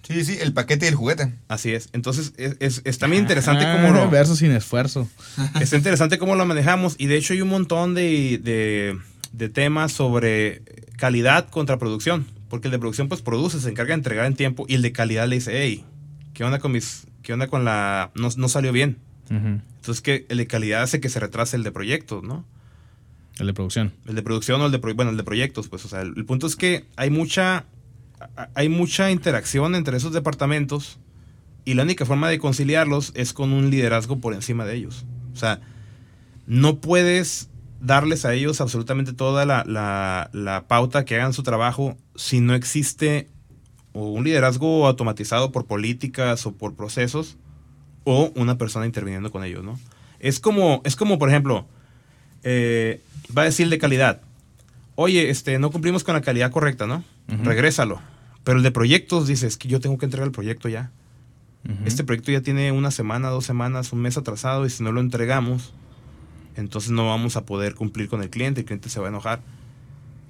Sí, 0.06 0.22
sí, 0.24 0.36
el 0.38 0.52
paquete 0.52 0.84
y 0.84 0.88
el 0.90 0.94
juguete. 0.94 1.32
Así 1.48 1.72
es. 1.72 1.88
Entonces, 1.94 2.34
es, 2.36 2.82
es, 2.84 2.98
también 2.98 3.22
interesante 3.22 3.64
cómo 3.64 3.90
lo... 3.94 4.10
Verso 4.10 4.36
sin 4.36 4.50
esfuerzo. 4.50 5.08
Es 5.60 5.72
interesante 5.72 6.18
cómo 6.18 6.34
lo 6.34 6.44
manejamos. 6.44 6.94
Y 6.98 7.06
de 7.06 7.16
hecho 7.16 7.32
hay 7.32 7.40
un 7.40 7.48
montón 7.48 7.94
de, 7.94 9.00
de, 9.32 9.48
temas 9.48 9.92
sobre 9.92 10.62
calidad 10.98 11.48
contra 11.48 11.78
producción. 11.78 12.26
Porque 12.50 12.68
el 12.68 12.72
de 12.72 12.78
producción 12.78 13.08
pues 13.08 13.22
produce, 13.22 13.60
se 13.60 13.70
encarga 13.70 13.90
de 13.90 14.00
entregar 14.00 14.26
en 14.26 14.34
tiempo. 14.34 14.66
Y 14.68 14.74
el 14.74 14.82
de 14.82 14.92
calidad 14.92 15.26
le 15.26 15.36
dice, 15.36 15.52
hey, 15.54 15.84
¿qué 16.34 16.44
onda 16.44 16.58
con 16.58 16.72
mis... 16.72 17.06
¿Qué 17.22 17.32
onda 17.32 17.46
con 17.46 17.64
la... 17.64 18.10
No, 18.14 18.28
no 18.36 18.48
salió 18.50 18.72
bien. 18.72 18.98
Entonces, 19.30 20.02
que 20.02 20.26
el 20.28 20.36
de 20.36 20.46
calidad 20.46 20.82
hace 20.82 21.00
que 21.00 21.08
se 21.08 21.18
retrase 21.18 21.56
el 21.56 21.62
de 21.62 21.72
proyectos, 21.72 22.22
¿no? 22.22 22.44
El 23.38 23.46
de 23.46 23.54
producción. 23.54 23.94
El 24.06 24.16
de 24.16 24.22
producción 24.22 24.60
o 24.60 24.66
el 24.66 24.72
de... 24.72 24.78
Bueno, 24.78 25.10
el 25.10 25.16
de 25.16 25.24
proyectos, 25.24 25.68
pues. 25.68 25.82
O 25.86 25.88
sea, 25.88 26.02
el 26.02 26.26
punto 26.26 26.46
es 26.46 26.56
que 26.56 26.84
hay 26.96 27.08
mucha 27.08 27.64
hay 28.54 28.68
mucha 28.68 29.10
interacción 29.10 29.74
entre 29.74 29.96
esos 29.96 30.12
departamentos 30.12 30.98
y 31.64 31.74
la 31.74 31.82
única 31.82 32.04
forma 32.04 32.28
de 32.28 32.38
conciliarlos 32.38 33.12
es 33.14 33.32
con 33.32 33.52
un 33.52 33.70
liderazgo 33.70 34.20
por 34.20 34.34
encima 34.34 34.64
de 34.64 34.74
ellos. 34.74 35.04
O 35.32 35.36
sea, 35.36 35.60
no 36.46 36.80
puedes 36.80 37.48
darles 37.80 38.24
a 38.24 38.34
ellos 38.34 38.60
absolutamente 38.60 39.12
toda 39.12 39.44
la, 39.44 40.64
pauta 40.68 41.04
que 41.04 41.16
hagan 41.16 41.32
su 41.32 41.42
trabajo 41.42 41.96
si 42.16 42.40
no 42.40 42.54
existe 42.54 43.28
un 43.92 44.24
liderazgo 44.24 44.86
automatizado 44.86 45.52
por 45.52 45.66
políticas 45.66 46.46
o 46.46 46.52
por 46.52 46.74
procesos 46.74 47.36
o 48.04 48.32
una 48.34 48.58
persona 48.58 48.86
interviniendo 48.86 49.30
con 49.30 49.44
ellos, 49.44 49.64
¿no? 49.64 49.78
Es 50.18 50.40
como, 50.40 50.82
es 50.84 50.96
como 50.96 51.18
por 51.18 51.28
ejemplo, 51.28 51.66
eh, 52.42 53.00
va 53.36 53.42
a 53.42 53.46
decir 53.46 53.68
de 53.68 53.78
calidad, 53.78 54.20
oye, 54.94 55.30
este, 55.30 55.58
no 55.58 55.70
cumplimos 55.70 56.04
con 56.04 56.14
la 56.14 56.20
calidad 56.20 56.50
correcta, 56.50 56.86
¿no? 56.86 57.04
Regrésalo. 57.28 58.00
Pero 58.44 58.58
el 58.58 58.62
de 58.62 58.70
proyectos 58.70 59.26
dices 59.26 59.56
que 59.56 59.68
yo 59.68 59.80
tengo 59.80 59.98
que 59.98 60.04
entregar 60.04 60.26
el 60.26 60.32
proyecto 60.32 60.68
ya. 60.68 60.90
Este 61.86 62.04
proyecto 62.04 62.30
ya 62.30 62.42
tiene 62.42 62.72
una 62.72 62.90
semana, 62.90 63.30
dos 63.30 63.46
semanas, 63.46 63.94
un 63.94 64.00
mes 64.02 64.18
atrasado 64.18 64.66
y 64.66 64.70
si 64.70 64.82
no 64.82 64.92
lo 64.92 65.00
entregamos, 65.00 65.72
entonces 66.56 66.90
no 66.90 67.06
vamos 67.06 67.36
a 67.36 67.46
poder 67.46 67.74
cumplir 67.74 68.08
con 68.10 68.22
el 68.22 68.28
cliente, 68.28 68.60
el 68.60 68.66
cliente 68.66 68.90
se 68.90 69.00
va 69.00 69.06
a 69.06 69.08
enojar. 69.08 69.40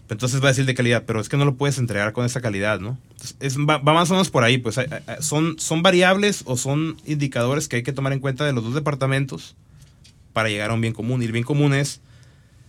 Entonces 0.09 0.41
va 0.41 0.45
a 0.45 0.49
decir 0.49 0.65
de 0.65 0.75
calidad, 0.75 1.03
pero 1.07 1.21
es 1.21 1.29
que 1.29 1.37
no 1.37 1.45
lo 1.45 1.57
puedes 1.57 1.79
entregar 1.79 2.13
con 2.13 2.25
esa 2.25 2.41
calidad, 2.41 2.79
¿no? 2.79 2.99
es, 3.41 3.59
va, 3.59 3.79
más 3.81 4.11
o 4.11 4.15
menos 4.15 4.31
por 4.31 4.45
ahí, 4.45 4.59
pues 4.59 4.79
son, 5.21 5.59
son 5.59 5.83
variables 5.83 6.43
o 6.47 6.57
son 6.57 6.99
indicadores 7.05 7.67
que 7.69 7.77
hay 7.77 7.83
que 7.83 7.93
tomar 7.93 8.13
en 8.13 8.21
cuenta 8.21 8.45
de 8.45 8.53
los 8.53 8.63
dos 8.63 8.75
departamentos 8.75 9.57
para 10.33 10.49
llegar 10.51 10.71
a 10.71 10.75
un 10.75 10.81
bien 10.81 10.93
común. 10.93 11.23
Y 11.23 11.25
el 11.27 11.33
bien 11.33 11.45
común 11.45 11.75
es 11.75 12.01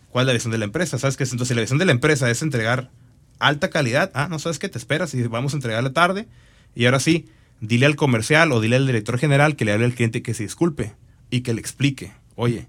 cuál 0.09 0.23
es 0.23 0.27
la 0.27 0.33
visión 0.33 0.51
de 0.51 0.57
la 0.57 0.65
empresa, 0.65 0.97
¿sabes 0.97 1.17
qué? 1.17 1.23
Entonces 1.23 1.49
si 1.49 1.53
la 1.53 1.61
visión 1.61 1.77
de 1.77 1.85
la 1.85 1.91
empresa 1.91 2.31
es 2.31 2.41
entregar 2.41 2.89
alta 3.39 3.69
calidad. 3.69 4.11
Ah, 4.13 4.27
no 4.29 4.39
sabes 4.39 4.59
qué 4.59 4.69
te 4.69 4.77
esperas 4.77 5.13
y 5.13 5.23
vamos 5.23 5.53
a 5.53 5.57
entregarle 5.57 5.89
tarde. 5.89 6.27
Y 6.75 6.85
ahora 6.85 6.99
sí, 6.99 7.27
dile 7.61 7.85
al 7.85 7.95
comercial 7.95 8.51
o 8.51 8.61
dile 8.61 8.75
al 8.75 8.87
director 8.87 9.17
general 9.17 9.55
que 9.55 9.65
le 9.65 9.71
hable 9.71 9.85
al 9.85 9.93
cliente 9.93 10.21
que 10.21 10.33
se 10.33 10.43
disculpe 10.43 10.93
y 11.29 11.41
que 11.41 11.53
le 11.53 11.61
explique. 11.61 12.11
Oye, 12.35 12.67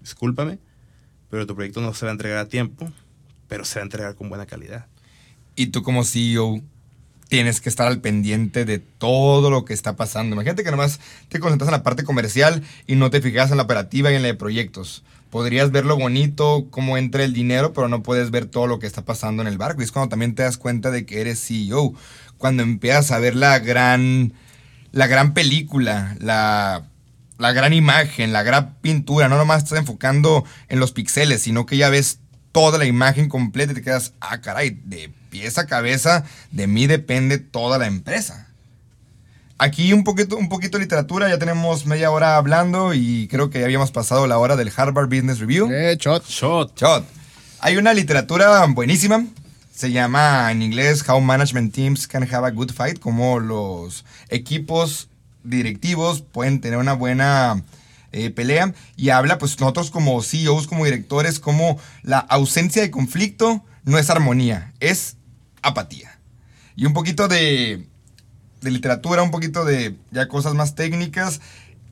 discúlpame, 0.00 0.58
pero 1.30 1.46
tu 1.46 1.54
proyecto 1.54 1.80
no 1.80 1.94
se 1.94 2.06
va 2.06 2.10
a 2.10 2.12
entregar 2.12 2.38
a 2.38 2.48
tiempo, 2.48 2.90
pero 3.48 3.64
se 3.64 3.78
va 3.78 3.82
a 3.82 3.84
entregar 3.84 4.14
con 4.14 4.28
buena 4.28 4.46
calidad. 4.46 4.86
Y 5.54 5.68
tú 5.68 5.82
como 5.82 6.04
CEO 6.04 6.60
tienes 7.28 7.60
que 7.60 7.68
estar 7.68 7.86
al 7.88 8.00
pendiente 8.00 8.64
de 8.64 8.78
todo 8.78 9.50
lo 9.50 9.64
que 9.64 9.74
está 9.74 9.96
pasando. 9.96 10.34
Imagínate 10.34 10.62
que 10.62 10.70
nomás 10.70 11.00
te 11.28 11.40
concentras 11.40 11.68
en 11.68 11.72
la 11.72 11.82
parte 11.82 12.04
comercial 12.04 12.62
y 12.86 12.96
no 12.96 13.10
te 13.10 13.20
fijas 13.20 13.50
en 13.50 13.56
la 13.56 13.64
operativa 13.64 14.12
y 14.12 14.14
en 14.14 14.22
la 14.22 14.28
de 14.28 14.34
proyectos 14.34 15.02
podrías 15.36 15.70
ver 15.70 15.84
lo 15.84 15.98
bonito, 15.98 16.68
cómo 16.70 16.96
entra 16.96 17.22
el 17.22 17.34
dinero, 17.34 17.74
pero 17.74 17.88
no 17.88 18.02
puedes 18.02 18.30
ver 18.30 18.46
todo 18.46 18.66
lo 18.66 18.78
que 18.78 18.86
está 18.86 19.04
pasando 19.04 19.42
en 19.42 19.48
el 19.48 19.58
barco. 19.58 19.82
Y 19.82 19.84
es 19.84 19.92
cuando 19.92 20.08
también 20.08 20.34
te 20.34 20.42
das 20.42 20.56
cuenta 20.56 20.90
de 20.90 21.04
que 21.04 21.20
eres 21.20 21.46
CEO. 21.46 21.92
Cuando 22.38 22.62
empiezas 22.62 23.10
a 23.10 23.18
ver 23.18 23.36
la 23.36 23.58
gran, 23.58 24.32
la 24.92 25.06
gran 25.08 25.34
película, 25.34 26.16
la, 26.20 26.88
la 27.36 27.52
gran 27.52 27.74
imagen, 27.74 28.32
la 28.32 28.44
gran 28.44 28.76
pintura. 28.76 29.28
No 29.28 29.36
nomás 29.36 29.64
estás 29.64 29.78
enfocando 29.78 30.42
en 30.70 30.80
los 30.80 30.92
píxeles, 30.92 31.42
sino 31.42 31.66
que 31.66 31.76
ya 31.76 31.90
ves 31.90 32.20
toda 32.50 32.78
la 32.78 32.86
imagen 32.86 33.28
completa 33.28 33.72
y 33.72 33.74
te 33.74 33.82
quedas, 33.82 34.14
ah, 34.20 34.40
caray, 34.40 34.80
de 34.86 35.12
pieza 35.28 35.60
a 35.60 35.66
cabeza, 35.66 36.24
de 36.50 36.66
mí 36.66 36.86
depende 36.86 37.36
toda 37.36 37.76
la 37.76 37.86
empresa. 37.86 38.45
Aquí 39.58 39.94
un 39.94 40.04
poquito, 40.04 40.36
un 40.36 40.50
poquito 40.50 40.76
de 40.76 40.84
literatura, 40.84 41.30
ya 41.30 41.38
tenemos 41.38 41.86
media 41.86 42.10
hora 42.10 42.36
hablando 42.36 42.92
y 42.92 43.26
creo 43.28 43.48
que 43.48 43.60
ya 43.60 43.64
habíamos 43.64 43.90
pasado 43.90 44.26
la 44.26 44.36
hora 44.36 44.54
del 44.54 44.70
Harvard 44.76 45.08
Business 45.08 45.38
Review. 45.38 45.70
Eh, 45.72 45.96
shot. 45.98 46.26
Shot. 46.28 46.78
Shot. 46.78 47.04
Hay 47.60 47.78
una 47.78 47.94
literatura 47.94 48.66
buenísima. 48.66 49.24
Se 49.74 49.92
llama 49.92 50.52
en 50.52 50.60
inglés 50.60 51.08
How 51.08 51.20
Management 51.22 51.74
Teams 51.74 52.06
Can 52.06 52.22
Have 52.24 52.46
a 52.46 52.50
Good 52.50 52.72
Fight. 52.72 52.98
Como 52.98 53.40
los 53.40 54.04
equipos 54.28 55.08
directivos 55.42 56.20
pueden 56.20 56.60
tener 56.60 56.78
una 56.78 56.92
buena 56.92 57.62
eh, 58.12 58.28
pelea. 58.28 58.74
Y 58.94 59.08
habla, 59.08 59.38
pues 59.38 59.58
nosotros 59.58 59.90
como 59.90 60.22
CEOs, 60.22 60.66
como 60.66 60.84
directores, 60.84 61.40
como 61.40 61.78
la 62.02 62.18
ausencia 62.18 62.82
de 62.82 62.90
conflicto 62.90 63.64
no 63.84 63.98
es 63.98 64.10
armonía, 64.10 64.74
es 64.80 65.16
apatía. 65.62 66.18
Y 66.74 66.84
un 66.84 66.92
poquito 66.92 67.26
de, 67.26 67.86
de 68.60 68.70
literatura, 68.70 69.22
un 69.22 69.30
poquito 69.30 69.64
de 69.64 69.96
ya 70.10 70.28
cosas 70.28 70.54
más 70.54 70.74
técnicas. 70.74 71.40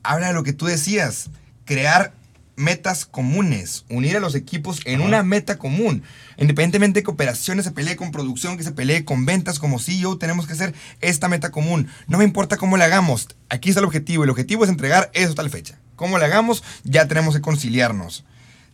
Habla 0.03 0.27
de 0.27 0.33
lo 0.33 0.43
que 0.43 0.53
tú 0.53 0.65
decías. 0.65 1.29
Crear 1.65 2.13
metas 2.55 3.05
comunes, 3.05 3.85
unir 3.89 4.17
a 4.17 4.19
los 4.19 4.35
equipos 4.35 4.79
en 4.85 5.01
una 5.01 5.23
meta 5.23 5.57
común. 5.57 6.03
Independientemente 6.37 6.99
de 6.99 7.03
que 7.03 7.11
operaciones 7.11 7.65
se 7.65 7.71
pelee 7.71 7.95
con 7.95 8.11
producción, 8.11 8.57
que 8.57 8.63
se 8.63 8.71
pelee 8.71 9.05
con 9.05 9.25
ventas, 9.25 9.59
como 9.59 9.79
CEO, 9.79 10.17
tenemos 10.17 10.47
que 10.47 10.53
hacer 10.53 10.73
esta 11.01 11.27
meta 11.27 11.51
común. 11.51 11.87
No 12.07 12.17
me 12.17 12.23
importa 12.23 12.57
cómo 12.57 12.77
la 12.77 12.85
hagamos, 12.85 13.27
aquí 13.49 13.69
está 13.69 13.79
el 13.79 13.85
objetivo. 13.85 14.23
El 14.23 14.29
objetivo 14.29 14.63
es 14.63 14.69
entregar 14.69 15.11
eso 15.13 15.35
tal 15.35 15.49
fecha. 15.49 15.77
Cómo 15.95 16.17
la 16.17 16.25
hagamos, 16.25 16.63
ya 16.83 17.07
tenemos 17.07 17.35
que 17.35 17.41
conciliarnos. 17.41 18.25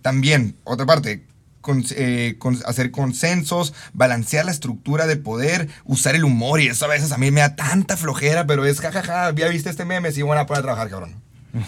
También, 0.02 0.56
otra 0.64 0.86
parte, 0.86 1.24
con- 1.62 1.84
eh, 1.96 2.36
con- 2.40 2.60
hacer 2.66 2.92
consensos, 2.92 3.74
balancear 3.94 4.46
la 4.46 4.52
estructura 4.52 5.08
de 5.08 5.16
poder, 5.16 5.68
usar 5.86 6.16
el 6.16 6.24
humor 6.26 6.60
y 6.62 6.68
eso 6.68 6.86
a 6.86 6.88
veces 6.90 7.12
a 7.12 7.18
mí 7.18 7.32
me 7.32 7.42
da 7.42 7.56
tanta 7.56 7.98
flojera, 7.98 8.46
pero 8.48 8.66
es 8.66 8.80
jajaja, 8.82 9.34
ya 9.36 9.48
viste 9.48 9.70
este 9.70 9.86
meme, 9.86 10.12
sí, 10.12 10.22
bueno, 10.22 10.42
a 10.42 10.46
poner 10.46 10.60
a 10.60 10.64
trabajar, 10.64 10.90
cabrón. 10.90 11.16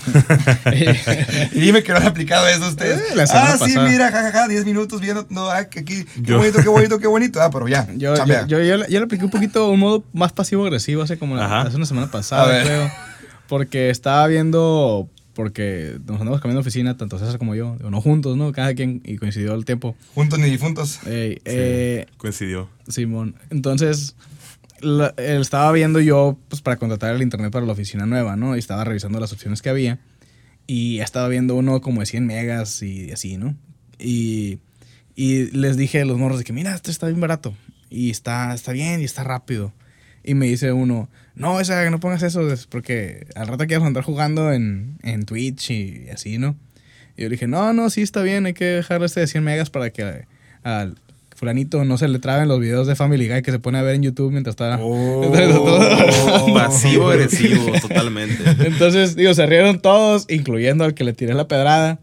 y 1.51 1.60
dime 1.60 1.84
que 1.84 1.91
no 1.91 1.97
han 1.97 2.08
aplicado 2.08 2.47
eso 2.47 2.67
ustedes. 2.67 2.99
Eh, 3.12 3.15
la 3.15 3.23
ah, 3.23 3.56
sí, 3.58 3.60
pasada. 3.73 3.89
mira, 3.89 4.12
jajaja, 4.12 4.47
10 4.47 4.65
minutos 4.65 5.01
viendo, 5.01 5.25
no, 5.29 5.49
ah, 5.49 5.58
aquí, 5.58 5.84
qué 5.84 6.34
bonito, 6.34 6.62
qué 6.62 6.69
bonito, 6.69 6.99
qué 6.99 7.08
bonito. 7.08 7.41
Ah, 7.41 7.49
pero 7.51 7.67
ya, 7.67 7.88
Yo, 7.95 8.15
yo, 8.15 8.45
yo, 8.47 8.62
yo 8.62 8.77
le- 8.77 8.89
yo 8.89 9.03
apliqué 9.03 9.25
un 9.25 9.32
poquito 9.32 9.69
un 9.69 9.79
modo 9.79 10.03
más 10.13 10.32
pasivo-agresivo 10.32 11.03
hace 11.03 11.17
como 11.17 11.36
la- 11.36 11.62
hace 11.62 11.75
una 11.75 11.86
semana 11.86 12.10
pasada, 12.10 12.63
creo. 12.63 12.89
Porque 13.47 13.89
estaba 13.89 14.25
viendo, 14.27 15.10
porque 15.34 15.98
nos 16.06 16.19
andamos 16.19 16.39
cambiando 16.41 16.60
de 16.62 16.67
oficina, 16.67 16.96
tanto 16.98 17.17
César 17.19 17.38
como 17.39 17.56
yo, 17.56 17.76
no 17.89 18.02
juntos, 18.02 18.38
¿no? 18.38 18.52
Cada 18.52 18.74
quien, 18.76 19.02
y 19.04 19.17
coincidió 19.17 19.54
el 19.56 19.65
tiempo. 19.65 19.96
Juntos 20.13 20.39
ni 20.39 20.50
difuntos. 20.50 21.00
Ey, 21.08 21.39
eh, 21.46 22.06
Coincidió. 22.17 22.69
Simón. 22.88 23.36
Entonces, 23.50 24.15
la- 24.82 25.13
estaba 25.17 25.72
viendo 25.72 26.00
yo 26.00 26.38
pues, 26.50 26.62
para 26.62 26.78
contratar 26.78 27.15
el 27.15 27.22
internet 27.22 27.52
para 27.52 27.65
la 27.65 27.72
oficina 27.74 28.06
nueva, 28.06 28.36
¿no? 28.36 28.56
Y 28.56 28.60
estaba 28.60 28.84
revisando 28.84 29.19
las 29.19 29.34
opciones 29.34 29.62
que 29.62 29.69
había. 29.69 30.00
Y 30.67 31.00
estaba 31.00 31.28
viendo 31.28 31.56
uno 31.56 31.82
como 31.82 32.00
de 32.02 32.06
100 32.06 32.26
megas 32.26 32.82
y 32.84 33.12
así, 33.12 33.38
¿no? 33.38 33.56
Y, 34.00 34.60
y 35.15 35.52
les 35.52 35.76
dije 35.78 36.02
a 36.02 36.06
los 36.06 36.17
morros 36.17 36.38
de 36.39 36.43
que, 36.46 36.54
mira, 36.54 36.74
este 36.74 36.89
está 36.91 37.08
bien 37.08 37.19
barato. 37.19 37.54
Y 37.89 38.10
está, 38.10 38.54
está 38.54 38.72
bien 38.72 39.02
y 39.02 39.04
está 39.04 39.24
rápido. 39.24 39.74
Y 40.24 40.36
me 40.36 40.46
dice 40.48 40.72
uno, 40.72 41.10
no, 41.36 41.60
esa, 41.60 41.89
no 41.89 42.00
pongas 42.00 42.24
eso, 42.24 42.52
es 42.52 42.67
porque 42.67 43.28
al 43.36 43.48
rato 43.48 43.65
quieres 43.65 43.86
andar 43.86 44.04
jugando 44.04 44.52
en, 44.52 44.98
en 45.04 45.26
Twitch 45.26 45.72
y 45.72 46.10
así, 46.10 46.38
¿no? 46.38 46.56
Y 47.17 47.24
yo 47.24 47.30
le 47.30 47.36
dije, 47.36 47.48
no, 47.48 47.74
no, 47.74 47.89
sí 47.89 48.02
está 48.02 48.22
bien, 48.22 48.46
hay 48.46 48.54
que 48.54 48.65
dejarle 48.65 49.06
este 49.06 49.22
de 49.22 49.28
100 49.28 49.43
megas 49.43 49.69
para 49.69 49.89
que 49.91 50.26
al 50.63 50.96
fulanito 51.36 51.84
no 51.86 51.98
se 51.98 52.08
le 52.08 52.19
traben 52.19 52.48
los 52.48 52.60
videos 52.60 52.88
de 52.88 52.96
Family 52.96 53.28
Guy 53.28 53.41
que 53.41 53.52
se 53.52 53.60
pone 53.60 53.78
a 53.78 53.82
ver 53.82 53.96
en 53.96 54.04
YouTube 54.04 54.32
mientras 54.32 54.54
está... 54.54 54.78
Oh, 54.80 55.32
pasivo 56.54 57.10
agresivo, 57.10 57.72
totalmente. 57.82 58.43
Entonces, 58.65 59.15
digo, 59.15 59.34
se 59.34 59.46
rieron 59.46 59.82
todos, 59.82 60.26
incluyendo 60.30 60.84
al 60.84 60.93
que 60.93 61.04
le 61.04 61.13
tiré 61.13 61.34
la 61.34 61.48
pedrada. 61.48 62.00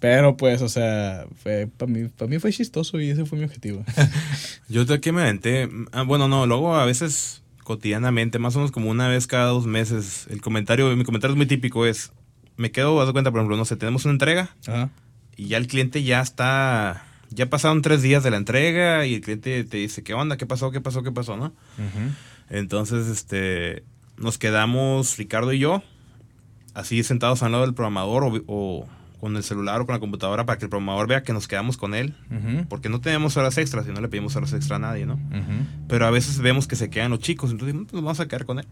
Pero 0.00 0.38
pues, 0.38 0.62
o 0.62 0.68
sea, 0.70 1.26
para 1.76 1.92
mí, 1.92 2.08
para 2.08 2.28
mí 2.30 2.38
fue 2.38 2.52
chistoso 2.52 2.98
y 3.00 3.10
ese 3.10 3.26
fue 3.26 3.38
mi 3.38 3.44
objetivo. 3.44 3.84
Yo 4.68 4.82
aquí 4.90 5.12
me 5.12 5.22
aventé. 5.22 5.68
ah, 5.92 6.02
bueno, 6.04 6.26
no, 6.26 6.46
luego 6.46 6.74
a 6.74 6.86
veces 6.86 7.39
cotidianamente, 7.70 8.40
más 8.40 8.56
o 8.56 8.58
menos 8.58 8.72
como 8.72 8.90
una 8.90 9.06
vez 9.06 9.28
cada 9.28 9.44
dos 9.44 9.64
meses, 9.64 10.26
el 10.28 10.40
comentario, 10.40 10.88
mi 10.96 11.04
comentario 11.04 11.34
es 11.34 11.36
muy 11.36 11.46
típico, 11.46 11.86
es, 11.86 12.12
me 12.56 12.72
quedo, 12.72 13.00
haz 13.00 13.06
de 13.06 13.12
cuenta, 13.12 13.30
por 13.30 13.38
ejemplo, 13.38 13.56
no 13.56 13.64
sé, 13.64 13.76
tenemos 13.76 14.04
una 14.06 14.14
entrega 14.14 14.50
Ajá. 14.66 14.90
y 15.36 15.46
ya 15.46 15.56
el 15.56 15.68
cliente 15.68 16.02
ya 16.02 16.20
está, 16.20 17.06
ya 17.28 17.48
pasaron 17.48 17.80
tres 17.80 18.02
días 18.02 18.24
de 18.24 18.32
la 18.32 18.38
entrega 18.38 19.06
y 19.06 19.14
el 19.14 19.20
cliente 19.20 19.62
te 19.62 19.76
dice, 19.76 20.02
¿qué 20.02 20.14
onda? 20.14 20.36
¿Qué 20.36 20.46
pasó? 20.46 20.72
¿Qué 20.72 20.80
pasó? 20.80 21.04
¿Qué 21.04 21.12
pasó? 21.12 21.36
¿No? 21.36 21.52
Entonces, 22.48 23.06
este, 23.06 23.84
nos 24.16 24.36
quedamos, 24.36 25.16
Ricardo 25.16 25.52
y 25.52 25.60
yo, 25.60 25.84
así 26.74 27.04
sentados 27.04 27.44
al 27.44 27.52
lado 27.52 27.62
del 27.66 27.74
programador 27.74 28.24
o, 28.24 28.42
o 28.48 28.88
con 29.20 29.36
el 29.36 29.42
celular 29.42 29.80
o 29.80 29.86
con 29.86 29.92
la 29.94 30.00
computadora 30.00 30.46
para 30.46 30.58
que 30.58 30.64
el 30.64 30.70
programador 30.70 31.06
vea 31.06 31.22
que 31.22 31.32
nos 31.32 31.46
quedamos 31.46 31.76
con 31.76 31.94
él. 31.94 32.14
Porque 32.68 32.88
no 32.88 33.00
teníamos 33.00 33.36
horas 33.36 33.58
extras 33.58 33.86
y 33.86 33.92
no 33.92 34.00
le 34.00 34.08
pedimos 34.08 34.34
horas 34.36 34.52
extra 34.52 34.76
a 34.76 34.78
nadie, 34.78 35.06
¿no? 35.06 35.14
Ujú. 35.14 35.66
Pero 35.88 36.06
a 36.06 36.10
veces 36.10 36.38
vemos 36.38 36.66
que 36.66 36.76
se 36.76 36.90
quedan 36.90 37.10
los 37.10 37.20
chicos, 37.20 37.50
entonces 37.50 37.74
"No, 37.74 37.82
pues 37.82 37.92
nos 37.94 38.02
vamos 38.02 38.20
a 38.20 38.26
quedar 38.28 38.46
con 38.46 38.58
él. 38.58 38.66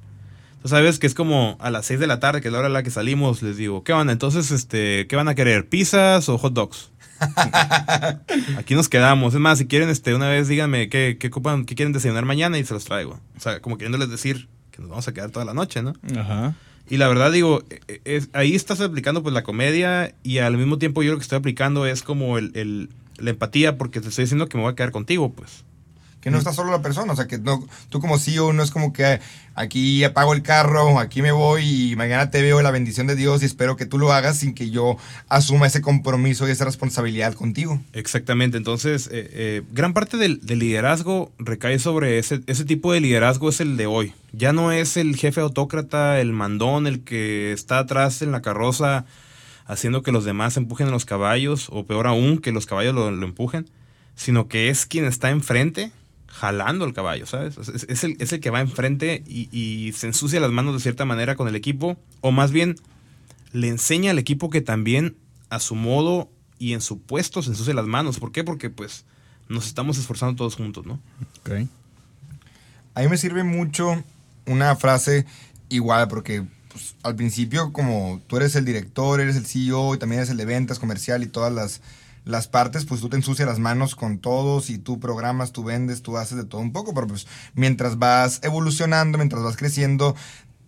Entonces 0.54 0.70
sabes 0.70 0.98
que 0.98 1.06
es 1.06 1.14
como 1.14 1.56
a 1.60 1.70
las 1.70 1.86
6 1.86 2.00
de 2.00 2.08
la 2.08 2.18
tarde, 2.18 2.40
que 2.40 2.48
es 2.48 2.52
la 2.52 2.58
hora 2.58 2.66
a 2.66 2.70
la 2.70 2.82
que 2.82 2.90
salimos, 2.90 3.42
les 3.42 3.56
digo, 3.56 3.84
¿qué 3.84 3.92
van? 3.92 4.10
Entonces, 4.10 4.50
este, 4.50 5.06
¿qué 5.06 5.14
van 5.14 5.28
a 5.28 5.36
querer? 5.36 5.68
¿Pizzas 5.68 6.28
o 6.28 6.36
hot 6.36 6.52
dogs? 6.52 6.90
Aquí 8.58 8.74
nos 8.74 8.88
quedamos. 8.88 9.34
Es 9.34 9.40
más, 9.40 9.58
si 9.58 9.66
quieren, 9.66 9.88
este, 9.88 10.14
una 10.14 10.28
vez 10.28 10.48
díganme 10.48 10.88
qué, 10.88 11.16
qué 11.20 11.28
ocupan, 11.28 11.64
qué 11.64 11.74
quieren 11.74 11.92
desayunar 11.92 12.24
mañana 12.24 12.58
y 12.58 12.64
se 12.64 12.74
los 12.74 12.84
traigo. 12.84 13.20
O 13.36 13.40
sea, 13.40 13.60
como 13.60 13.76
queriéndoles 13.78 14.10
decir 14.10 14.48
que 14.72 14.80
nos 14.80 14.90
vamos 14.90 15.06
a 15.08 15.14
quedar 15.14 15.30
toda 15.30 15.44
la 15.44 15.54
noche, 15.54 15.82
¿no? 15.82 15.92
Ajá. 16.18 16.54
Y 16.90 16.96
la 16.96 17.08
verdad, 17.08 17.30
digo, 17.32 17.62
e- 17.88 18.00
es- 18.04 18.30
ahí 18.32 18.54
estás 18.54 18.80
aplicando 18.80 19.22
pues 19.22 19.34
la 19.34 19.42
comedia 19.42 20.14
y 20.22 20.38
al 20.38 20.56
mismo 20.56 20.78
tiempo 20.78 21.02
yo 21.02 21.12
lo 21.12 21.18
que 21.18 21.22
estoy 21.22 21.38
aplicando 21.38 21.86
es 21.86 22.02
como 22.02 22.38
el, 22.38 22.50
el- 22.54 22.88
la 23.18 23.30
empatía 23.30 23.76
porque 23.76 24.00
te 24.00 24.08
estoy 24.08 24.24
diciendo 24.24 24.48
que 24.48 24.56
me 24.56 24.62
voy 24.62 24.72
a 24.72 24.76
quedar 24.76 24.90
contigo, 24.92 25.32
pues. 25.32 25.64
Que 26.28 26.32
no 26.32 26.38
está 26.38 26.52
solo 26.52 26.70
la 26.70 26.82
persona, 26.82 27.12
o 27.12 27.16
sea, 27.16 27.26
que 27.26 27.38
no, 27.38 27.66
tú 27.88 28.00
como 28.00 28.18
CEO 28.18 28.52
no 28.52 28.62
es 28.62 28.70
como 28.70 28.92
que 28.92 29.20
aquí 29.54 30.04
apago 30.04 30.34
el 30.34 30.42
carro, 30.42 30.98
aquí 30.98 31.22
me 31.22 31.32
voy 31.32 31.92
y 31.92 31.96
mañana 31.96 32.30
te 32.30 32.42
veo 32.42 32.62
la 32.62 32.70
bendición 32.70 33.06
de 33.06 33.16
Dios 33.16 33.42
y 33.42 33.46
espero 33.46 33.76
que 33.76 33.86
tú 33.86 33.98
lo 33.98 34.12
hagas 34.12 34.38
sin 34.38 34.54
que 34.54 34.70
yo 34.70 34.96
asuma 35.28 35.66
ese 35.66 35.80
compromiso 35.80 36.46
y 36.46 36.50
esa 36.50 36.64
responsabilidad 36.64 37.34
contigo. 37.34 37.80
Exactamente, 37.92 38.56
entonces 38.56 39.06
eh, 39.06 39.28
eh, 39.32 39.62
gran 39.72 39.94
parte 39.94 40.16
del, 40.16 40.40
del 40.44 40.58
liderazgo 40.58 41.32
recae 41.38 41.78
sobre 41.78 42.18
ese, 42.18 42.40
ese 42.46 42.64
tipo 42.64 42.92
de 42.92 43.00
liderazgo 43.00 43.48
es 43.48 43.60
el 43.60 43.76
de 43.76 43.86
hoy. 43.86 44.14
Ya 44.32 44.52
no 44.52 44.72
es 44.72 44.96
el 44.96 45.16
jefe 45.16 45.40
autócrata, 45.40 46.20
el 46.20 46.32
mandón, 46.32 46.86
el 46.86 47.00
que 47.00 47.52
está 47.52 47.78
atrás 47.78 48.22
en 48.22 48.32
la 48.32 48.42
carroza 48.42 49.06
haciendo 49.68 50.02
que 50.02 50.12
los 50.12 50.24
demás 50.24 50.56
empujen 50.56 50.88
a 50.88 50.90
los 50.90 51.04
caballos, 51.04 51.68
o 51.70 51.84
peor 51.84 52.06
aún, 52.06 52.38
que 52.38 52.52
los 52.52 52.66
caballos 52.66 52.94
lo, 52.94 53.10
lo 53.10 53.26
empujen, 53.26 53.68
sino 54.16 54.48
que 54.48 54.70
es 54.70 54.86
quien 54.86 55.04
está 55.04 55.30
enfrente 55.30 55.92
jalando 56.28 56.84
el 56.84 56.92
caballo, 56.92 57.26
¿sabes? 57.26 57.56
Es, 57.58 58.04
el, 58.04 58.40
que 58.40 58.50
va 58.50 58.60
enfrente 58.60 59.24
y, 59.26 59.48
y 59.50 59.92
se 59.92 60.06
ensucia 60.06 60.38
las 60.38 60.52
manos 60.52 60.74
de 60.74 60.80
cierta 60.80 61.04
manera 61.04 61.34
con 61.34 61.48
el 61.48 61.56
equipo, 61.56 61.96
o 62.20 62.30
más 62.30 62.52
bien 62.52 62.76
le 63.52 63.68
enseña 63.68 64.10
al 64.10 64.18
equipo 64.18 64.50
que 64.50 64.60
también 64.60 65.16
a 65.50 65.58
su 65.58 65.74
modo 65.74 66.30
y 66.58 66.74
en 66.74 66.80
su 66.80 67.00
puesto 67.00 67.42
se 67.42 67.50
ensucia 67.50 67.74
las 67.74 67.86
manos. 67.86 68.18
¿Por 68.18 68.32
qué? 68.32 68.44
Porque 68.44 68.70
pues 68.70 69.04
nos 69.48 69.66
estamos 69.66 69.98
esforzando 69.98 70.36
todos 70.36 70.56
juntos, 70.56 70.86
¿no? 70.86 71.00
Ok. 71.40 71.50
A 72.94 73.00
mí 73.00 73.08
me 73.08 73.16
sirve 73.16 73.44
mucho 73.44 74.02
una 74.46 74.74
frase 74.76 75.24
igual, 75.68 76.08
porque 76.08 76.44
pues, 76.68 76.96
al 77.02 77.16
principio, 77.16 77.72
como 77.72 78.20
tú 78.26 78.36
eres 78.36 78.54
el 78.56 78.64
director, 78.64 79.20
eres 79.20 79.36
el 79.36 79.46
CEO 79.46 79.94
y 79.94 79.98
también 79.98 80.20
eres 80.20 80.30
el 80.30 80.36
de 80.36 80.44
ventas 80.44 80.78
comercial 80.78 81.22
y 81.22 81.26
todas 81.26 81.52
las, 81.52 81.80
las 82.28 82.46
partes, 82.46 82.84
pues 82.84 83.00
tú 83.00 83.08
te 83.08 83.16
ensucias 83.16 83.48
las 83.48 83.58
manos 83.58 83.96
con 83.96 84.18
todos 84.18 84.68
y 84.68 84.76
tú 84.76 85.00
programas, 85.00 85.52
tú 85.52 85.64
vendes, 85.64 86.02
tú 86.02 86.18
haces 86.18 86.36
de 86.36 86.44
todo 86.44 86.60
un 86.60 86.72
poco, 86.72 86.92
pero 86.92 87.06
pues 87.06 87.26
mientras 87.54 87.98
vas 87.98 88.40
evolucionando, 88.42 89.16
mientras 89.16 89.42
vas 89.42 89.56
creciendo, 89.56 90.14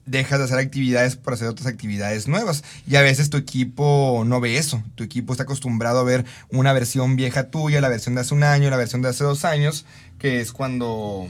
dejas 0.06 0.38
de 0.38 0.46
hacer 0.46 0.58
actividades 0.58 1.16
por 1.16 1.34
hacer 1.34 1.48
otras 1.48 1.66
actividades 1.66 2.28
nuevas. 2.28 2.64
Y 2.86 2.96
a 2.96 3.02
veces 3.02 3.28
tu 3.28 3.36
equipo 3.36 4.22
no 4.26 4.40
ve 4.40 4.56
eso. 4.56 4.82
Tu 4.94 5.04
equipo 5.04 5.34
está 5.34 5.42
acostumbrado 5.42 6.00
a 6.00 6.04
ver 6.04 6.24
una 6.50 6.72
versión 6.72 7.14
vieja 7.14 7.50
tuya, 7.50 7.82
la 7.82 7.90
versión 7.90 8.14
de 8.14 8.22
hace 8.22 8.34
un 8.34 8.42
año, 8.42 8.70
la 8.70 8.78
versión 8.78 9.02
de 9.02 9.10
hace 9.10 9.24
dos 9.24 9.44
años, 9.44 9.84
que 10.18 10.40
es 10.40 10.52
cuando 10.52 11.28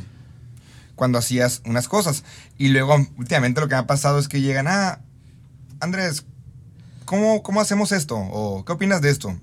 cuando 0.94 1.18
hacías 1.18 1.60
unas 1.64 1.88
cosas. 1.88 2.22
Y 2.56 2.68
luego, 2.68 3.04
últimamente 3.16 3.60
lo 3.60 3.66
que 3.66 3.74
me 3.74 3.80
ha 3.80 3.86
pasado 3.86 4.20
es 4.20 4.28
que 4.28 4.42
llegan, 4.42 4.68
ah, 4.68 5.00
Andrés, 5.80 6.24
¿cómo, 7.04 7.42
cómo 7.42 7.60
hacemos 7.60 7.90
esto? 7.90 8.16
¿O 8.16 8.64
qué 8.64 8.72
opinas 8.72 9.00
de 9.00 9.10
esto? 9.10 9.36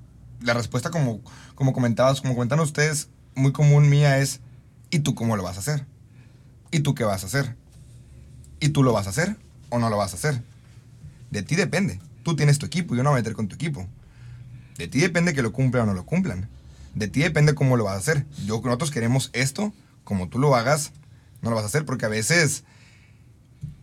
La 0.48 0.54
respuesta, 0.54 0.92
como, 0.92 1.20
como 1.56 1.74
comentabas, 1.74 2.22
como 2.22 2.34
comentan 2.34 2.62
ustedes, 2.62 3.10
muy 3.36 3.52
común 3.52 3.90
mía 3.90 4.20
es, 4.20 4.40
¿y 4.90 5.00
tú 5.00 5.14
cómo 5.14 5.36
lo 5.36 5.44
vas 5.44 5.58
a 5.58 5.60
hacer? 5.60 5.86
¿Y 6.72 6.80
tú 6.80 6.96
qué 6.96 7.04
vas 7.04 7.24
a 7.24 7.26
hacer? 7.26 7.58
¿Y 8.62 8.70
tú 8.70 8.82
lo 8.82 8.94
vas 8.94 9.08
a 9.08 9.10
hacer 9.10 9.36
o 9.68 9.78
no 9.78 9.90
lo 9.90 9.98
vas 9.98 10.14
a 10.14 10.16
hacer? 10.16 10.42
De 11.32 11.44
ti 11.44 11.58
depende. 11.58 12.00
Tú 12.24 12.38
tienes 12.38 12.60
tu 12.60 12.66
equipo, 12.66 12.96
yo 12.96 13.04
no 13.04 13.10
voy 13.10 13.18
a 13.18 13.24
meter 13.24 13.34
con 13.34 13.50
tu 13.50 13.56
equipo. 13.56 13.90
De 14.78 14.88
ti 14.88 15.02
depende 15.02 15.34
que 15.34 15.42
lo 15.42 15.52
cumplan 15.52 15.84
o 15.84 15.86
no 15.88 15.94
lo 15.94 16.06
cumplan. 16.06 16.48
De 16.96 17.10
ti 17.10 17.20
depende 17.20 17.54
cómo 17.54 17.76
lo 17.76 17.84
vas 17.84 17.96
a 17.96 17.98
hacer. 17.98 18.26
Yo, 18.46 18.62
nosotros 18.64 18.90
queremos 18.90 19.30
esto, 19.34 19.74
como 20.06 20.30
tú 20.30 20.40
lo 20.40 20.56
hagas, 20.56 20.94
no 21.42 21.50
lo 21.50 21.58
vas 21.58 21.66
a 21.66 21.68
hacer 21.68 21.84
porque 21.84 22.06
a 22.06 22.10
veces 22.10 22.64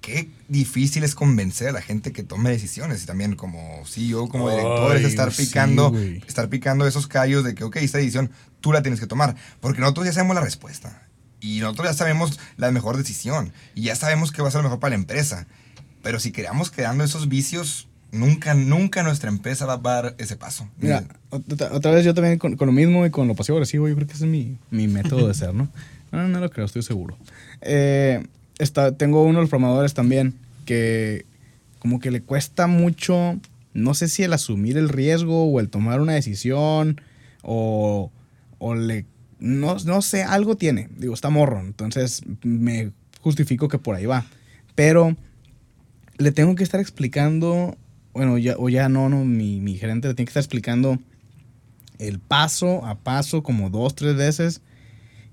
qué 0.04 0.28
difícil 0.48 1.02
es 1.02 1.14
convencer 1.14 1.68
a 1.68 1.72
la 1.72 1.80
gente 1.80 2.12
que 2.12 2.22
tome 2.22 2.50
decisiones 2.50 3.02
y 3.02 3.06
también 3.06 3.36
como 3.36 3.82
CEO, 3.86 4.28
como 4.28 4.50
director, 4.50 4.96
es 4.96 5.04
estar 5.04 5.32
picando, 5.32 5.94
estar 6.26 6.50
picando 6.50 6.86
esos 6.86 7.06
callos 7.06 7.42
de 7.42 7.54
que, 7.54 7.64
ok, 7.64 7.76
esta 7.76 7.98
decisión 7.98 8.30
tú 8.60 8.72
la 8.72 8.82
tienes 8.82 9.00
que 9.00 9.06
tomar, 9.06 9.34
porque 9.60 9.80
nosotros 9.80 10.04
ya 10.04 10.12
sabemos 10.12 10.34
la 10.34 10.42
respuesta 10.42 11.08
y 11.40 11.60
nosotros 11.60 11.88
ya 11.88 11.94
sabemos 11.94 12.38
la 12.58 12.70
mejor 12.70 12.98
decisión 12.98 13.52
y 13.74 13.84
ya 13.84 13.96
sabemos 13.96 14.30
que 14.30 14.42
va 14.42 14.48
a 14.48 14.50
ser 14.50 14.58
lo 14.58 14.64
mejor 14.64 14.78
para 14.78 14.90
la 14.90 14.96
empresa, 14.96 15.46
pero 16.02 16.20
si 16.20 16.32
quedamos 16.32 16.70
quedando 16.70 17.02
esos 17.02 17.30
vicios, 17.30 17.88
nunca, 18.12 18.52
nunca 18.52 19.02
nuestra 19.02 19.30
empresa 19.30 19.64
va 19.64 19.74
a 19.74 20.02
dar 20.02 20.14
ese 20.18 20.36
paso. 20.36 20.68
Mira, 20.76 21.04
otra, 21.30 21.72
otra 21.72 21.92
vez 21.92 22.04
yo 22.04 22.12
también 22.12 22.38
con, 22.38 22.56
con 22.56 22.66
lo 22.66 22.72
mismo 22.72 23.06
y 23.06 23.10
con 23.10 23.26
lo 23.26 23.34
pasivo 23.34 23.56
agresivo, 23.56 23.88
yo 23.88 23.94
creo 23.94 24.06
que 24.06 24.12
ese 24.12 24.24
es 24.24 24.30
mi, 24.30 24.58
mi 24.70 24.86
método 24.86 25.26
de 25.28 25.32
ser, 25.32 25.54
¿no? 25.54 25.68
No, 26.12 26.28
no 26.28 26.40
lo 26.40 26.50
creo, 26.50 26.66
estoy 26.66 26.82
seguro. 26.82 27.16
Eh, 27.62 28.22
tengo 28.72 29.22
uno 29.22 29.38
de 29.38 29.42
los 29.42 29.50
programadores 29.50 29.94
también 29.94 30.34
que 30.64 31.26
como 31.78 32.00
que 32.00 32.10
le 32.10 32.22
cuesta 32.22 32.66
mucho, 32.66 33.38
no 33.74 33.94
sé 33.94 34.08
si 34.08 34.22
el 34.22 34.32
asumir 34.32 34.78
el 34.78 34.88
riesgo 34.88 35.44
o 35.44 35.60
el 35.60 35.68
tomar 35.68 36.00
una 36.00 36.14
decisión 36.14 37.00
o, 37.42 38.10
o 38.58 38.74
le, 38.74 39.04
no, 39.38 39.76
no 39.84 40.00
sé, 40.00 40.22
algo 40.22 40.56
tiene. 40.56 40.88
Digo, 40.96 41.12
está 41.12 41.28
morro, 41.28 41.60
entonces 41.60 42.22
me 42.42 42.92
justifico 43.20 43.68
que 43.68 43.78
por 43.78 43.96
ahí 43.96 44.06
va. 44.06 44.24
Pero 44.74 45.16
le 46.16 46.32
tengo 46.32 46.54
que 46.54 46.62
estar 46.62 46.80
explicando, 46.80 47.76
bueno, 48.12 48.38
ya, 48.38 48.54
o 48.58 48.68
ya 48.68 48.88
no, 48.88 49.08
no, 49.08 49.24
mi, 49.24 49.60
mi 49.60 49.76
gerente 49.76 50.08
le 50.08 50.14
tiene 50.14 50.26
que 50.26 50.30
estar 50.30 50.42
explicando 50.42 50.98
el 51.98 52.18
paso 52.18 52.84
a 52.86 52.96
paso 52.98 53.42
como 53.42 53.70
dos, 53.70 53.94
tres 53.94 54.16
veces. 54.16 54.62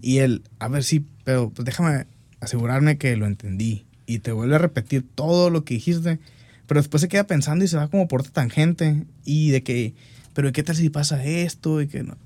Y 0.01 0.17
él, 0.17 0.43
a 0.59 0.67
ver, 0.67 0.83
sí, 0.83 1.05
pero 1.23 1.49
pues 1.49 1.65
déjame 1.65 2.05
asegurarme 2.41 2.97
que 2.97 3.15
lo 3.15 3.25
entendí. 3.25 3.85
Y 4.05 4.19
te 4.19 4.33
vuelve 4.33 4.55
a 4.55 4.59
repetir 4.59 5.05
todo 5.15 5.49
lo 5.49 5.63
que 5.63 5.75
dijiste. 5.75 6.19
Pero 6.67 6.81
después 6.81 6.99
se 6.99 7.07
queda 7.07 7.25
pensando 7.25 7.63
y 7.63 7.69
se 7.69 7.77
va 7.77 7.87
como 7.87 8.07
por 8.09 8.23
tangente. 8.23 9.05
Y 9.23 9.51
de 9.51 9.63
que, 9.63 9.93
pero 10.33 10.51
¿qué 10.51 10.63
tal 10.63 10.75
si 10.75 10.89
pasa 10.89 11.23
esto? 11.23 11.81
Y 11.81 11.87
que 11.87 12.03
no. 12.03 12.17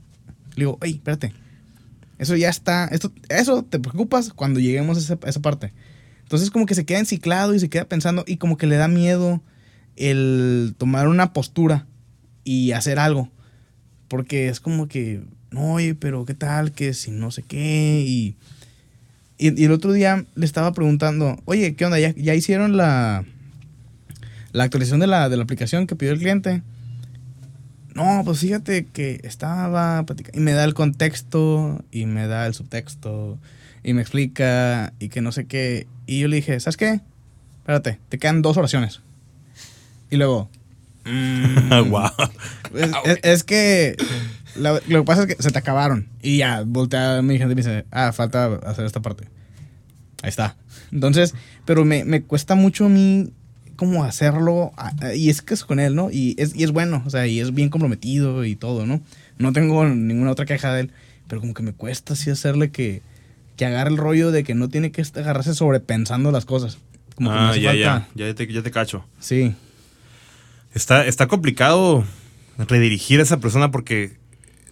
Le 0.55 0.61
digo, 0.61 0.79
oye, 0.81 0.93
espérate. 0.93 1.33
Eso 2.17 2.35
ya 2.35 2.49
está. 2.49 2.85
Esto, 2.87 3.11
eso 3.29 3.63
te 3.63 3.79
preocupas 3.79 4.33
cuando 4.33 4.59
lleguemos 4.59 4.97
a 4.97 5.01
esa, 5.01 5.19
esa 5.27 5.41
parte. 5.41 5.73
Entonces 6.23 6.49
como 6.49 6.65
que 6.65 6.73
se 6.73 6.85
queda 6.85 6.99
enciclado 6.99 7.53
y 7.53 7.59
se 7.59 7.69
queda 7.69 7.85
pensando 7.85 8.23
y 8.25 8.37
como 8.37 8.57
que 8.57 8.65
le 8.65 8.77
da 8.77 8.87
miedo 8.87 9.43
el 9.95 10.73
tomar 10.77 11.07
una 11.07 11.33
postura 11.33 11.85
y 12.43 12.71
hacer 12.71 12.97
algo. 12.97 13.29
Porque 14.07 14.49
es 14.49 14.59
como 14.59 14.87
que, 14.87 15.23
no, 15.51 15.73
oye, 15.73 15.93
pero 15.93 16.25
¿qué 16.25 16.33
tal? 16.33 16.71
Que 16.71 16.93
si 16.93 17.11
no 17.11 17.31
sé 17.31 17.43
qué. 17.43 18.03
Y, 18.07 18.35
y, 19.37 19.59
y 19.61 19.65
el 19.65 19.71
otro 19.71 19.91
día 19.93 20.25
le 20.35 20.45
estaba 20.45 20.71
preguntando, 20.73 21.37
oye, 21.45 21.75
¿qué 21.75 21.85
onda? 21.85 21.99
¿Ya, 21.99 22.13
ya 22.15 22.35
hicieron 22.35 22.77
la, 22.77 23.25
la 24.53 24.63
actualización 24.63 24.99
de 24.99 25.07
la, 25.07 25.29
de 25.29 25.37
la 25.37 25.43
aplicación 25.43 25.87
que 25.87 25.95
pidió 25.95 26.13
el 26.13 26.19
cliente? 26.19 26.61
No, 27.93 28.21
pues 28.25 28.39
fíjate 28.39 28.85
que 28.85 29.21
estaba 29.23 30.03
platicando. 30.03 30.37
Y 30.37 30.43
me 30.43 30.51
da 30.51 30.63
el 30.65 30.73
contexto 30.73 31.83
y 31.91 32.05
me 32.05 32.27
da 32.27 32.45
el 32.45 32.53
subtexto 32.53 33.37
y 33.83 33.93
me 33.93 34.01
explica 34.01 34.91
y 34.99 35.09
que 35.09 35.21
no 35.21 35.31
sé 35.31 35.45
qué. 35.45 35.87
Y 36.05 36.19
yo 36.19 36.27
le 36.27 36.35
dije, 36.37 36.59
¿sabes 36.59 36.75
qué? 36.77 36.99
Espérate, 37.59 37.99
te 38.09 38.17
quedan 38.19 38.41
dos 38.41 38.57
oraciones. 38.57 39.01
Y 40.11 40.17
luego, 40.17 40.49
mm, 41.05 41.89
wow. 41.89 42.09
es, 42.75 42.91
es- 43.05 43.19
es 43.23 43.43
que 43.43 43.95
lo, 44.57 44.73
lo 44.87 44.99
que 45.01 45.03
pasa 45.05 45.23
es 45.23 45.35
que 45.35 45.41
se 45.43 45.51
te 45.51 45.59
acabaron. 45.59 46.07
Y 46.21 46.37
ya, 46.37 46.63
voltea 46.65 47.21
mi 47.21 47.37
gente 47.37 47.53
y 47.53 47.55
me 47.55 47.61
dice, 47.61 47.85
ah, 47.91 48.11
falta 48.11 48.55
hacer 48.65 48.85
esta 48.85 49.01
parte. 49.01 49.25
Ahí 50.23 50.29
está. 50.29 50.55
Entonces, 50.91 51.33
pero 51.65 51.85
me, 51.85 52.03
me 52.05 52.21
cuesta 52.23 52.55
mucho 52.55 52.85
a 52.85 52.89
mí 52.89 53.31
como 53.75 54.03
hacerlo. 54.03 54.71
Y 55.15 55.29
es 55.29 55.41
que 55.41 55.53
es 55.53 55.63
con 55.65 55.79
él, 55.79 55.95
¿no? 55.95 56.09
Y 56.11 56.35
es, 56.37 56.55
y 56.55 56.63
es 56.63 56.71
bueno, 56.71 57.03
o 57.05 57.09
sea, 57.09 57.27
y 57.27 57.39
es 57.39 57.53
bien 57.53 57.69
comprometido 57.69 58.45
y 58.45 58.55
todo, 58.55 58.85
¿no? 58.85 59.01
No 59.37 59.51
tengo 59.53 59.85
ninguna 59.85 60.31
otra 60.31 60.45
queja 60.45 60.73
de 60.73 60.81
él, 60.81 60.91
pero 61.27 61.41
como 61.41 61.53
que 61.53 61.61
me 61.63 61.73
cuesta 61.73 62.13
así 62.13 62.29
hacerle 62.29 62.71
que, 62.71 63.01
que 63.57 63.65
agarre 63.65 63.89
el 63.89 63.97
rollo 63.97 64.31
de 64.31 64.43
que 64.43 64.55
no 64.55 64.69
tiene 64.69 64.91
que 64.91 65.01
agarrarse 65.15 65.53
sobrepensando 65.53 66.31
las 66.31 66.45
cosas. 66.45 66.77
Como 67.15 67.31
Ah, 67.31 67.55
ya, 67.55 67.69
falta- 67.71 68.07
ya. 68.15 68.27
Ya 68.27 68.33
te, 68.33 68.51
ya 68.51 68.61
te 68.63 68.71
cacho. 68.71 69.05
Sí. 69.19 69.53
Está, 70.73 71.05
está 71.05 71.27
complicado 71.27 72.03
redirigir 72.57 73.19
a 73.19 73.23
esa 73.23 73.39
persona 73.39 73.71
porque 73.71 74.17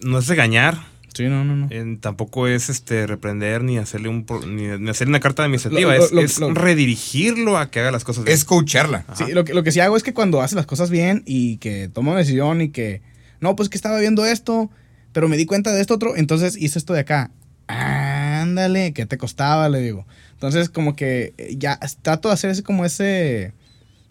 no 0.02 0.18
es 0.18 0.26
regañar, 0.26 0.78
Sí, 1.14 1.24
no, 1.28 1.44
no, 1.44 1.54
no. 1.54 1.68
eh, 1.70 1.96
tampoco 2.00 2.48
es 2.48 2.68
este 2.68 3.06
reprender 3.06 3.62
ni 3.62 3.78
hacerle 3.78 4.08
un 4.08 4.24
pro- 4.26 4.44
ni, 4.44 4.66
ni 4.78 4.90
hacerle 4.90 5.10
una 5.12 5.20
carta 5.20 5.44
administrativa, 5.44 5.92
Lo- 5.92 5.98
lo- 5.98 6.04
es, 6.04 6.12
lo- 6.12 6.20
es 6.22 6.38
lo- 6.40 6.52
redirigirlo 6.54 7.56
a 7.58 7.70
que 7.70 7.80
haga 7.80 7.92
las 7.92 8.02
cosas 8.04 8.24
bien. 8.24 8.34
Es 8.34 8.44
coacharla. 8.44 9.04
Sí, 9.14 9.32
lo 9.32 9.44
que, 9.44 9.54
lo 9.54 9.62
que 9.62 9.70
sí 9.72 9.78
hago 9.80 9.96
es 9.96 10.02
que 10.02 10.12
cuando 10.12 10.42
hace 10.42 10.56
las 10.56 10.66
cosas 10.66 10.90
bien 10.90 11.22
y 11.24 11.58
que 11.58 11.88
toma 11.88 12.10
una 12.10 12.20
decisión 12.20 12.60
y 12.60 12.70
que, 12.70 13.00
no, 13.40 13.54
pues 13.54 13.68
que 13.68 13.76
estaba 13.76 14.00
viendo 14.00 14.24
esto, 14.26 14.70
pero 15.12 15.28
me 15.28 15.36
di 15.36 15.46
cuenta 15.46 15.72
de 15.72 15.80
esto 15.80 15.94
otro, 15.94 16.16
entonces 16.16 16.56
hice 16.56 16.78
esto 16.80 16.92
de 16.94 17.00
acá. 17.00 17.30
Ándale, 17.68 18.92
¿qué 18.92 19.06
te 19.06 19.18
costaba? 19.18 19.68
Le 19.68 19.80
digo. 19.80 20.06
Entonces, 20.32 20.68
como 20.68 20.96
que 20.96 21.32
eh, 21.38 21.54
ya 21.56 21.78
trato 22.02 22.28
de 22.28 22.34
hacer 22.34 22.50
ese, 22.50 22.62
como 22.62 22.84
ese, 22.84 23.52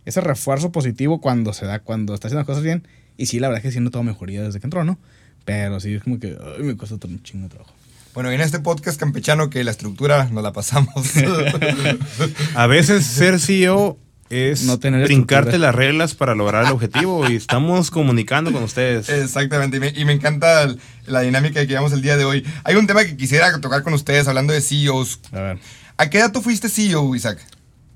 ese 0.05 0.21
refuerzo 0.21 0.71
positivo 0.71 1.19
cuando 1.21 1.53
se 1.53 1.65
da, 1.65 1.79
cuando 1.79 2.13
está 2.13 2.27
haciendo 2.27 2.39
las 2.41 2.47
cosas 2.47 2.63
bien. 2.63 2.88
Y 3.17 3.27
sí, 3.27 3.39
la 3.39 3.47
verdad 3.49 3.63
es 3.65 3.69
que 3.69 3.77
sí 3.77 3.79
noto 3.84 4.01
mejoría 4.03 4.41
desde 4.41 4.59
que 4.59 4.65
entró, 4.67 4.84
¿no? 4.84 4.97
Pero 5.46 5.80
sí, 5.80 5.96
es 5.96 6.04
como 6.04 6.20
que 6.20 6.38
ay, 6.58 6.64
me 6.64 6.76
cuesta 6.78 6.96
un 7.06 7.22
chingo 7.24 7.44
de 7.44 7.50
trabajo. 7.50 7.74
Bueno, 8.14 8.32
y 8.32 8.36
en 8.36 8.41
este 8.41 8.60
podcast 8.60 9.00
campechano 9.00 9.50
que 9.50 9.64
la 9.64 9.72
estructura 9.72 10.26
nos 10.32 10.44
la 10.44 10.54
pasamos. 10.54 10.94
A 12.56 12.68
veces 12.68 13.06
ser 13.06 13.39
CEO 13.39 13.98
es 14.30 14.64
No 14.64 14.80
tener 14.80 15.06
trincarte 15.06 15.50
estructura. 15.50 15.68
las 15.68 15.76
reglas 15.76 16.14
para 16.16 16.36
lograr 16.36 16.66
el 16.66 16.72
objetivo 16.72 17.30
y 17.30 17.36
estamos 17.36 17.91
comunicando 17.91 18.52
con 18.52 18.64
ustedes. 18.64 19.10
Exactamente, 19.10 19.78
y 19.78 19.80
me, 19.80 19.89
y 19.96 20.06
me 20.06 20.14
encanta 20.14 20.64
el- 20.64 20.80
la 21.06 21.22
dinámica 21.22 21.60
que 21.62 21.68
llevamos 21.68 21.91
el 21.94 22.02
día 22.02 22.16
de 22.18 22.26
hoy. 22.26 22.46
Hay 22.64 22.76
un 22.76 22.88
tema 22.88 23.04
que 23.04 23.18
quisiera 23.18 23.60
tocar 23.60 23.84
con 23.84 23.94
ustedes 23.94 24.28
hablando 24.28 24.54
de 24.54 24.62
CEOs. 24.62 25.20
A 25.32 25.39
ver, 25.41 25.60
¿A 25.98 26.10
qué 26.10 26.20
edad 26.20 26.32
tú 26.32 26.41
fuiste 26.41 26.70
CEO, 26.70 27.16
Isaac? 27.16 27.39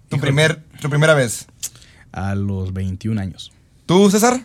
Tu, 0.09 0.15
Híjole. 0.17 0.21
primer, 0.31 0.63
tu 0.81 0.89
primera 0.89 1.13
vez. 1.13 1.47
a 2.11 2.35
los 2.35 2.73
21 2.73 3.19
años. 3.21 3.51
¿Tú, 3.85 4.09
César? 4.11 4.41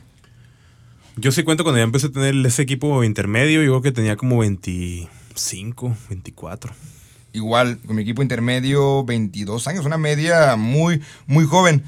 Yo 1.17 1.31
sí 1.31 1.43
cuento 1.43 1.63
cuando 1.63 1.79
ya 1.79 1.85
empecé 1.85 2.07
a 2.07 2.11
tener 2.11 2.35
ese 2.47 2.63
equipo 2.63 3.05
intermedio, 3.05 3.63
yo 3.63 3.71
creo 3.73 3.83
que 3.83 3.93
tenía 3.93 4.17
como 4.17 4.39
25, 4.39 5.97
24. 6.09 6.73
Igual, 7.35 7.79
con 7.87 7.97
mi 7.97 8.03
equipo 8.03 8.23
intermedio, 8.23 9.05
22 9.05 9.69
años, 9.69 9.85
una 9.85 9.99
media 9.99 10.57
muy, 10.57 11.03
muy 11.27 11.45
joven. 11.45 11.83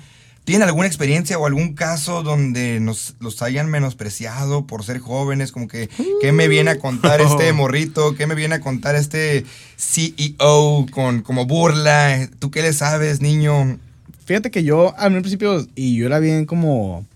¿Tienen 0.45 0.69
alguna 0.69 0.87
experiencia 0.87 1.39
o 1.39 1.47
algún 1.47 1.73
caso 1.73 2.23
donde 2.23 2.79
nos 2.81 3.15
los 3.19 3.41
hayan 3.41 3.71
menospreciado 3.71 4.67
por 4.67 4.85
ser 4.85 4.99
jóvenes? 4.99 5.53
Como 5.53 5.69
que, 5.69 5.89
¿qué 6.21 6.33
me 6.33 6.47
viene 6.47 6.73
a 6.73 6.79
contar 6.79 7.21
este 7.23 7.51
morrito? 7.55 8.15
¿Qué 8.15 8.27
me 8.27 8.35
viene 8.35 8.57
a 8.57 8.61
contar 8.61 8.95
este 8.95 9.47
CEO 9.79 10.85
con 10.91 11.23
como 11.23 11.47
burla? 11.47 12.29
¿Tú 12.41 12.51
qué 12.51 12.61
le 12.61 12.75
sabes, 12.75 13.23
niño? 13.23 13.79
Fíjate 14.27 14.51
que 14.51 14.65
yo 14.65 14.95
al 14.99 15.13
principio, 15.13 15.67
y 15.75 15.97
yo 15.97 16.07
era 16.07 16.19
bien 16.19 16.45
como 16.45 17.07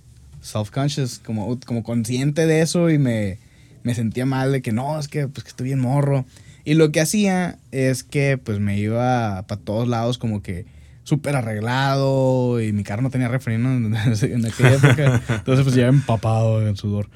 self-conscious, 0.52 1.20
como, 1.24 1.58
como 1.60 1.82
consciente 1.82 2.46
de 2.46 2.60
eso 2.60 2.90
y 2.90 2.98
me, 2.98 3.38
me 3.82 3.94
sentía 3.94 4.26
mal 4.26 4.52
de 4.52 4.62
que 4.62 4.72
no, 4.72 4.98
es 4.98 5.08
que, 5.08 5.28
pues, 5.28 5.44
que 5.44 5.50
estoy 5.50 5.66
bien 5.66 5.80
morro. 5.80 6.24
Y 6.64 6.74
lo 6.74 6.92
que 6.92 7.00
hacía 7.00 7.58
es 7.72 8.04
que 8.04 8.36
pues 8.36 8.60
me 8.60 8.78
iba 8.78 9.42
para 9.46 9.60
todos 9.60 9.88
lados 9.88 10.18
como 10.18 10.42
que 10.42 10.66
súper 11.02 11.34
arreglado 11.34 12.60
y 12.60 12.74
mi 12.74 12.84
carro 12.84 13.00
no 13.00 13.08
tenía 13.08 13.28
refreno 13.28 13.70
en, 13.76 13.96
aquella 13.96 14.74
época. 14.74 15.22
Entonces 15.30 15.64
pues 15.64 15.74
ya 15.74 15.86
empapado 15.86 16.66
en 16.68 16.76
sudor. 16.76 17.08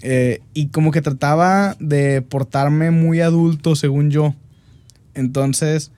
Eh, 0.00 0.40
y 0.54 0.68
como 0.68 0.92
que 0.92 1.02
trataba 1.02 1.76
de 1.78 2.22
portarme 2.22 2.90
muy 2.90 3.20
adulto 3.20 3.76
según 3.76 4.10
yo. 4.10 4.34
Entonces, 5.14 5.92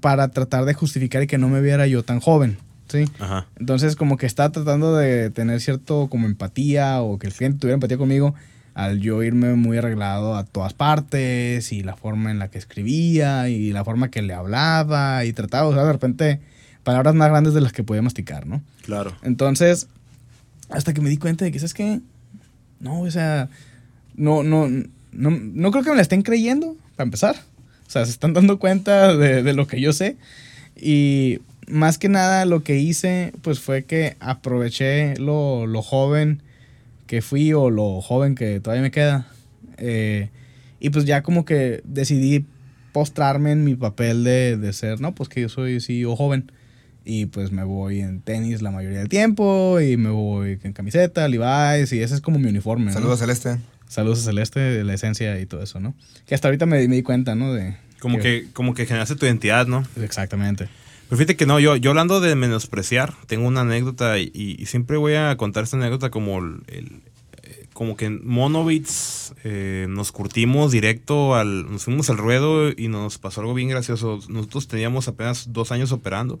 para 0.00 0.28
tratar 0.28 0.66
de 0.66 0.74
justificar 0.74 1.26
que 1.26 1.38
no 1.38 1.48
me 1.48 1.60
viera 1.60 1.88
yo 1.88 2.04
tan 2.04 2.20
joven, 2.20 2.58
¿sí? 2.90 3.04
Ajá. 3.18 3.46
Entonces, 3.58 3.96
como 3.96 4.16
que 4.16 4.26
estaba 4.26 4.50
tratando 4.50 4.96
de 4.96 5.30
tener 5.30 5.60
cierto 5.60 6.08
como 6.08 6.26
empatía 6.26 7.00
o 7.00 7.18
que 7.18 7.26
el 7.26 7.32
cliente 7.32 7.58
tuviera 7.58 7.74
empatía 7.74 7.98
conmigo 7.98 8.34
al 8.74 9.00
yo 9.00 9.22
irme 9.22 9.54
muy 9.54 9.78
arreglado 9.78 10.36
a 10.36 10.44
todas 10.44 10.74
partes 10.74 11.72
y 11.72 11.82
la 11.82 11.96
forma 11.96 12.30
en 12.30 12.38
la 12.38 12.48
que 12.48 12.58
escribía 12.58 13.48
y 13.48 13.72
la 13.72 13.84
forma 13.84 14.10
que 14.10 14.22
le 14.22 14.32
hablaba 14.32 15.24
y 15.24 15.32
trataba 15.32 15.64
de 15.64 15.72
usar 15.72 15.86
de 15.86 15.92
repente 15.92 16.40
palabras 16.82 17.14
más 17.14 17.28
grandes 17.28 17.54
de 17.54 17.60
las 17.60 17.72
que 17.72 17.82
podía 17.82 18.02
masticar, 18.02 18.46
¿no? 18.46 18.62
Claro. 18.82 19.14
Entonces, 19.22 19.88
hasta 20.70 20.94
que 20.94 21.00
me 21.00 21.10
di 21.10 21.18
cuenta 21.18 21.44
de 21.44 21.52
que, 21.52 21.58
¿sabes 21.58 21.74
qué? 21.74 22.00
No, 22.78 23.02
o 23.02 23.10
sea, 23.10 23.48
no, 24.14 24.42
no, 24.42 24.68
no, 24.68 25.30
no 25.30 25.70
creo 25.70 25.84
que 25.84 25.90
me 25.90 25.96
la 25.96 26.02
estén 26.02 26.22
creyendo, 26.22 26.76
para 26.96 27.06
empezar. 27.06 27.36
O 27.86 27.90
sea, 27.90 28.04
se 28.04 28.12
están 28.12 28.32
dando 28.32 28.58
cuenta 28.58 29.16
de, 29.16 29.42
de 29.42 29.52
lo 29.52 29.66
que 29.66 29.80
yo 29.80 29.92
sé. 29.92 30.16
Y 30.76 31.40
más 31.70 31.98
que 31.98 32.08
nada 32.08 32.44
lo 32.44 32.62
que 32.62 32.76
hice, 32.78 33.32
pues 33.42 33.60
fue 33.60 33.84
que 33.84 34.16
aproveché 34.20 35.16
lo, 35.16 35.66
lo 35.66 35.82
joven 35.82 36.42
que 37.06 37.22
fui 37.22 37.52
o 37.52 37.70
lo 37.70 38.00
joven 38.00 38.34
que 38.34 38.60
todavía 38.60 38.82
me 38.82 38.90
queda. 38.90 39.26
eh, 39.78 40.28
y 40.82 40.88
pues 40.90 41.04
ya 41.04 41.22
como 41.22 41.44
que 41.44 41.82
decidí 41.84 42.46
postrarme 42.92 43.52
en 43.52 43.64
mi 43.64 43.74
papel 43.76 44.24
de, 44.24 44.56
de 44.56 44.72
ser, 44.72 45.00
no, 45.00 45.14
pues 45.14 45.28
que 45.28 45.42
yo 45.42 45.48
soy 45.48 45.80
CEO 45.80 46.16
joven. 46.16 46.50
Y 47.04 47.26
pues 47.26 47.50
me 47.52 47.64
voy 47.64 48.00
en 48.00 48.20
tenis 48.20 48.62
la 48.62 48.70
mayoría 48.70 48.98
del 48.98 49.08
tiempo 49.08 49.80
y 49.80 49.96
me 49.96 50.10
voy 50.10 50.58
en 50.62 50.72
camiseta, 50.72 51.26
Levi's 51.28 51.92
y 51.92 52.00
ese 52.02 52.14
es 52.14 52.20
como 52.20 52.38
mi 52.38 52.48
uniforme. 52.48 52.86
¿no? 52.86 52.92
Saludos, 52.92 53.20
Celeste. 53.20 53.58
Saludos 53.88 54.20
a 54.20 54.24
Celeste, 54.30 54.84
la 54.84 54.94
esencia 54.94 55.38
y 55.40 55.46
todo 55.46 55.62
eso, 55.62 55.80
¿no? 55.80 55.94
Que 56.26 56.34
hasta 56.34 56.48
ahorita 56.48 56.66
me, 56.66 56.86
me 56.88 56.96
di 56.96 57.02
cuenta, 57.02 57.34
¿no? 57.34 57.52
De 57.52 57.74
Como 57.98 58.18
que, 58.18 58.46
como 58.52 58.72
que 58.74 58.86
generaste 58.86 59.16
tu 59.16 59.26
identidad, 59.26 59.66
¿no? 59.66 59.84
Exactamente. 60.00 60.68
Pero 61.10 61.18
fíjate 61.18 61.36
que 61.36 61.44
no, 61.44 61.58
yo, 61.58 61.74
yo 61.76 61.90
hablando 61.90 62.20
de 62.20 62.34
menospreciar, 62.36 63.14
tengo 63.26 63.46
una 63.46 63.62
anécdota 63.62 64.18
y, 64.18 64.30
y 64.32 64.64
siempre 64.66 64.96
voy 64.96 65.14
a 65.14 65.36
contar 65.36 65.64
esta 65.64 65.76
anécdota 65.76 66.10
como 66.10 66.38
el, 66.38 66.62
el- 66.68 67.02
eh, 67.42 67.66
como 67.74 67.96
que 67.96 68.04
en 68.06 68.20
Monobits 68.26 69.34
eh, 69.42 69.86
nos 69.88 70.12
curtimos 70.12 70.70
directo 70.70 71.34
al, 71.34 71.70
nos 71.70 71.84
fuimos 71.84 72.10
al 72.10 72.18
ruedo 72.18 72.70
y 72.70 72.88
nos 72.88 73.18
pasó 73.18 73.40
algo 73.40 73.54
bien 73.54 73.68
gracioso. 73.68 74.20
Nosotros 74.28 74.68
teníamos 74.68 75.08
apenas 75.08 75.52
dos 75.52 75.72
años 75.72 75.90
operando 75.92 76.38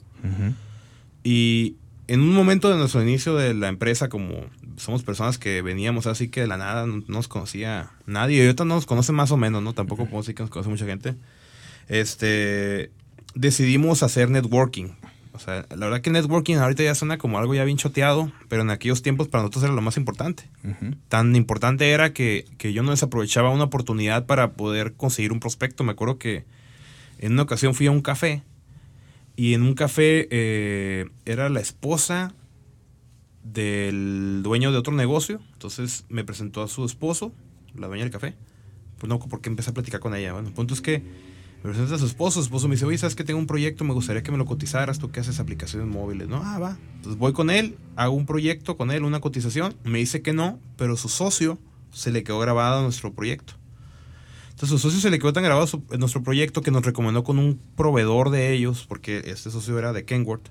y 1.24 1.74
en 2.06 2.20
un 2.20 2.32
momento 2.32 2.68
de 2.70 2.76
nuestro 2.76 3.02
inicio 3.02 3.34
de 3.36 3.54
la 3.54 3.68
empresa, 3.68 4.08
como 4.08 4.34
somos 4.76 5.02
personas 5.02 5.38
que 5.38 5.62
veníamos 5.62 6.06
así 6.06 6.28
que 6.28 6.40
de 6.42 6.46
la 6.46 6.56
nada 6.56 6.86
no 6.86 7.02
nos 7.08 7.28
conocía 7.28 7.90
nadie, 8.06 8.38
y 8.38 8.40
ahorita 8.46 8.64
no 8.64 8.74
nos 8.76 8.86
conocen 8.86 9.14
más 9.14 9.30
o 9.30 9.36
menos, 9.36 9.62
¿no? 9.62 9.72
Tampoco 9.74 10.06
puedo 10.06 10.22
decir 10.22 10.34
que 10.34 10.42
nos 10.42 10.50
conoce 10.50 10.70
mucha 10.70 10.86
gente. 10.86 11.14
Este, 11.88 12.90
decidimos 13.34 14.02
hacer 14.02 14.30
networking. 14.30 14.88
O 15.32 15.38
sea, 15.38 15.64
la 15.70 15.86
verdad 15.86 16.00
que 16.02 16.10
networking 16.10 16.56
ahorita 16.56 16.82
ya 16.82 16.94
suena 16.94 17.16
como 17.16 17.38
algo 17.38 17.54
ya 17.54 17.64
bien 17.64 17.78
choteado, 17.78 18.30
pero 18.48 18.62
en 18.62 18.70
aquellos 18.70 19.00
tiempos 19.00 19.28
para 19.28 19.42
nosotros 19.42 19.64
era 19.64 19.72
lo 19.72 19.80
más 19.80 19.96
importante. 19.96 20.50
Tan 21.08 21.34
importante 21.34 21.90
era 21.90 22.12
que, 22.12 22.44
que 22.58 22.72
yo 22.72 22.82
no 22.82 22.90
desaprovechaba 22.90 23.50
una 23.50 23.64
oportunidad 23.64 24.26
para 24.26 24.52
poder 24.52 24.92
conseguir 24.94 25.32
un 25.32 25.40
prospecto. 25.40 25.82
Me 25.82 25.92
acuerdo 25.92 26.18
que 26.18 26.44
en 27.18 27.32
una 27.32 27.42
ocasión 27.42 27.74
fui 27.74 27.86
a 27.86 27.90
un 27.90 28.02
café 28.02 28.42
y 29.36 29.54
en 29.54 29.62
un 29.62 29.74
café 29.74 30.28
eh, 30.30 31.08
era 31.24 31.48
la 31.48 31.60
esposa 31.60 32.34
del 33.42 34.40
dueño 34.42 34.72
de 34.72 34.78
otro 34.78 34.92
negocio. 34.92 35.40
Entonces 35.54 36.04
me 36.08 36.24
presentó 36.24 36.62
a 36.62 36.68
su 36.68 36.84
esposo, 36.84 37.32
la 37.74 37.86
dueña 37.86 38.04
del 38.04 38.12
café. 38.12 38.34
Pues 38.98 39.08
no, 39.08 39.18
porque 39.18 39.48
empecé 39.48 39.70
a 39.70 39.74
platicar 39.74 40.00
con 40.00 40.14
ella. 40.14 40.34
Bueno, 40.34 40.48
el 40.48 40.54
punto 40.54 40.74
es 40.74 40.82
que 40.82 41.02
me 41.62 41.70
presenta 41.70 41.94
a 41.94 41.98
su 41.98 42.06
esposo. 42.06 42.40
Su 42.40 42.44
esposo 42.46 42.68
me 42.68 42.74
dice, 42.74 42.86
oye, 42.86 42.98
¿sabes 42.98 43.14
que 43.14 43.24
tengo 43.24 43.38
un 43.38 43.46
proyecto? 43.46 43.84
Me 43.84 43.92
gustaría 43.94 44.22
que 44.22 44.32
me 44.32 44.38
lo 44.38 44.46
cotizaras. 44.46 44.98
¿Tú 44.98 45.10
que 45.10 45.20
haces 45.20 45.40
aplicaciones 45.40 45.88
móviles? 45.88 46.28
No, 46.28 46.40
ah, 46.44 46.58
va. 46.58 46.78
Entonces 46.96 47.18
voy 47.18 47.32
con 47.32 47.50
él, 47.50 47.76
hago 47.96 48.14
un 48.14 48.26
proyecto 48.26 48.76
con 48.76 48.90
él, 48.90 49.04
una 49.04 49.20
cotización. 49.20 49.74
Me 49.84 49.98
dice 49.98 50.22
que 50.22 50.32
no, 50.32 50.58
pero 50.76 50.96
su 50.96 51.08
socio 51.08 51.58
se 51.92 52.10
le 52.12 52.22
quedó 52.22 52.38
grabado 52.38 52.82
nuestro 52.82 53.12
proyecto. 53.12 53.54
Entonces, 54.50 54.78
su 54.80 54.88
socio 54.88 55.00
se 55.00 55.10
le 55.10 55.18
quedó 55.18 55.32
tan 55.32 55.42
grabado 55.42 55.66
su- 55.66 55.82
en 55.90 56.00
nuestro 56.00 56.22
proyecto 56.22 56.60
que 56.60 56.70
nos 56.70 56.84
recomendó 56.84 57.24
con 57.24 57.38
un 57.38 57.58
proveedor 57.76 58.28
de 58.28 58.52
ellos, 58.52 58.84
porque 58.86 59.22
este 59.24 59.50
socio 59.50 59.78
era 59.78 59.94
de 59.94 60.04
Kenworth, 60.04 60.50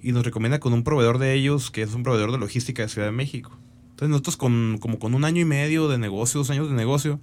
y 0.00 0.12
nos 0.12 0.24
recomienda 0.24 0.60
con 0.60 0.72
un 0.72 0.82
proveedor 0.82 1.18
de 1.18 1.34
ellos, 1.34 1.70
que 1.70 1.82
es 1.82 1.92
un 1.92 2.02
proveedor 2.04 2.32
de 2.32 2.38
logística 2.38 2.82
de 2.82 2.88
Ciudad 2.88 3.08
de 3.08 3.12
México. 3.12 3.50
Entonces, 3.90 4.08
nosotros, 4.08 4.38
con, 4.38 4.78
como 4.80 4.98
con 4.98 5.14
un 5.14 5.26
año 5.26 5.42
y 5.42 5.44
medio 5.44 5.88
de 5.88 5.98
negocio, 5.98 6.38
dos 6.40 6.48
años 6.48 6.70
de 6.70 6.74
negocio, 6.74 7.20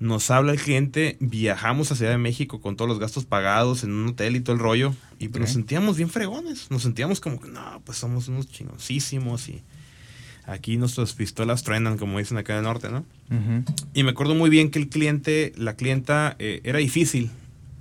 nos 0.00 0.30
habla 0.30 0.52
el 0.52 0.60
cliente, 0.60 1.16
viajamos 1.20 1.90
a 1.90 1.96
Ciudad 1.96 2.12
de 2.12 2.18
México 2.18 2.60
con 2.60 2.76
todos 2.76 2.88
los 2.88 2.98
gastos 2.98 3.24
pagados 3.24 3.82
en 3.84 3.92
un 3.92 4.08
hotel 4.08 4.36
y 4.36 4.40
todo 4.40 4.54
el 4.54 4.60
rollo, 4.60 4.94
y 5.18 5.28
pues 5.28 5.40
nos 5.40 5.50
sentíamos 5.50 5.96
bien 5.96 6.08
fregones, 6.08 6.70
nos 6.70 6.82
sentíamos 6.82 7.20
como 7.20 7.40
que, 7.40 7.48
no, 7.48 7.82
pues 7.84 7.98
somos 7.98 8.28
unos 8.28 8.48
chingoncísimos 8.48 9.48
y 9.48 9.62
aquí 10.46 10.76
nuestras 10.76 11.12
pistolas 11.12 11.62
truenan, 11.62 11.98
como 11.98 12.18
dicen 12.18 12.38
acá 12.38 12.54
en 12.54 12.58
el 12.58 12.64
norte, 12.64 12.88
¿no? 12.90 13.04
Y 13.92 14.02
me 14.02 14.10
acuerdo 14.10 14.34
muy 14.34 14.50
bien 14.50 14.70
que 14.70 14.78
el 14.78 14.88
cliente, 14.88 15.52
la 15.56 15.74
clienta, 15.74 16.36
eh, 16.38 16.60
era 16.64 16.78
difícil, 16.78 17.30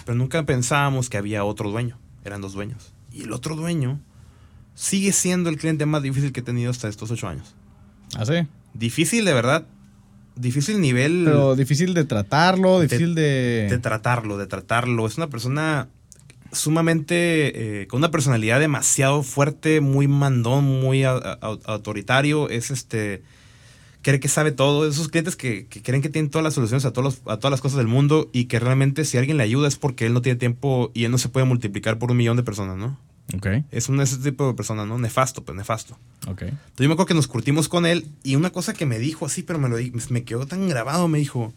pero 0.05 0.17
nunca 0.17 0.43
pensábamos 0.45 1.09
que 1.09 1.17
había 1.17 1.43
otro 1.43 1.69
dueño. 1.69 1.97
Eran 2.25 2.41
dos 2.41 2.53
dueños. 2.53 2.93
Y 3.13 3.23
el 3.23 3.31
otro 3.31 3.55
dueño 3.55 3.99
sigue 4.75 5.13
siendo 5.13 5.49
el 5.49 5.57
cliente 5.57 5.85
más 5.85 6.03
difícil 6.03 6.31
que 6.31 6.41
he 6.41 6.43
tenido 6.43 6.71
hasta 6.71 6.87
estos 6.87 7.09
ocho 7.11 7.27
años. 7.27 7.55
¿Ah, 8.15 8.25
sí? 8.25 8.47
Difícil, 8.73 9.25
de 9.25 9.33
verdad. 9.33 9.65
Difícil 10.37 10.79
nivel 10.81 11.23
Pero 11.25 11.55
difícil 11.55 11.93
de 11.93 12.05
tratarlo, 12.05 12.79
De- 12.79 12.87
difícil 12.87 13.15
de... 13.15 13.67
de 13.69 13.77
tratarlo, 13.79 14.37
de 14.37 14.47
tratarlo. 14.47 15.05
Es 15.07 15.17
una 15.17 15.27
persona 15.29 15.87
sumamente, 16.51 17.81
eh, 17.81 17.87
con 17.87 17.99
una 17.99 18.11
personalidad 18.11 18.59
demasiado 18.59 19.23
fuerte, 19.23 19.81
muy 19.81 20.07
mandón, 20.07 20.63
muy 20.65 21.03
a- 21.03 21.11
a- 21.17 21.57
autoritario. 21.65 22.49
Es 22.49 22.71
este, 22.71 23.21
cree 24.01 24.19
que 24.19 24.27
sabe 24.27 24.51
todo. 24.51 24.87
Esos 24.87 25.09
clientes 25.09 25.35
que, 25.35 25.65
que 25.67 25.81
creen 25.81 26.01
que 26.01 26.09
tienen 26.09 26.31
todas 26.31 26.43
las 26.43 26.53
soluciones 26.53 26.85
a, 26.85 26.91
todos 26.93 27.03
los- 27.25 27.33
a 27.33 27.37
todas 27.37 27.51
las 27.51 27.61
cosas 27.61 27.77
del 27.77 27.87
mundo 27.87 28.29
y 28.33 28.45
que 28.45 28.59
realmente 28.59 29.05
si 29.05 29.17
alguien 29.17 29.37
le 29.37 29.43
ayuda 29.43 29.67
es 29.67 29.75
porque 29.75 30.05
él 30.05 30.13
no 30.13 30.21
tiene 30.21 30.37
tiempo 30.39 30.91
y 30.93 31.03
él 31.05 31.11
no 31.11 31.17
se 31.17 31.29
puede 31.29 31.45
multiplicar 31.45 31.99
por 31.99 32.11
un 32.11 32.17
millón 32.17 32.37
de 32.37 32.43
personas, 32.43 32.77
¿no? 32.77 32.97
Ok, 33.35 33.47
Es 33.71 33.89
un 33.89 33.99
ese 33.99 34.17
tipo 34.17 34.47
de 34.47 34.53
persona, 34.53 34.85
¿no? 34.85 34.97
Nefasto, 34.97 35.43
pues 35.43 35.57
nefasto. 35.57 35.97
ok. 36.27 36.43
Entonces 36.43 36.77
yo 36.77 36.87
me 36.87 36.93
acuerdo 36.93 37.07
que 37.07 37.13
nos 37.13 37.27
curtimos 37.27 37.67
con 37.67 37.85
él 37.85 38.09
y 38.23 38.35
una 38.35 38.51
cosa 38.51 38.73
que 38.73 38.85
me 38.85 38.99
dijo 38.99 39.25
así, 39.25 39.43
pero 39.43 39.59
me, 39.59 39.67
lo, 39.67 39.77
me 40.09 40.23
quedó 40.23 40.45
tan 40.45 40.69
grabado, 40.69 41.07
me 41.09 41.19
dijo, 41.19 41.53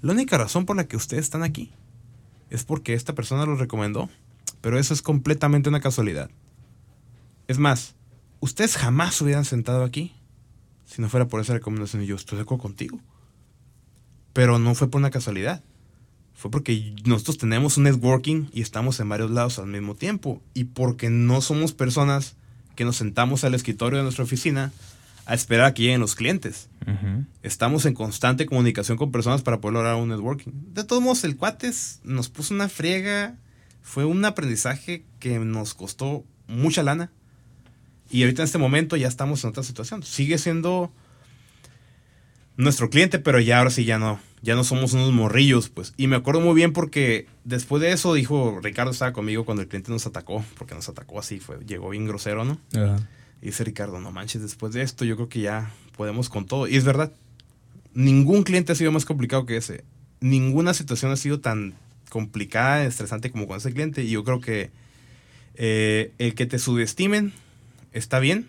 la 0.00 0.12
única 0.12 0.38
razón 0.38 0.64
por 0.64 0.76
la 0.76 0.84
que 0.84 0.96
ustedes 0.96 1.24
están 1.24 1.42
aquí 1.42 1.72
es 2.50 2.64
porque 2.64 2.94
esta 2.94 3.14
persona 3.14 3.46
los 3.46 3.58
recomendó, 3.58 4.08
pero 4.60 4.78
eso 4.78 4.94
es 4.94 5.02
completamente 5.02 5.68
una 5.68 5.80
casualidad. 5.80 6.30
Es 7.48 7.58
más, 7.58 7.94
ustedes 8.40 8.76
jamás 8.76 9.16
se 9.16 9.24
hubieran 9.24 9.44
sentado 9.44 9.82
aquí 9.82 10.14
si 10.84 11.02
no 11.02 11.08
fuera 11.08 11.26
por 11.26 11.40
esa 11.40 11.52
recomendación 11.54 12.02
y 12.02 12.06
yo 12.06 12.14
estoy 12.14 12.36
de 12.36 12.42
acuerdo 12.42 12.62
contigo. 12.62 13.00
Pero 14.32 14.58
no 14.58 14.74
fue 14.74 14.88
por 14.88 15.00
una 15.00 15.10
casualidad. 15.10 15.64
Fue 16.36 16.50
porque 16.50 16.94
nosotros 17.06 17.38
tenemos 17.38 17.78
un 17.78 17.84
networking 17.84 18.48
y 18.52 18.60
estamos 18.60 19.00
en 19.00 19.08
varios 19.08 19.30
lados 19.30 19.58
al 19.58 19.68
mismo 19.68 19.94
tiempo. 19.94 20.42
Y 20.52 20.64
porque 20.64 21.08
no 21.08 21.40
somos 21.40 21.72
personas 21.72 22.36
que 22.76 22.84
nos 22.84 22.96
sentamos 22.96 23.42
al 23.44 23.54
escritorio 23.54 23.96
de 23.96 24.02
nuestra 24.02 24.24
oficina 24.24 24.70
a 25.24 25.34
esperar 25.34 25.66
a 25.66 25.74
que 25.74 25.82
lleguen 25.82 26.00
los 26.00 26.14
clientes. 26.14 26.68
Estamos 27.42 27.86
en 27.86 27.94
constante 27.94 28.46
comunicación 28.46 28.98
con 28.98 29.10
personas 29.10 29.42
para 29.42 29.60
poder 29.60 29.74
lograr 29.74 29.96
un 29.96 30.10
networking. 30.10 30.52
De 30.72 30.84
todos 30.84 31.02
modos, 31.02 31.24
el 31.24 31.36
cuates 31.36 32.00
nos 32.04 32.28
puso 32.28 32.54
una 32.54 32.68
friega. 32.68 33.34
Fue 33.82 34.04
un 34.04 34.24
aprendizaje 34.24 35.04
que 35.18 35.38
nos 35.38 35.72
costó 35.72 36.22
mucha 36.48 36.82
lana. 36.82 37.10
Y 38.10 38.22
ahorita 38.22 38.42
en 38.42 38.44
este 38.44 38.58
momento 38.58 38.96
ya 38.96 39.08
estamos 39.08 39.42
en 39.42 39.50
otra 39.50 39.62
situación. 39.62 40.02
Sigue 40.02 40.38
siendo 40.38 40.92
nuestro 42.56 42.90
cliente, 42.90 43.18
pero 43.18 43.40
ya 43.40 43.58
ahora 43.58 43.70
sí 43.70 43.84
ya 43.84 43.98
no. 43.98 44.20
Ya 44.46 44.54
no 44.54 44.62
somos 44.62 44.92
unos 44.92 45.12
morrillos, 45.12 45.68
pues. 45.68 45.92
Y 45.96 46.06
me 46.06 46.14
acuerdo 46.14 46.40
muy 46.40 46.54
bien 46.54 46.72
porque 46.72 47.26
después 47.42 47.82
de 47.82 47.90
eso 47.90 48.14
dijo, 48.14 48.60
Ricardo 48.62 48.92
estaba 48.92 49.12
conmigo 49.12 49.44
cuando 49.44 49.62
el 49.62 49.68
cliente 49.68 49.90
nos 49.90 50.06
atacó, 50.06 50.44
porque 50.56 50.76
nos 50.76 50.88
atacó 50.88 51.18
así, 51.18 51.40
fue, 51.40 51.58
llegó 51.66 51.90
bien 51.90 52.06
grosero, 52.06 52.44
¿no? 52.44 52.60
Ajá. 52.72 53.08
Y 53.42 53.46
dice 53.46 53.64
Ricardo, 53.64 53.98
no 53.98 54.12
manches, 54.12 54.42
después 54.42 54.72
de 54.72 54.82
esto 54.82 55.04
yo 55.04 55.16
creo 55.16 55.28
que 55.28 55.40
ya 55.40 55.72
podemos 55.96 56.28
con 56.28 56.46
todo. 56.46 56.68
Y 56.68 56.76
es 56.76 56.84
verdad, 56.84 57.12
ningún 57.92 58.44
cliente 58.44 58.70
ha 58.70 58.76
sido 58.76 58.92
más 58.92 59.04
complicado 59.04 59.46
que 59.46 59.56
ese. 59.56 59.82
Ninguna 60.20 60.74
situación 60.74 61.10
ha 61.10 61.16
sido 61.16 61.40
tan 61.40 61.74
complicada, 62.08 62.84
estresante 62.84 63.32
como 63.32 63.48
con 63.48 63.56
ese 63.56 63.72
cliente. 63.72 64.04
Y 64.04 64.10
yo 64.10 64.22
creo 64.22 64.40
que 64.40 64.70
eh, 65.56 66.12
el 66.18 66.36
que 66.36 66.46
te 66.46 66.60
subestimen 66.60 67.32
está 67.92 68.20
bien 68.20 68.46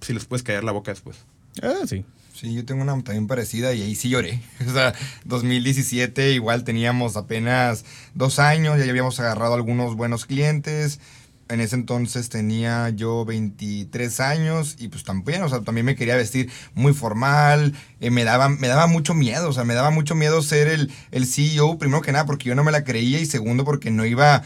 si 0.00 0.12
les 0.12 0.24
puedes 0.24 0.42
callar 0.42 0.64
la 0.64 0.72
boca 0.72 0.90
después. 0.90 1.24
Ah, 1.62 1.86
sí. 1.86 2.04
Sí, 2.44 2.52
yo 2.52 2.66
tengo 2.66 2.82
una 2.82 2.92
también 3.02 3.26
parecida 3.26 3.72
y 3.72 3.80
ahí 3.80 3.94
sí 3.94 4.10
lloré. 4.10 4.38
O 4.68 4.70
sea, 4.70 4.92
2017 5.24 6.32
igual 6.32 6.62
teníamos 6.62 7.16
apenas 7.16 7.86
dos 8.12 8.38
años, 8.38 8.76
ya 8.76 8.84
habíamos 8.84 9.18
agarrado 9.18 9.54
algunos 9.54 9.96
buenos 9.96 10.26
clientes. 10.26 11.00
En 11.48 11.60
ese 11.60 11.74
entonces 11.74 12.28
tenía 12.28 12.90
yo 12.90 13.24
23 13.24 14.20
años 14.20 14.76
y 14.78 14.88
pues 14.88 15.04
también, 15.04 15.42
o 15.42 15.48
sea, 15.48 15.62
también 15.62 15.86
me 15.86 15.96
quería 15.96 16.16
vestir 16.16 16.50
muy 16.74 16.92
formal. 16.92 17.72
eh, 18.00 18.10
me, 18.10 18.24
daba, 18.24 18.50
me 18.50 18.68
daba 18.68 18.88
mucho 18.88 19.14
miedo, 19.14 19.48
o 19.48 19.52
sea, 19.54 19.64
me 19.64 19.72
daba 19.72 19.88
mucho 19.88 20.14
miedo 20.14 20.42
ser 20.42 20.68
el, 20.68 20.92
el 21.12 21.26
CEO, 21.26 21.78
primero 21.78 22.02
que 22.02 22.12
nada 22.12 22.26
porque 22.26 22.50
yo 22.50 22.54
no 22.54 22.62
me 22.62 22.72
la 22.72 22.84
creía 22.84 23.20
y 23.20 23.26
segundo 23.26 23.64
porque 23.64 23.90
no 23.90 24.04
iba, 24.04 24.42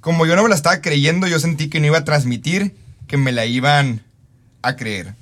como 0.00 0.26
yo 0.26 0.36
no 0.36 0.42
me 0.42 0.50
la 0.50 0.54
estaba 0.54 0.82
creyendo, 0.82 1.26
yo 1.28 1.38
sentí 1.38 1.70
que 1.70 1.80
no 1.80 1.86
iba 1.86 1.98
a 1.98 2.04
transmitir 2.04 2.76
que 3.06 3.16
me 3.16 3.32
la 3.32 3.46
iban 3.46 4.02
a 4.60 4.76
creer. 4.76 5.14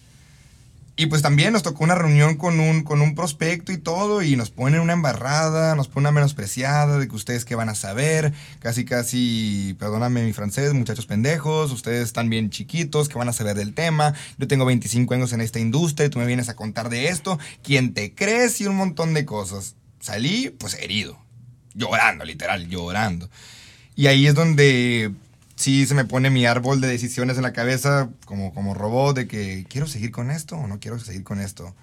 Y 0.96 1.06
pues 1.06 1.22
también 1.22 1.52
nos 1.52 1.64
tocó 1.64 1.82
una 1.82 1.96
reunión 1.96 2.36
con 2.36 2.60
un, 2.60 2.84
con 2.84 3.00
un 3.00 3.16
prospecto 3.16 3.72
y 3.72 3.78
todo, 3.78 4.22
y 4.22 4.36
nos 4.36 4.50
ponen 4.50 4.80
una 4.80 4.92
embarrada, 4.92 5.74
nos 5.74 5.88
ponen 5.88 6.04
una 6.04 6.12
menospreciada 6.12 6.98
de 6.98 7.08
que 7.08 7.16
ustedes 7.16 7.44
qué 7.44 7.56
van 7.56 7.68
a 7.68 7.74
saber, 7.74 8.32
casi 8.60 8.84
casi, 8.84 9.74
perdóname 9.80 10.22
mi 10.22 10.32
francés, 10.32 10.72
muchachos 10.72 11.06
pendejos, 11.06 11.72
ustedes 11.72 12.04
están 12.04 12.30
bien 12.30 12.50
chiquitos, 12.50 13.08
¿qué 13.08 13.18
van 13.18 13.28
a 13.28 13.32
saber 13.32 13.56
del 13.56 13.74
tema? 13.74 14.14
Yo 14.38 14.46
tengo 14.46 14.64
25 14.66 15.14
años 15.14 15.32
en 15.32 15.40
esta 15.40 15.58
industria 15.58 16.06
y 16.06 16.10
tú 16.10 16.20
me 16.20 16.26
vienes 16.26 16.48
a 16.48 16.54
contar 16.54 16.88
de 16.90 17.08
esto, 17.08 17.40
¿quién 17.64 17.92
te 17.92 18.14
crees? 18.14 18.60
Y 18.60 18.66
un 18.68 18.76
montón 18.76 19.14
de 19.14 19.24
cosas. 19.24 19.74
Salí 19.98 20.54
pues 20.58 20.74
herido, 20.74 21.18
llorando, 21.74 22.24
literal, 22.24 22.68
llorando. 22.68 23.28
Y 23.96 24.06
ahí 24.06 24.28
es 24.28 24.34
donde 24.34 25.12
sí 25.56 25.86
se 25.86 25.94
me 25.94 26.04
pone 26.04 26.30
mi 26.30 26.46
árbol 26.46 26.80
de 26.80 26.88
decisiones 26.88 27.36
en 27.36 27.42
la 27.42 27.52
cabeza, 27.52 28.10
como, 28.24 28.52
como 28.54 28.74
robot, 28.74 29.16
de 29.16 29.28
que 29.28 29.66
quiero 29.68 29.86
seguir 29.86 30.10
con 30.10 30.30
esto 30.30 30.56
o 30.56 30.66
no 30.66 30.80
quiero 30.80 30.98
seguir 30.98 31.24
con 31.24 31.40
esto. 31.40 31.74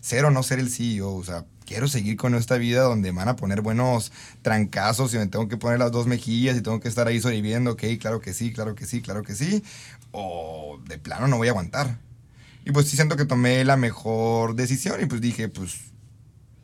ser 0.00 0.24
o 0.24 0.30
no 0.30 0.42
ser 0.42 0.58
el 0.60 0.70
CEO, 0.70 1.14
o 1.14 1.24
sea, 1.24 1.44
quiero 1.66 1.88
seguir 1.88 2.16
con 2.16 2.34
esta 2.34 2.56
vida 2.56 2.82
donde 2.82 3.12
van 3.12 3.28
a 3.28 3.36
poner 3.36 3.60
buenos 3.60 4.12
trancazos 4.42 5.14
y 5.14 5.18
me 5.18 5.26
tengo 5.26 5.48
que 5.48 5.56
poner 5.58 5.78
las 5.78 5.92
dos 5.92 6.06
mejillas 6.06 6.56
y 6.56 6.62
tengo 6.62 6.80
que 6.80 6.88
estar 6.88 7.06
ahí 7.06 7.20
sobreviviendo, 7.20 7.72
ok, 7.72 7.84
claro 8.00 8.20
que 8.20 8.32
sí, 8.32 8.52
claro 8.52 8.74
que 8.74 8.86
sí, 8.86 9.02
claro 9.02 9.22
que 9.22 9.34
sí, 9.34 9.62
o 10.10 10.80
de 10.88 10.98
plano 10.98 11.28
no 11.28 11.36
voy 11.36 11.48
a 11.48 11.50
aguantar. 11.52 11.98
Y 12.64 12.72
pues 12.72 12.88
sí 12.88 12.96
siento 12.96 13.16
que 13.16 13.24
tomé 13.24 13.64
la 13.64 13.76
mejor 13.76 14.54
decisión 14.54 15.00
y 15.02 15.06
pues 15.06 15.20
dije, 15.20 15.48
pues 15.48 15.89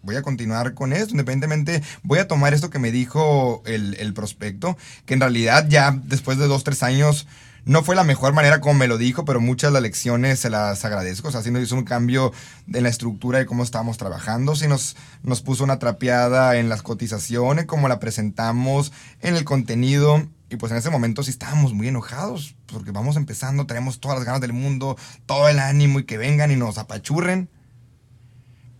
voy 0.07 0.17
a 0.17 0.23
continuar 0.23 0.73
con 0.73 0.93
esto, 0.93 1.11
independientemente, 1.11 1.83
voy 2.03 2.21
a 2.21 2.29
tomar 2.29 2.55
esto 2.55 2.71
que 2.71 2.79
me 2.79 2.91
dijo 2.91 3.63
el, 3.67 3.95
el 3.99 4.15
prospecto, 4.15 4.79
que 5.05 5.15
en 5.15 5.21
realidad 5.21 5.67
ya 5.69 5.99
después 6.05 6.39
de 6.39 6.47
dos, 6.47 6.65
tres 6.65 6.83
años 6.83 7.27
no 7.67 7.83
fue 7.83 7.97
la 7.97 8.05
mejor 8.05 8.33
manera 8.33 8.61
como 8.61 8.75
me 8.75 8.87
lo 8.87 8.97
dijo, 8.97 9.25
pero 9.25 9.41
muchas 9.41 9.71
de 9.71 9.73
las 9.73 9.83
lecciones 9.83 10.39
se 10.39 10.51
las 10.51 10.85
agradezco. 10.85 11.29
O 11.29 11.31
sea, 11.33 11.43
sí 11.43 11.51
nos 11.51 11.65
hizo 11.65 11.75
un 11.75 11.83
cambio 11.83 12.33
en 12.73 12.85
la 12.85 12.89
estructura 12.89 13.41
de 13.41 13.47
cómo 13.47 13.65
estábamos 13.65 13.99
trabajando. 13.99 14.55
Sí 14.55 14.69
nos, 14.69 14.97
nos 15.25 15.43
puso 15.43 15.65
una 15.65 15.81
trapeada 15.81 16.59
en 16.59 16.69
las 16.69 16.83
cotizaciones, 16.83 17.67
cómo 17.67 17.89
la 17.89 17.99
presentamos, 17.99 18.93
en 19.21 19.35
el 19.35 19.43
contenido. 19.43 20.25
Y 20.49 20.57
pues 20.57 20.71
en 20.71 20.79
ese 20.79 20.91
momento 20.91 21.25
sí 21.25 21.33
estábamos 21.33 21.75
muy 21.75 21.89
enojados, 21.89 22.55
porque 22.67 22.93
vamos 22.93 23.17
empezando, 23.17 23.67
tenemos 23.67 23.99
todas 23.99 24.17
las 24.17 24.25
ganas 24.25 24.41
del 24.41 24.53
mundo, 24.53 24.97
todo 25.27 25.49
el 25.49 25.59
ánimo 25.59 25.99
y 25.99 26.05
que 26.05 26.19
vengan 26.19 26.53
y 26.53 26.57
nos 26.57 26.79
apachurren. 26.79 27.49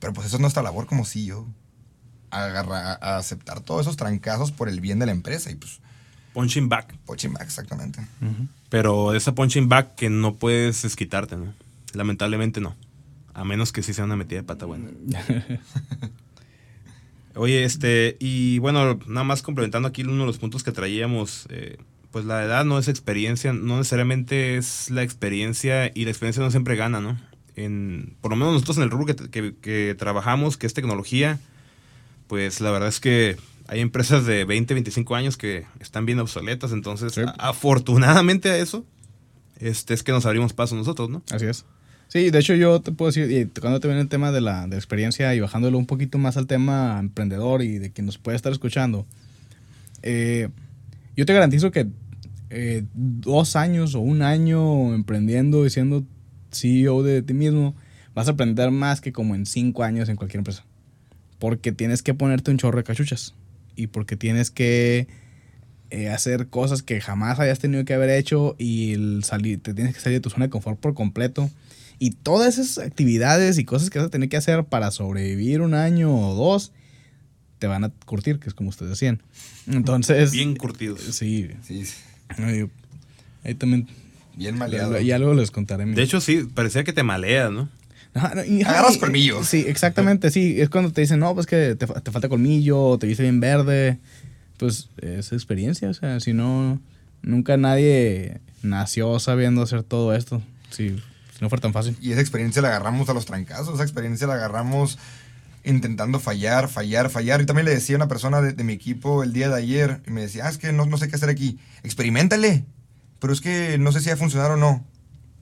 Pero 0.01 0.13
pues 0.13 0.27
eso 0.27 0.37
es 0.37 0.41
nuestra 0.41 0.63
labor 0.63 0.87
como 0.87 1.05
CEO. 1.05 1.47
Agarrar, 2.31 2.99
a 3.01 3.17
aceptar 3.19 3.61
todos 3.61 3.83
esos 3.83 3.97
trancazos 3.97 4.53
por 4.53 4.69
el 4.69 4.81
bien 4.81 4.99
de 4.99 5.07
la 5.07 5.13
empresa 5.13 5.51
y 5.51 5.55
pues 5.55 5.81
Punching 6.35 6.69
back. 6.69 6.95
punching 7.07 7.33
back, 7.33 7.45
exactamente. 7.45 8.07
Pero 8.69 9.15
esa 9.15 9.35
punching 9.35 9.71
back 9.71 9.95
que 9.95 10.11
no 10.11 10.35
puedes 10.35 10.83
desquitarte, 10.83 11.37
¿no? 11.39 11.55
Lamentablemente 11.95 12.61
no. 12.61 12.77
A 13.33 13.43
menos 13.45 13.73
que 13.73 13.83
sí 13.83 13.95
sea 13.95 14.05
una 14.05 14.17
metida 14.17 14.41
de 14.41 14.45
pata 14.45 14.67
buena. 14.67 14.91
Oye, 17.37 17.65
este, 17.65 18.17
y 18.19 18.59
bueno, 18.59 18.99
nada 19.07 19.25
más 19.25 19.43
complementando 19.43 19.89
aquí 19.89 20.03
uno 20.03 20.21
de 20.21 20.27
los 20.27 20.39
puntos 20.39 20.63
que 20.63 20.73
traíamos, 20.73 21.47
eh, 21.51 21.79
pues 22.11 22.25
la 22.25 22.43
edad 22.45 22.65
no 22.65 22.79
es 22.79 22.89
experiencia, 22.89 23.53
no 23.53 23.77
necesariamente 23.79 24.57
es 24.57 24.91
la 24.91 25.03
experiencia 25.03 25.91
y 25.95 26.05
la 26.05 26.11
experiencia 26.11 26.43
no 26.43 26.51
siempre 26.51 26.77
gana, 26.77 27.01
¿no? 27.01 27.19
En, 27.57 28.15
por 28.21 28.31
lo 28.31 28.37
menos 28.37 28.53
nosotros 28.55 28.77
en 28.77 28.83
el 28.85 28.91
rubro 28.91 29.07
que, 29.15 29.31
que- 29.31 29.55
que 29.61 29.95
trabajamos, 29.99 30.57
que 30.57 30.67
es 30.67 30.75
tecnología, 30.75 31.41
pues 32.29 32.61
la 32.61 32.71
verdad 32.71 32.89
es 32.89 33.01
que 33.01 33.37
hay 33.69 33.81
empresas 33.81 34.27
de 34.27 34.45
20, 34.45 34.75
25 34.75 35.15
años 35.17 35.37
que 35.37 35.65
están 35.81 36.07
bien 36.07 36.19
obsoletas, 36.21 36.73
entonces 36.73 37.13
Sí. 37.15 37.23
afortunadamente 37.39 38.51
a 38.51 38.59
eso, 38.59 38.85
este, 39.59 39.95
es 39.95 40.03
que 40.03 40.13
nos 40.13 40.27
abrimos 40.27 40.53
paso 40.53 40.77
nosotros, 40.77 41.09
¿no? 41.11 41.23
Así 41.31 41.47
es. 41.47 41.65
Sí, 42.09 42.31
de 42.31 42.39
hecho 42.39 42.55
yo 42.55 42.81
te 42.81 42.93
puedo 42.93 43.11
decir, 43.11 43.29
y 43.33 43.47
te 43.47 43.61
viene 43.89 44.01
el 44.01 44.09
tema 44.09 44.31
de 44.31 44.41
la, 44.41 44.63
de 44.65 44.69
la 44.69 44.77
experiencia 44.77 45.35
y 45.35 45.41
bajándolo 45.41 45.79
un 45.79 45.87
poquito 45.87 46.19
más 46.19 46.37
al 46.37 46.47
tema 46.47 46.99
emprendedor 47.01 47.63
y 47.63 47.79
de 47.79 47.91
quien 47.91 48.07
nos 48.07 48.19
puede 48.19 48.37
estar 48.37 48.53
escuchando, 48.53 49.07
eh, 50.03 50.49
yo 51.17 51.27
te 51.27 51.33
garantizo 51.33 51.71
que 51.73 51.89
eh, 52.51 52.85
dos 52.95 53.57
años 53.57 53.95
o 53.97 54.01
un 54.01 54.23
año 54.23 54.95
emprendiendo 54.95 55.67
y 55.67 55.71
siendo 55.71 56.05
CEO 56.57 57.03
de 57.03 57.23
ti 57.23 57.35
mismo, 57.35 57.75
vas 58.15 58.29
a 58.29 58.33
aprender 58.33 58.71
más 58.71 59.01
que 59.01 59.13
como 59.13 59.35
en 59.35 59.47
cinco 59.47 59.85
años 59.85 60.09
en 60.09 60.17
cualquier 60.17 60.39
empresa. 60.39 60.65
Porque 61.39 61.73
tienes 61.73 62.03
que 62.03 62.15
ponerte 62.15 62.51
un 62.51 62.59
chorro 62.59 62.79
de 62.79 62.85
cachuchas 62.85 63.35
y 63.77 63.89
porque 63.89 64.17
tienes 64.17 64.51
que 64.51 65.07
eh, 65.91 66.09
hacer 66.09 66.49
cosas 66.49 66.83
que 66.83 67.01
jamás 67.01 67.39
hayas 67.39 67.59
tenido 67.59 67.85
que 67.85 67.95
haber 67.95 68.11
hecho 68.11 68.57
y 68.59 68.93
el 68.95 69.23
salir, 69.23 69.61
te 69.61 69.75
tienes 69.75 69.95
que 69.95 70.01
salir 70.01 70.19
de 70.19 70.23
tu 70.23 70.31
zona 70.31 70.47
de 70.47 70.51
confort 70.51 70.81
por 70.81 70.95
completo. 70.95 71.51
Y 71.99 72.11
todas 72.11 72.59
esas 72.59 72.85
actividades 72.85 73.59
y 73.59 73.65
cosas 73.65 73.91
que 73.91 73.99
vas 73.99 74.09
a 74.09 74.11
tener 74.11 74.29
que 74.29 74.37
hacer 74.37 74.65
para 74.65 74.91
sobrevivir 74.91 75.61
un 75.61 75.75
año 75.75 76.15
o 76.15 76.35
dos, 76.35 76.73
te 77.59 77.67
van 77.67 77.85
a 77.85 77.89
curtir, 78.05 78.39
que 78.39 78.49
es 78.49 78.55
como 78.55 78.69
ustedes 78.69 78.91
decían. 78.91 79.23
Entonces, 79.67 80.33
Bien 80.33 80.57
curtidos. 80.57 81.01
sí, 81.01 81.49
Sí, 81.63 81.85
sí, 81.87 81.95
ahí, 82.39 82.69
ahí 83.45 83.55
también, 83.55 83.87
bien 84.37 84.57
y 84.57 84.59
maleado. 84.59 84.95
algo, 84.95 85.01
y 85.01 85.11
algo 85.13 85.35
les 85.35 85.51
contaré. 85.51 85.85
De 85.87 86.03
hecho, 86.03 86.21
sí, 86.21 86.49
parecía 86.55 86.85
que 86.85 86.93
te 86.93 87.03
malea, 87.03 87.51
¿no? 87.51 87.69
Y- 88.47 88.63
Agarras 88.63 88.97
colmillo. 88.97 89.45
Sí, 89.45 89.65
exactamente, 89.69 90.31
sí. 90.31 90.61
Es 90.61 90.71
cuando 90.71 90.91
te 90.93 91.03
dicen, 91.03 91.19
no, 91.21 91.35
pues 91.35 91.47
que 91.47 91.75
te, 91.75 91.87
fa- 91.87 92.01
te 92.01 92.11
falta 92.11 92.29
colmillo, 92.31 92.97
te 92.99 93.07
viste 93.07 93.23
bien 93.23 93.41
verde. 93.41 93.99
Pues 94.57 94.89
es 95.03 95.33
experiencia, 95.33 95.91
o 95.91 95.95
sea, 95.95 96.19
si 96.21 96.33
no, 96.33 96.81
nunca 97.21 97.59
nadie 97.59 98.41
nació 98.63 99.19
sabiendo 99.19 99.61
hacer 99.63 99.83
todo 99.83 100.15
esto. 100.15 100.41
Si, 100.71 100.89
si 100.91 100.97
no 101.43 101.51
fuera 101.51 101.61
tan 101.61 101.75
fácil. 101.75 101.95
Y 102.01 102.13
esa 102.13 102.23
experiencia 102.23 102.63
la 102.63 102.69
agarramos 102.69 103.09
a 103.11 103.13
los 103.15 103.27
trancazos, 103.27 103.75
esa 103.75 103.83
experiencia 103.83 104.27
la 104.27 104.35
agarramos 104.35 104.99
intentando 105.63 106.19
fallar, 106.19 106.69
fallar, 106.71 107.11
fallar. 107.11 107.43
Y 107.43 107.47
también 107.47 107.67
le 107.67 107.75
decía 107.75 107.97
a 107.97 107.99
una 107.99 108.09
persona 108.09 108.41
de, 108.41 108.55
de 108.55 108.65
mi 108.65 108.73
equipo 108.73 109.23
el 109.25 109.35
día 109.35 109.51
de 109.51 109.57
ayer, 109.57 110.01
y 110.07 110.11
me 110.11 110.23
decía, 110.23 110.47
ah, 110.47 110.49
es 110.49 110.57
que 110.57 110.73
no, 110.73 110.87
no 110.87 110.97
sé 110.97 111.09
qué 111.09 111.17
hacer 111.17 111.29
aquí. 111.29 111.59
Experimentale. 111.83 112.65
Pero 113.19 113.33
es 113.33 113.41
que 113.41 113.79
no 113.79 113.93
sé 113.93 114.01
si 114.01 114.09
va 114.09 114.15
a 114.15 114.19
funcionar 114.19 114.51
o 114.51 114.57
no. 114.57 114.85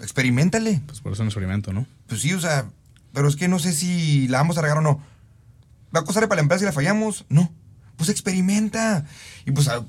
Experimentale. 0.00 0.80
Pues 0.86 1.00
por 1.00 1.12
eso 1.12 1.16
es 1.16 1.20
un 1.20 1.26
experimento, 1.28 1.72
¿no? 1.72 1.86
Pues 2.06 2.20
sí, 2.20 2.32
o 2.32 2.40
sea, 2.40 2.66
pero 3.12 3.28
es 3.28 3.36
que 3.36 3.48
no 3.48 3.58
sé 3.58 3.72
si 3.72 4.28
la 4.28 4.38
vamos 4.38 4.58
a 4.58 4.62
regar 4.62 4.78
o 4.78 4.82
no. 4.82 5.00
¿Va 5.94 6.00
a 6.00 6.04
costar 6.04 6.24
para 6.28 6.36
la 6.36 6.42
empresa 6.42 6.60
si 6.60 6.64
la 6.66 6.72
fallamos? 6.72 7.24
No. 7.28 7.50
Pues 7.96 8.10
experimenta. 8.10 9.04
Y 9.46 9.52
pues 9.52 9.68
a- 9.68 9.84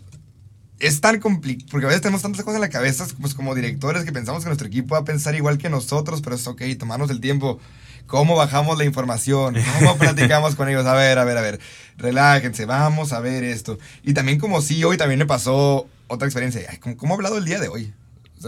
es 0.80 1.02
tan 1.02 1.20
complicado, 1.20 1.68
porque 1.72 1.86
a 1.86 1.90
veces 1.90 2.02
tenemos 2.02 2.22
tantas 2.22 2.44
cosas 2.44 2.56
en 2.56 2.62
la 2.62 2.70
cabeza, 2.70 3.08
pues 3.22 3.34
como 3.34 3.56
directores, 3.56 4.04
que 4.04 4.12
pensamos 4.12 4.44
que 4.44 4.50
nuestro 4.50 4.68
equipo 4.68 4.94
va 4.96 5.02
a 5.02 5.06
pensar 5.06 5.34
igual 5.36 5.58
que 5.58 5.70
nosotros, 5.70 6.22
pero 6.22 6.36
es 6.36 6.46
ok, 6.48 6.62
tomarnos 6.78 7.10
el 7.10 7.22
tiempo. 7.22 7.60
¿Cómo 8.08 8.36
bajamos 8.36 8.78
la 8.78 8.86
información? 8.86 9.56
¿Cómo 9.80 9.98
platicamos 9.98 10.56
con 10.56 10.70
ellos? 10.70 10.86
A 10.86 10.94
ver, 10.94 11.18
a 11.18 11.24
ver, 11.24 11.38
a 11.38 11.42
ver. 11.42 11.60
Relájense, 11.98 12.66
vamos 12.66 13.14
a 13.14 13.20
ver 13.20 13.44
esto. 13.44 13.80
Y 14.04 14.14
también 14.14 14.38
como 14.38 14.62
sí, 14.62 14.84
hoy 14.84 14.98
también 14.98 15.18
me 15.18 15.26
pasó 15.26 15.88
otra 16.08 16.28
experiencia. 16.28 16.62
Ay, 16.70 16.78
¿cómo, 16.78 16.98
cómo 16.98 17.14
he 17.14 17.16
hablado 17.16 17.38
el 17.38 17.46
día 17.46 17.60
de 17.60 17.68
hoy? 17.68 17.94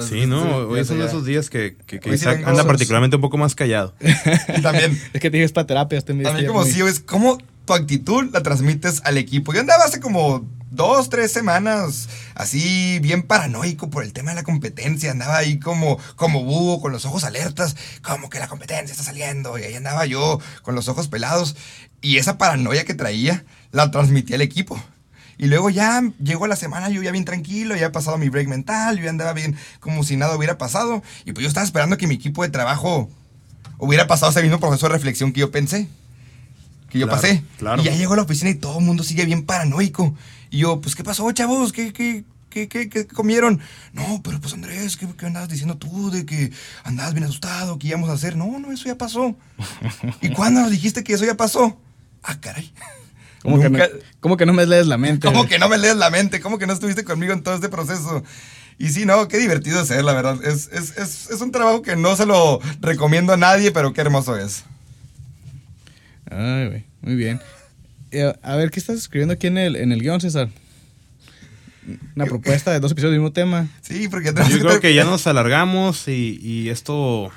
Sí, 0.07 0.25
no, 0.25 0.57
hoy 0.67 0.83
son 0.85 0.99
ya- 0.99 1.05
esos 1.05 1.25
días 1.25 1.49
que, 1.49 1.75
que, 1.87 1.99
que 1.99 2.17
sí 2.17 2.27
anda 2.27 2.65
particularmente 2.65 3.15
un 3.15 3.21
poco 3.21 3.37
más 3.37 3.55
callado. 3.55 3.95
Y 4.57 4.61
también, 4.61 4.99
Es 5.13 5.21
que 5.21 5.31
tienes 5.31 5.51
para 5.51 5.65
terapia 5.65 5.97
este. 5.97 6.13
También 6.13 6.47
como 6.47 6.63
CEO 6.65 6.87
es 6.87 6.99
cómo 6.99 7.37
tu 7.65 7.73
actitud 7.73 8.29
la 8.31 8.43
transmites 8.43 9.01
al 9.05 9.17
equipo. 9.17 9.53
Yo 9.53 9.59
andaba 9.61 9.85
hace 9.85 9.99
como 9.99 10.45
dos, 10.71 11.09
tres 11.09 11.31
semanas 11.31 12.09
así 12.35 12.99
bien 13.01 13.23
paranoico 13.23 13.89
por 13.89 14.03
el 14.03 14.13
tema 14.13 14.31
de 14.31 14.35
la 14.35 14.43
competencia. 14.43 15.09
Andaba 15.11 15.37
ahí 15.37 15.57
como, 15.59 15.97
como 16.15 16.43
búho, 16.43 16.79
con 16.81 16.91
los 16.91 17.05
ojos 17.05 17.23
alertas, 17.23 17.75
como 18.03 18.29
que 18.29 18.39
la 18.39 18.47
competencia 18.47 18.91
está 18.91 19.03
saliendo. 19.03 19.57
Y 19.57 19.63
ahí 19.63 19.73
andaba 19.75 20.05
yo 20.05 20.39
con 20.61 20.75
los 20.75 20.87
ojos 20.89 21.07
pelados. 21.07 21.55
Y 22.01 22.17
esa 22.17 22.37
paranoia 22.37 22.85
que 22.85 22.93
traía 22.93 23.43
la 23.71 23.89
transmití 23.89 24.33
al 24.33 24.41
equipo. 24.41 24.81
Y 25.37 25.45
luego 25.47 25.69
ya 25.69 26.01
llegó 26.23 26.47
la 26.47 26.55
semana, 26.55 26.89
yo 26.89 27.01
ya 27.03 27.11
bien 27.11 27.25
tranquilo, 27.25 27.75
ya 27.75 27.87
he 27.87 27.89
pasado 27.91 28.17
mi 28.17 28.29
break 28.29 28.47
mental, 28.47 28.97
yo 28.97 29.03
ya 29.03 29.09
andaba 29.11 29.33
bien 29.33 29.55
como 29.79 30.03
si 30.03 30.17
nada 30.17 30.35
hubiera 30.35 30.57
pasado. 30.57 31.03
Y 31.25 31.33
pues 31.33 31.43
yo 31.43 31.47
estaba 31.47 31.65
esperando 31.65 31.97
que 31.97 32.07
mi 32.07 32.15
equipo 32.15 32.43
de 32.43 32.49
trabajo 32.49 33.09
hubiera 33.77 34.07
pasado 34.07 34.31
ese 34.31 34.41
mismo 34.41 34.59
proceso 34.59 34.87
de 34.87 34.93
reflexión 34.93 35.31
que 35.33 35.41
yo 35.41 35.51
pensé 35.51 35.87
que 36.89 36.99
yo 36.99 37.05
Claro, 37.07 37.21
pasé. 37.21 37.43
claro. 37.57 37.81
Y 37.81 37.85
ya 37.85 37.95
llego 37.95 38.13
a 38.13 38.15
la 38.15 38.21
oficina 38.23 38.49
y 38.49 38.55
todo 38.55 38.79
el 38.79 38.85
mundo 38.85 39.03
sigue 39.03 39.25
bien 39.25 39.45
paranoico. 39.45 40.15
Y 40.49 40.59
yo, 40.59 40.79
pues, 40.81 40.95
¿qué 40.95 41.03
pasó, 41.03 41.29
chavos? 41.33 41.73
¿Qué, 41.73 41.91
qué, 41.91 42.23
qué, 42.49 42.69
qué, 42.69 42.87
qué 42.89 43.05
comieron? 43.05 43.59
No, 43.91 44.21
pero 44.23 44.39
pues, 44.39 44.53
Andrés, 44.53 44.95
¿qué, 44.95 45.05
¿qué 45.17 45.25
andabas 45.25 45.49
diciendo 45.49 45.75
tú? 45.77 46.09
De 46.11 46.25
que 46.25 46.51
andabas 46.85 47.13
bien 47.13 47.25
asustado, 47.25 47.77
¿qué 47.77 47.89
íbamos 47.89 48.09
a 48.09 48.13
hacer? 48.13 48.37
No, 48.37 48.57
no, 48.57 48.71
eso 48.71 48.85
ya 48.85 48.97
pasó. 48.97 49.35
¿Y 50.21 50.29
cuándo 50.29 50.61
nos 50.61 50.71
dijiste 50.71 51.03
que 51.03 51.13
eso 51.13 51.25
ya 51.25 51.35
pasó? 51.35 51.77
Ah, 52.23 52.39
caray. 52.39 52.71
¿Cómo, 53.47 53.61
que 53.61 53.69
no, 53.69 53.77
Nunca- 53.77 53.89
cómo 54.19 54.35
que 54.37 54.45
no 54.45 54.51
me 54.53 54.65
lees 54.65 54.87
la 54.87 54.97
mente? 54.97 55.25
¿Cómo 55.25 55.47
que 55.47 55.57
no 55.57 55.69
me 55.69 55.77
lees 55.77 55.95
la 55.95 56.09
mente? 56.09 56.41
¿Cómo 56.41 56.57
que 56.57 56.67
no 56.67 56.73
estuviste 56.73 57.05
conmigo 57.05 57.31
en 57.31 57.43
todo 57.43 57.55
este 57.55 57.69
proceso? 57.69 58.21
Y 58.77 58.89
sí, 58.89 59.05
no, 59.05 59.27
qué 59.29 59.37
divertido 59.37 59.79
hacer, 59.79 60.03
la 60.03 60.13
verdad. 60.13 60.37
Es, 60.43 60.69
es, 60.73 60.97
es, 60.97 61.29
es 61.29 61.39
un 61.41 61.51
trabajo 61.51 61.81
que 61.81 61.95
no 61.95 62.15
se 62.17 62.25
lo 62.25 62.59
recomiendo 62.81 63.31
a 63.31 63.37
nadie, 63.37 63.71
pero 63.71 63.93
qué 63.93 64.01
hermoso 64.01 64.35
es. 64.37 64.65
Ay, 66.29 66.67
güey. 66.67 66.83
Muy 67.01 67.15
bien. 67.15 67.39
Eh, 68.11 68.33
a 68.41 68.55
ver, 68.55 68.69
¿qué 68.69 68.79
estás 68.79 68.97
escribiendo 68.97 69.33
aquí 69.33 69.47
en 69.47 69.57
el, 69.57 69.75
en 69.77 69.91
el 69.91 70.01
guion, 70.01 70.19
César? 70.21 70.49
Una 72.15 72.25
propuesta 72.25 72.71
de 72.71 72.81
dos 72.81 72.91
episodios 72.91 73.13
del 73.13 73.21
mismo 73.21 73.31
tema. 73.31 73.67
Sí, 73.81 74.09
porque 74.09 74.33
ya 74.35 74.47
Yo 74.49 74.59
creo 74.59 74.79
que 74.81 74.93
ya 74.93 75.03
nos 75.05 75.25
alargamos 75.25 76.07
y, 76.09 76.37
y 76.41 76.69
esto 76.69 77.31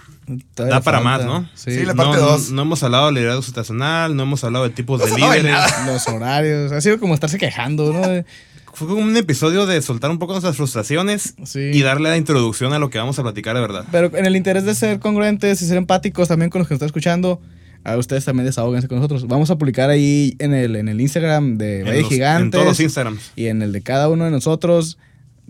da 0.56 0.80
para 0.80 1.00
más. 1.00 1.24
¿no? 1.24 1.48
Sí. 1.54 1.70
Sí, 1.72 1.84
la 1.84 1.94
no, 1.94 2.02
parte 2.04 2.18
dos. 2.20 2.50
no 2.50 2.62
hemos 2.62 2.82
hablado 2.82 3.06
de 3.06 3.12
liderazgo 3.12 3.42
situacional, 3.42 4.14
no 4.16 4.22
hemos 4.24 4.42
hablado 4.44 4.64
de 4.64 4.70
tipos 4.70 5.00
No 5.00 5.06
de 5.06 5.14
líderes. 5.20 5.54
Los 5.86 6.06
horarios. 6.08 6.72
Ha 6.72 6.80
sido 6.80 6.98
como 7.00 7.14
estarse 7.14 7.38
quejando, 7.38 7.92
¿no? 7.92 8.02
Fue 8.72 8.86
como 8.86 9.00
un 9.02 9.16
episodio 9.16 9.66
de 9.66 9.82
soltar 9.82 10.10
un 10.12 10.18
poco 10.20 10.32
nuestras 10.32 10.56
frustraciones 10.56 11.34
Sí. 11.44 11.58
y 11.72 11.82
darle 11.82 12.08
la 12.08 12.16
introducción 12.16 12.72
a 12.72 12.78
lo 12.78 12.88
que 12.88 12.98
vamos 12.98 13.18
a 13.18 13.22
platicar 13.22 13.54
de 13.56 13.60
verdad. 13.60 13.84
Pero 13.90 14.16
en 14.16 14.24
el 14.26 14.36
interés 14.36 14.64
de 14.64 14.74
ser 14.76 15.00
congruentes 15.00 15.60
y 15.60 15.66
ser 15.66 15.76
empáticos 15.76 16.28
también 16.28 16.50
con 16.50 16.60
los 16.60 16.68
que 16.68 16.74
nos 16.74 16.76
están 16.76 16.86
escuchando, 16.86 17.40
a 17.82 17.96
ustedes 17.96 18.24
también 18.24 18.46
desahóguense 18.46 18.86
con 18.86 18.98
nosotros. 18.98 19.26
Vamos 19.26 19.50
a 19.50 19.58
publicar 19.58 19.90
ahí 19.90 20.36
en 20.38 20.54
el, 20.54 20.76
en 20.76 20.88
el 20.88 21.00
Instagram 21.00 21.58
de 21.58 21.82
Valle 21.82 22.04
Gigantes. 22.04 22.44
en 22.44 22.50
todos 22.52 22.64
los 22.66 22.78
Instagrams. 22.80 23.32
y 23.34 23.46
en 23.46 23.60
el 23.62 23.72
de 23.72 23.82
cada 23.82 24.08
uno 24.08 24.24
de 24.24 24.30
nosotros, 24.30 24.98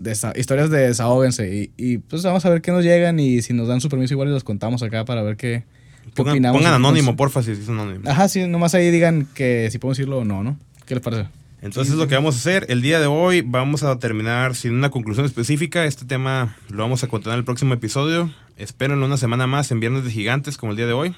desa- 0.01 0.37
historias 0.37 0.69
de 0.69 0.87
desahóguense. 0.87 1.53
Y, 1.55 1.71
y, 1.77 1.97
pues 1.99 2.23
vamos 2.23 2.45
a 2.45 2.49
ver 2.49 2.61
qué 2.61 2.71
nos 2.71 2.83
llegan 2.83 3.19
y 3.19 3.41
si 3.41 3.53
nos 3.53 3.67
dan 3.67 3.81
su 3.81 3.89
permiso 3.89 4.13
igual 4.13 4.29
y 4.29 4.31
los 4.31 4.43
contamos 4.43 4.83
acá 4.83 5.05
para 5.05 5.21
ver 5.21 5.37
qué, 5.37 5.63
Pongan, 6.15 6.33
opinamos? 6.33 6.57
pongan 6.59 6.73
Entonces- 6.75 6.75
anónimo, 7.03 7.15
porfa, 7.15 7.43
si 7.43 7.51
es 7.51 7.69
anónimo. 7.69 8.09
Ajá, 8.09 8.27
sí, 8.27 8.47
nomás 8.47 8.73
ahí 8.75 8.89
digan 8.91 9.27
que 9.33 9.69
si 9.71 9.77
podemos 9.77 9.97
decirlo 9.97 10.19
o 10.19 10.25
no, 10.25 10.43
¿no? 10.43 10.57
¿Qué 10.85 10.95
les 10.95 11.03
parece? 11.03 11.27
Entonces 11.61 11.93
lo 11.93 12.07
que 12.07 12.15
vamos 12.15 12.35
a 12.35 12.39
hacer 12.39 12.65
el 12.69 12.81
día 12.81 12.99
de 12.99 13.05
hoy, 13.05 13.41
vamos 13.41 13.83
a 13.83 13.99
terminar 13.99 14.55
sin 14.55 14.73
una 14.73 14.89
conclusión 14.89 15.27
específica. 15.27 15.85
Este 15.85 16.05
tema 16.05 16.57
lo 16.69 16.81
vamos 16.81 17.03
a 17.03 17.07
continuar 17.07 17.35
en 17.35 17.39
el 17.41 17.45
próximo 17.45 17.75
episodio. 17.75 18.33
Espérenlo 18.57 19.05
una 19.05 19.17
semana 19.17 19.45
más 19.45 19.69
en 19.71 19.79
Viernes 19.79 20.03
de 20.03 20.09
Gigantes 20.09 20.57
como 20.57 20.71
el 20.71 20.77
día 20.77 20.87
de 20.87 20.93
hoy. 20.93 21.15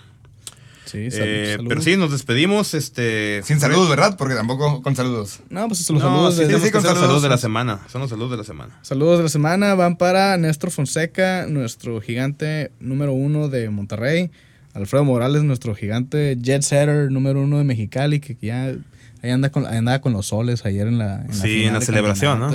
Sí, 0.94 1.08
Eh, 1.12 1.56
saludos. 1.58 1.66
pero 1.68 1.82
sí, 1.82 1.98
nos 1.98 2.12
despedimos. 2.12 2.74
Este, 2.74 3.42
Sin 3.44 3.60
saludos, 3.60 3.90
¿verdad? 3.90 4.16
Porque 4.18 4.36
tampoco 4.36 4.82
con 4.82 4.96
saludos. 4.96 5.40
No, 5.50 5.68
pues 5.68 5.90
los 5.90 6.02
No, 6.02 6.08
saludos, 6.10 6.36
sí, 6.36 6.44
sí, 6.46 6.52
con 6.52 6.62
los 6.62 6.72
saludos. 6.84 7.00
saludos 7.00 7.24
de 7.24 7.30
la 7.30 7.38
semana. 7.38 7.80
Son 7.92 8.00
los 8.02 8.10
saludos 8.10 8.32
de 8.32 8.38
la 8.38 8.44
semana. 8.46 8.80
saludos 8.84 9.18
de 9.18 9.24
la 9.24 9.30
semana 9.30 9.74
van 9.76 9.98
para 9.98 10.38
Néstor 10.38 10.72
Fonseca, 10.72 11.46
nuestro 11.50 12.00
gigante 12.00 12.72
número 12.80 13.12
uno 13.14 13.50
de 13.50 13.70
Monterrey. 13.70 14.32
Alfredo 14.76 15.04
Morales, 15.04 15.44
nuestro 15.44 15.76
gigante 15.76 16.38
jet 16.40 16.62
setter 16.64 17.12
número 17.12 17.42
uno 17.42 17.58
de 17.60 17.64
Mexicali, 17.64 18.20
que 18.20 18.38
ya 18.42 18.74
ahí 19.22 19.30
anda 19.32 19.52
con, 19.52 19.66
andaba 19.68 20.00
con 20.02 20.14
los 20.14 20.28
soles 20.28 20.66
ayer 20.66 20.88
en 20.88 20.98
la, 20.98 21.22
en 21.22 21.28
la 21.28 21.34
Sí, 21.34 21.42
final 21.42 21.66
en 21.68 21.74
la 21.74 21.80
de 21.80 21.86
celebración, 21.86 22.40
¿no? 22.40 22.52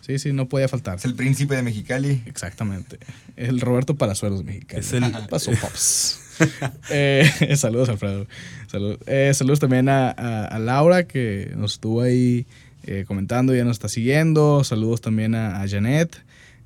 Sí, 0.00 0.18
sí, 0.18 0.32
no 0.32 0.48
podía 0.48 0.66
faltar. 0.68 0.96
Es 0.96 1.04
el 1.04 1.14
príncipe 1.14 1.54
de 1.54 1.62
Mexicali. 1.62 2.22
Exactamente. 2.26 2.98
El 3.36 3.60
Roberto 3.60 3.94
Palazuelos 3.94 4.42
mexicano. 4.42 4.80
Es 4.80 4.92
el- 4.92 5.04
Paso 5.30 5.52
Pops. 5.60 6.18
Eh, 6.90 7.24
saludos, 7.56 7.88
Alfredo. 7.88 8.26
Eh, 9.06 9.32
saludos 9.34 9.60
también 9.60 9.88
a, 9.88 10.10
a- 10.10 10.46
a 10.46 10.58
Laura, 10.58 11.04
que 11.04 11.52
nos 11.56 11.74
estuvo 11.74 12.00
ahí 12.02 12.46
eh, 12.84 13.04
comentando, 13.06 13.54
ya 13.54 13.64
nos 13.64 13.76
está 13.76 13.88
siguiendo. 13.88 14.64
Saludos 14.64 15.00
también 15.00 15.34
a, 15.34 15.62
a 15.62 15.68
Janet. 15.68 16.16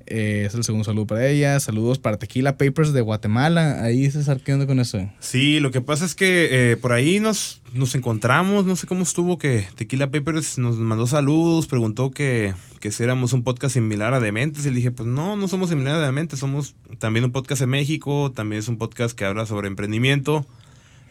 Eh, 0.07 0.45
es 0.45 0.53
el 0.55 0.63
segundo 0.63 0.83
saludo 0.85 1.05
para 1.07 1.27
ella. 1.27 1.59
Saludos 1.59 1.99
para 1.99 2.17
Tequila 2.17 2.57
Papers 2.57 2.93
de 2.93 3.01
Guatemala. 3.01 3.83
Ahí, 3.83 4.09
César, 4.09 4.39
¿qué 4.41 4.53
onda 4.53 4.65
con 4.65 4.79
eso? 4.79 5.09
Sí, 5.19 5.59
lo 5.59 5.71
que 5.71 5.81
pasa 5.81 6.05
es 6.05 6.15
que 6.15 6.71
eh, 6.71 6.77
por 6.77 6.93
ahí 6.93 7.19
nos, 7.19 7.61
nos 7.73 7.93
encontramos, 7.95 8.65
no 8.65 8.75
sé 8.75 8.87
cómo 8.87 9.03
estuvo, 9.03 9.37
que 9.37 9.67
Tequila 9.75 10.09
Papers 10.09 10.57
nos 10.57 10.77
mandó 10.77 11.07
saludos, 11.07 11.67
preguntó 11.67 12.11
que, 12.11 12.53
que 12.79 12.91
si 12.91 13.03
éramos 13.03 13.33
un 13.33 13.43
podcast 13.43 13.73
similar 13.73 14.13
a 14.13 14.19
Dementes, 14.19 14.65
y 14.65 14.69
le 14.69 14.75
dije, 14.77 14.91
pues 14.91 15.07
no, 15.07 15.35
no 15.35 15.47
somos 15.47 15.69
similar 15.69 15.95
a 15.95 16.05
Dementes, 16.05 16.39
somos 16.39 16.75
también 16.99 17.25
un 17.25 17.31
podcast 17.31 17.61
en 17.61 17.69
México, 17.69 18.31
también 18.33 18.59
es 18.59 18.67
un 18.67 18.77
podcast 18.77 19.17
que 19.17 19.25
habla 19.25 19.45
sobre 19.45 19.67
emprendimiento, 19.67 20.45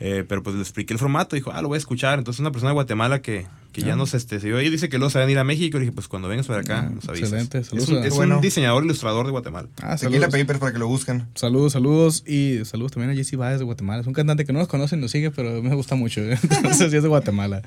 eh, 0.00 0.24
pero 0.28 0.42
pues 0.42 0.56
le 0.56 0.62
expliqué 0.62 0.92
el 0.92 0.98
formato, 0.98 1.36
dijo, 1.36 1.50
ah, 1.52 1.62
lo 1.62 1.68
voy 1.68 1.76
a 1.76 1.78
escuchar, 1.78 2.18
entonces 2.18 2.40
una 2.40 2.50
persona 2.50 2.70
de 2.70 2.74
Guatemala 2.74 3.22
que, 3.22 3.46
que 3.72 3.80
ya 3.82 3.94
Ah. 3.94 3.96
nos 3.96 4.14
este, 4.14 4.40
siguió 4.40 4.58
ahí, 4.58 4.68
dice 4.70 4.88
que 4.88 4.98
luego 4.98 5.10
se 5.10 5.18
van 5.18 5.28
a 5.28 5.30
ir 5.30 5.38
a 5.38 5.44
México, 5.44 5.78
le 5.78 5.84
dije, 5.84 5.92
pues 5.92 6.06
cuando 6.08 6.28
vengas 6.28 6.46
para 6.46 6.60
acá, 6.60 6.86
Ah, 6.86 6.90
nos 6.94 7.08
avisas. 7.08 7.30
excelente, 7.32 7.58
Es, 7.58 7.66
saludos 7.68 7.88
un, 7.88 7.96
a- 7.98 8.06
es 8.06 8.12
un 8.14 8.40
diseñador 8.40 8.84
ilustrador 8.84 9.24
de 9.26 9.32
Guatemala. 9.32 9.68
Ah, 9.82 9.96
Tequila 9.96 10.20
saludos. 10.26 10.40
Papers 10.40 10.58
para 10.58 10.72
que 10.72 10.78
lo 10.78 10.88
busquen. 10.88 11.26
Saludos, 11.34 11.72
saludos 11.72 12.24
y 12.26 12.60
saludos 12.64 12.92
también 12.92 13.10
a 13.10 13.14
Jesse 13.14 13.36
Baez 13.36 13.58
de 13.58 13.64
Guatemala. 13.64 14.00
Es 14.02 14.06
un 14.06 14.12
cantante 14.12 14.44
que 14.44 14.52
no 14.52 14.58
nos 14.58 14.68
conoce, 14.68 14.96
nos 14.96 15.10
sigue, 15.10 15.30
pero 15.30 15.62
me 15.62 15.74
gusta 15.74 15.94
mucho. 15.94 16.20
Entonces, 16.42 16.90
sí 16.90 16.96
es 16.96 17.02
de 17.02 17.08
Guatemala. 17.08 17.62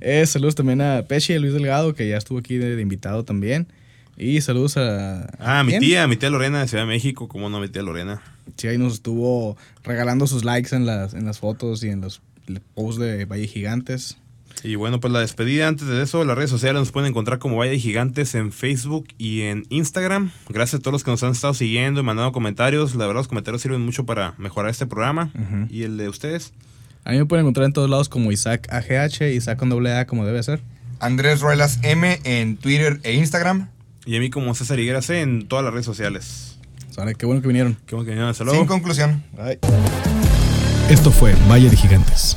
Eh, 0.00 0.24
saludos 0.26 0.54
también 0.54 0.80
a 0.80 1.02
Peche 1.06 1.34
y 1.34 1.38
Luis 1.38 1.52
Delgado, 1.54 1.94
que 1.94 2.08
ya 2.08 2.16
estuvo 2.16 2.38
aquí 2.38 2.56
de, 2.56 2.76
de 2.76 2.82
invitado 2.82 3.24
también. 3.24 3.66
Y 4.16 4.40
saludos 4.42 4.76
a. 4.76 5.26
Ah, 5.40 5.64
mi 5.64 5.76
tía, 5.80 6.06
mi 6.06 6.16
tía 6.16 6.30
Lorena 6.30 6.60
de 6.60 6.68
Ciudad 6.68 6.84
de 6.84 6.88
México, 6.88 7.26
¿cómo 7.28 7.50
no 7.50 7.58
mi 7.58 7.68
tía 7.68 7.82
Lorena? 7.82 8.22
Sí, 8.56 8.68
ahí 8.68 8.78
nos 8.78 8.94
estuvo 8.94 9.56
regalando 9.82 10.26
sus 10.26 10.44
likes 10.44 10.74
en 10.74 10.86
las, 10.86 11.14
en 11.14 11.24
las 11.24 11.38
fotos 11.38 11.82
y 11.82 11.88
en 11.88 12.00
los 12.00 12.20
posts 12.74 13.00
de 13.00 13.24
Valle 13.24 13.46
Gigantes. 13.46 14.18
Y 14.62 14.76
bueno, 14.76 15.00
pues 15.00 15.12
la 15.12 15.20
despedida 15.20 15.68
antes 15.68 15.88
de 15.88 16.02
eso, 16.02 16.24
las 16.24 16.36
redes 16.36 16.50
sociales 16.50 16.80
nos 16.80 16.92
pueden 16.92 17.10
encontrar 17.10 17.38
como 17.38 17.56
Valle 17.56 17.78
Gigantes 17.78 18.34
en 18.34 18.52
Facebook 18.52 19.08
y 19.18 19.42
en 19.42 19.66
Instagram. 19.68 20.30
Gracias 20.48 20.80
a 20.80 20.82
todos 20.82 20.92
los 20.92 21.04
que 21.04 21.10
nos 21.10 21.22
han 21.22 21.32
estado 21.32 21.54
siguiendo 21.54 22.00
y 22.00 22.02
mandando 22.02 22.32
comentarios. 22.32 22.94
La 22.94 23.06
verdad, 23.06 23.20
los 23.20 23.28
comentarios 23.28 23.62
sirven 23.62 23.82
mucho 23.82 24.06
para 24.06 24.34
mejorar 24.38 24.70
este 24.70 24.86
programa. 24.86 25.30
Y 25.68 25.82
el 25.82 25.96
de 25.96 26.08
ustedes. 26.08 26.52
A 27.04 27.10
mí 27.12 27.18
me 27.18 27.26
pueden 27.26 27.44
encontrar 27.44 27.66
en 27.66 27.72
todos 27.72 27.90
lados 27.90 28.08
como 28.08 28.32
Isaac 28.32 28.66
AGH, 28.70 29.34
Isaac 29.34 29.58
con 29.58 29.68
doble 29.68 29.92
A 29.92 30.06
como 30.06 30.24
debe 30.24 30.42
ser. 30.42 30.60
Andrés 31.00 31.40
Ruelas 31.40 31.80
M 31.82 32.18
en 32.24 32.56
Twitter 32.56 33.00
e 33.02 33.14
Instagram. 33.14 33.68
Y 34.06 34.16
a 34.16 34.20
mí 34.20 34.30
como 34.30 34.54
César 34.54 34.78
Higuera 34.78 35.02
C 35.02 35.20
en 35.20 35.46
todas 35.46 35.64
las 35.64 35.74
redes 35.74 35.86
sociales. 35.86 36.53
Sale, 36.94 37.16
qué 37.16 37.26
bueno 37.26 37.42
que 37.42 37.48
vinieron. 37.48 37.76
Qué 37.86 37.96
bueno 37.96 38.04
que 38.04 38.12
vinieron. 38.12 38.30
Hasta 38.30 38.44
luego. 38.44 38.60
Sin 38.60 38.68
conclusión. 38.68 39.24
Esto 40.88 41.10
fue 41.10 41.34
Valle 41.50 41.68
de 41.68 41.76
Gigantes. 41.76 42.36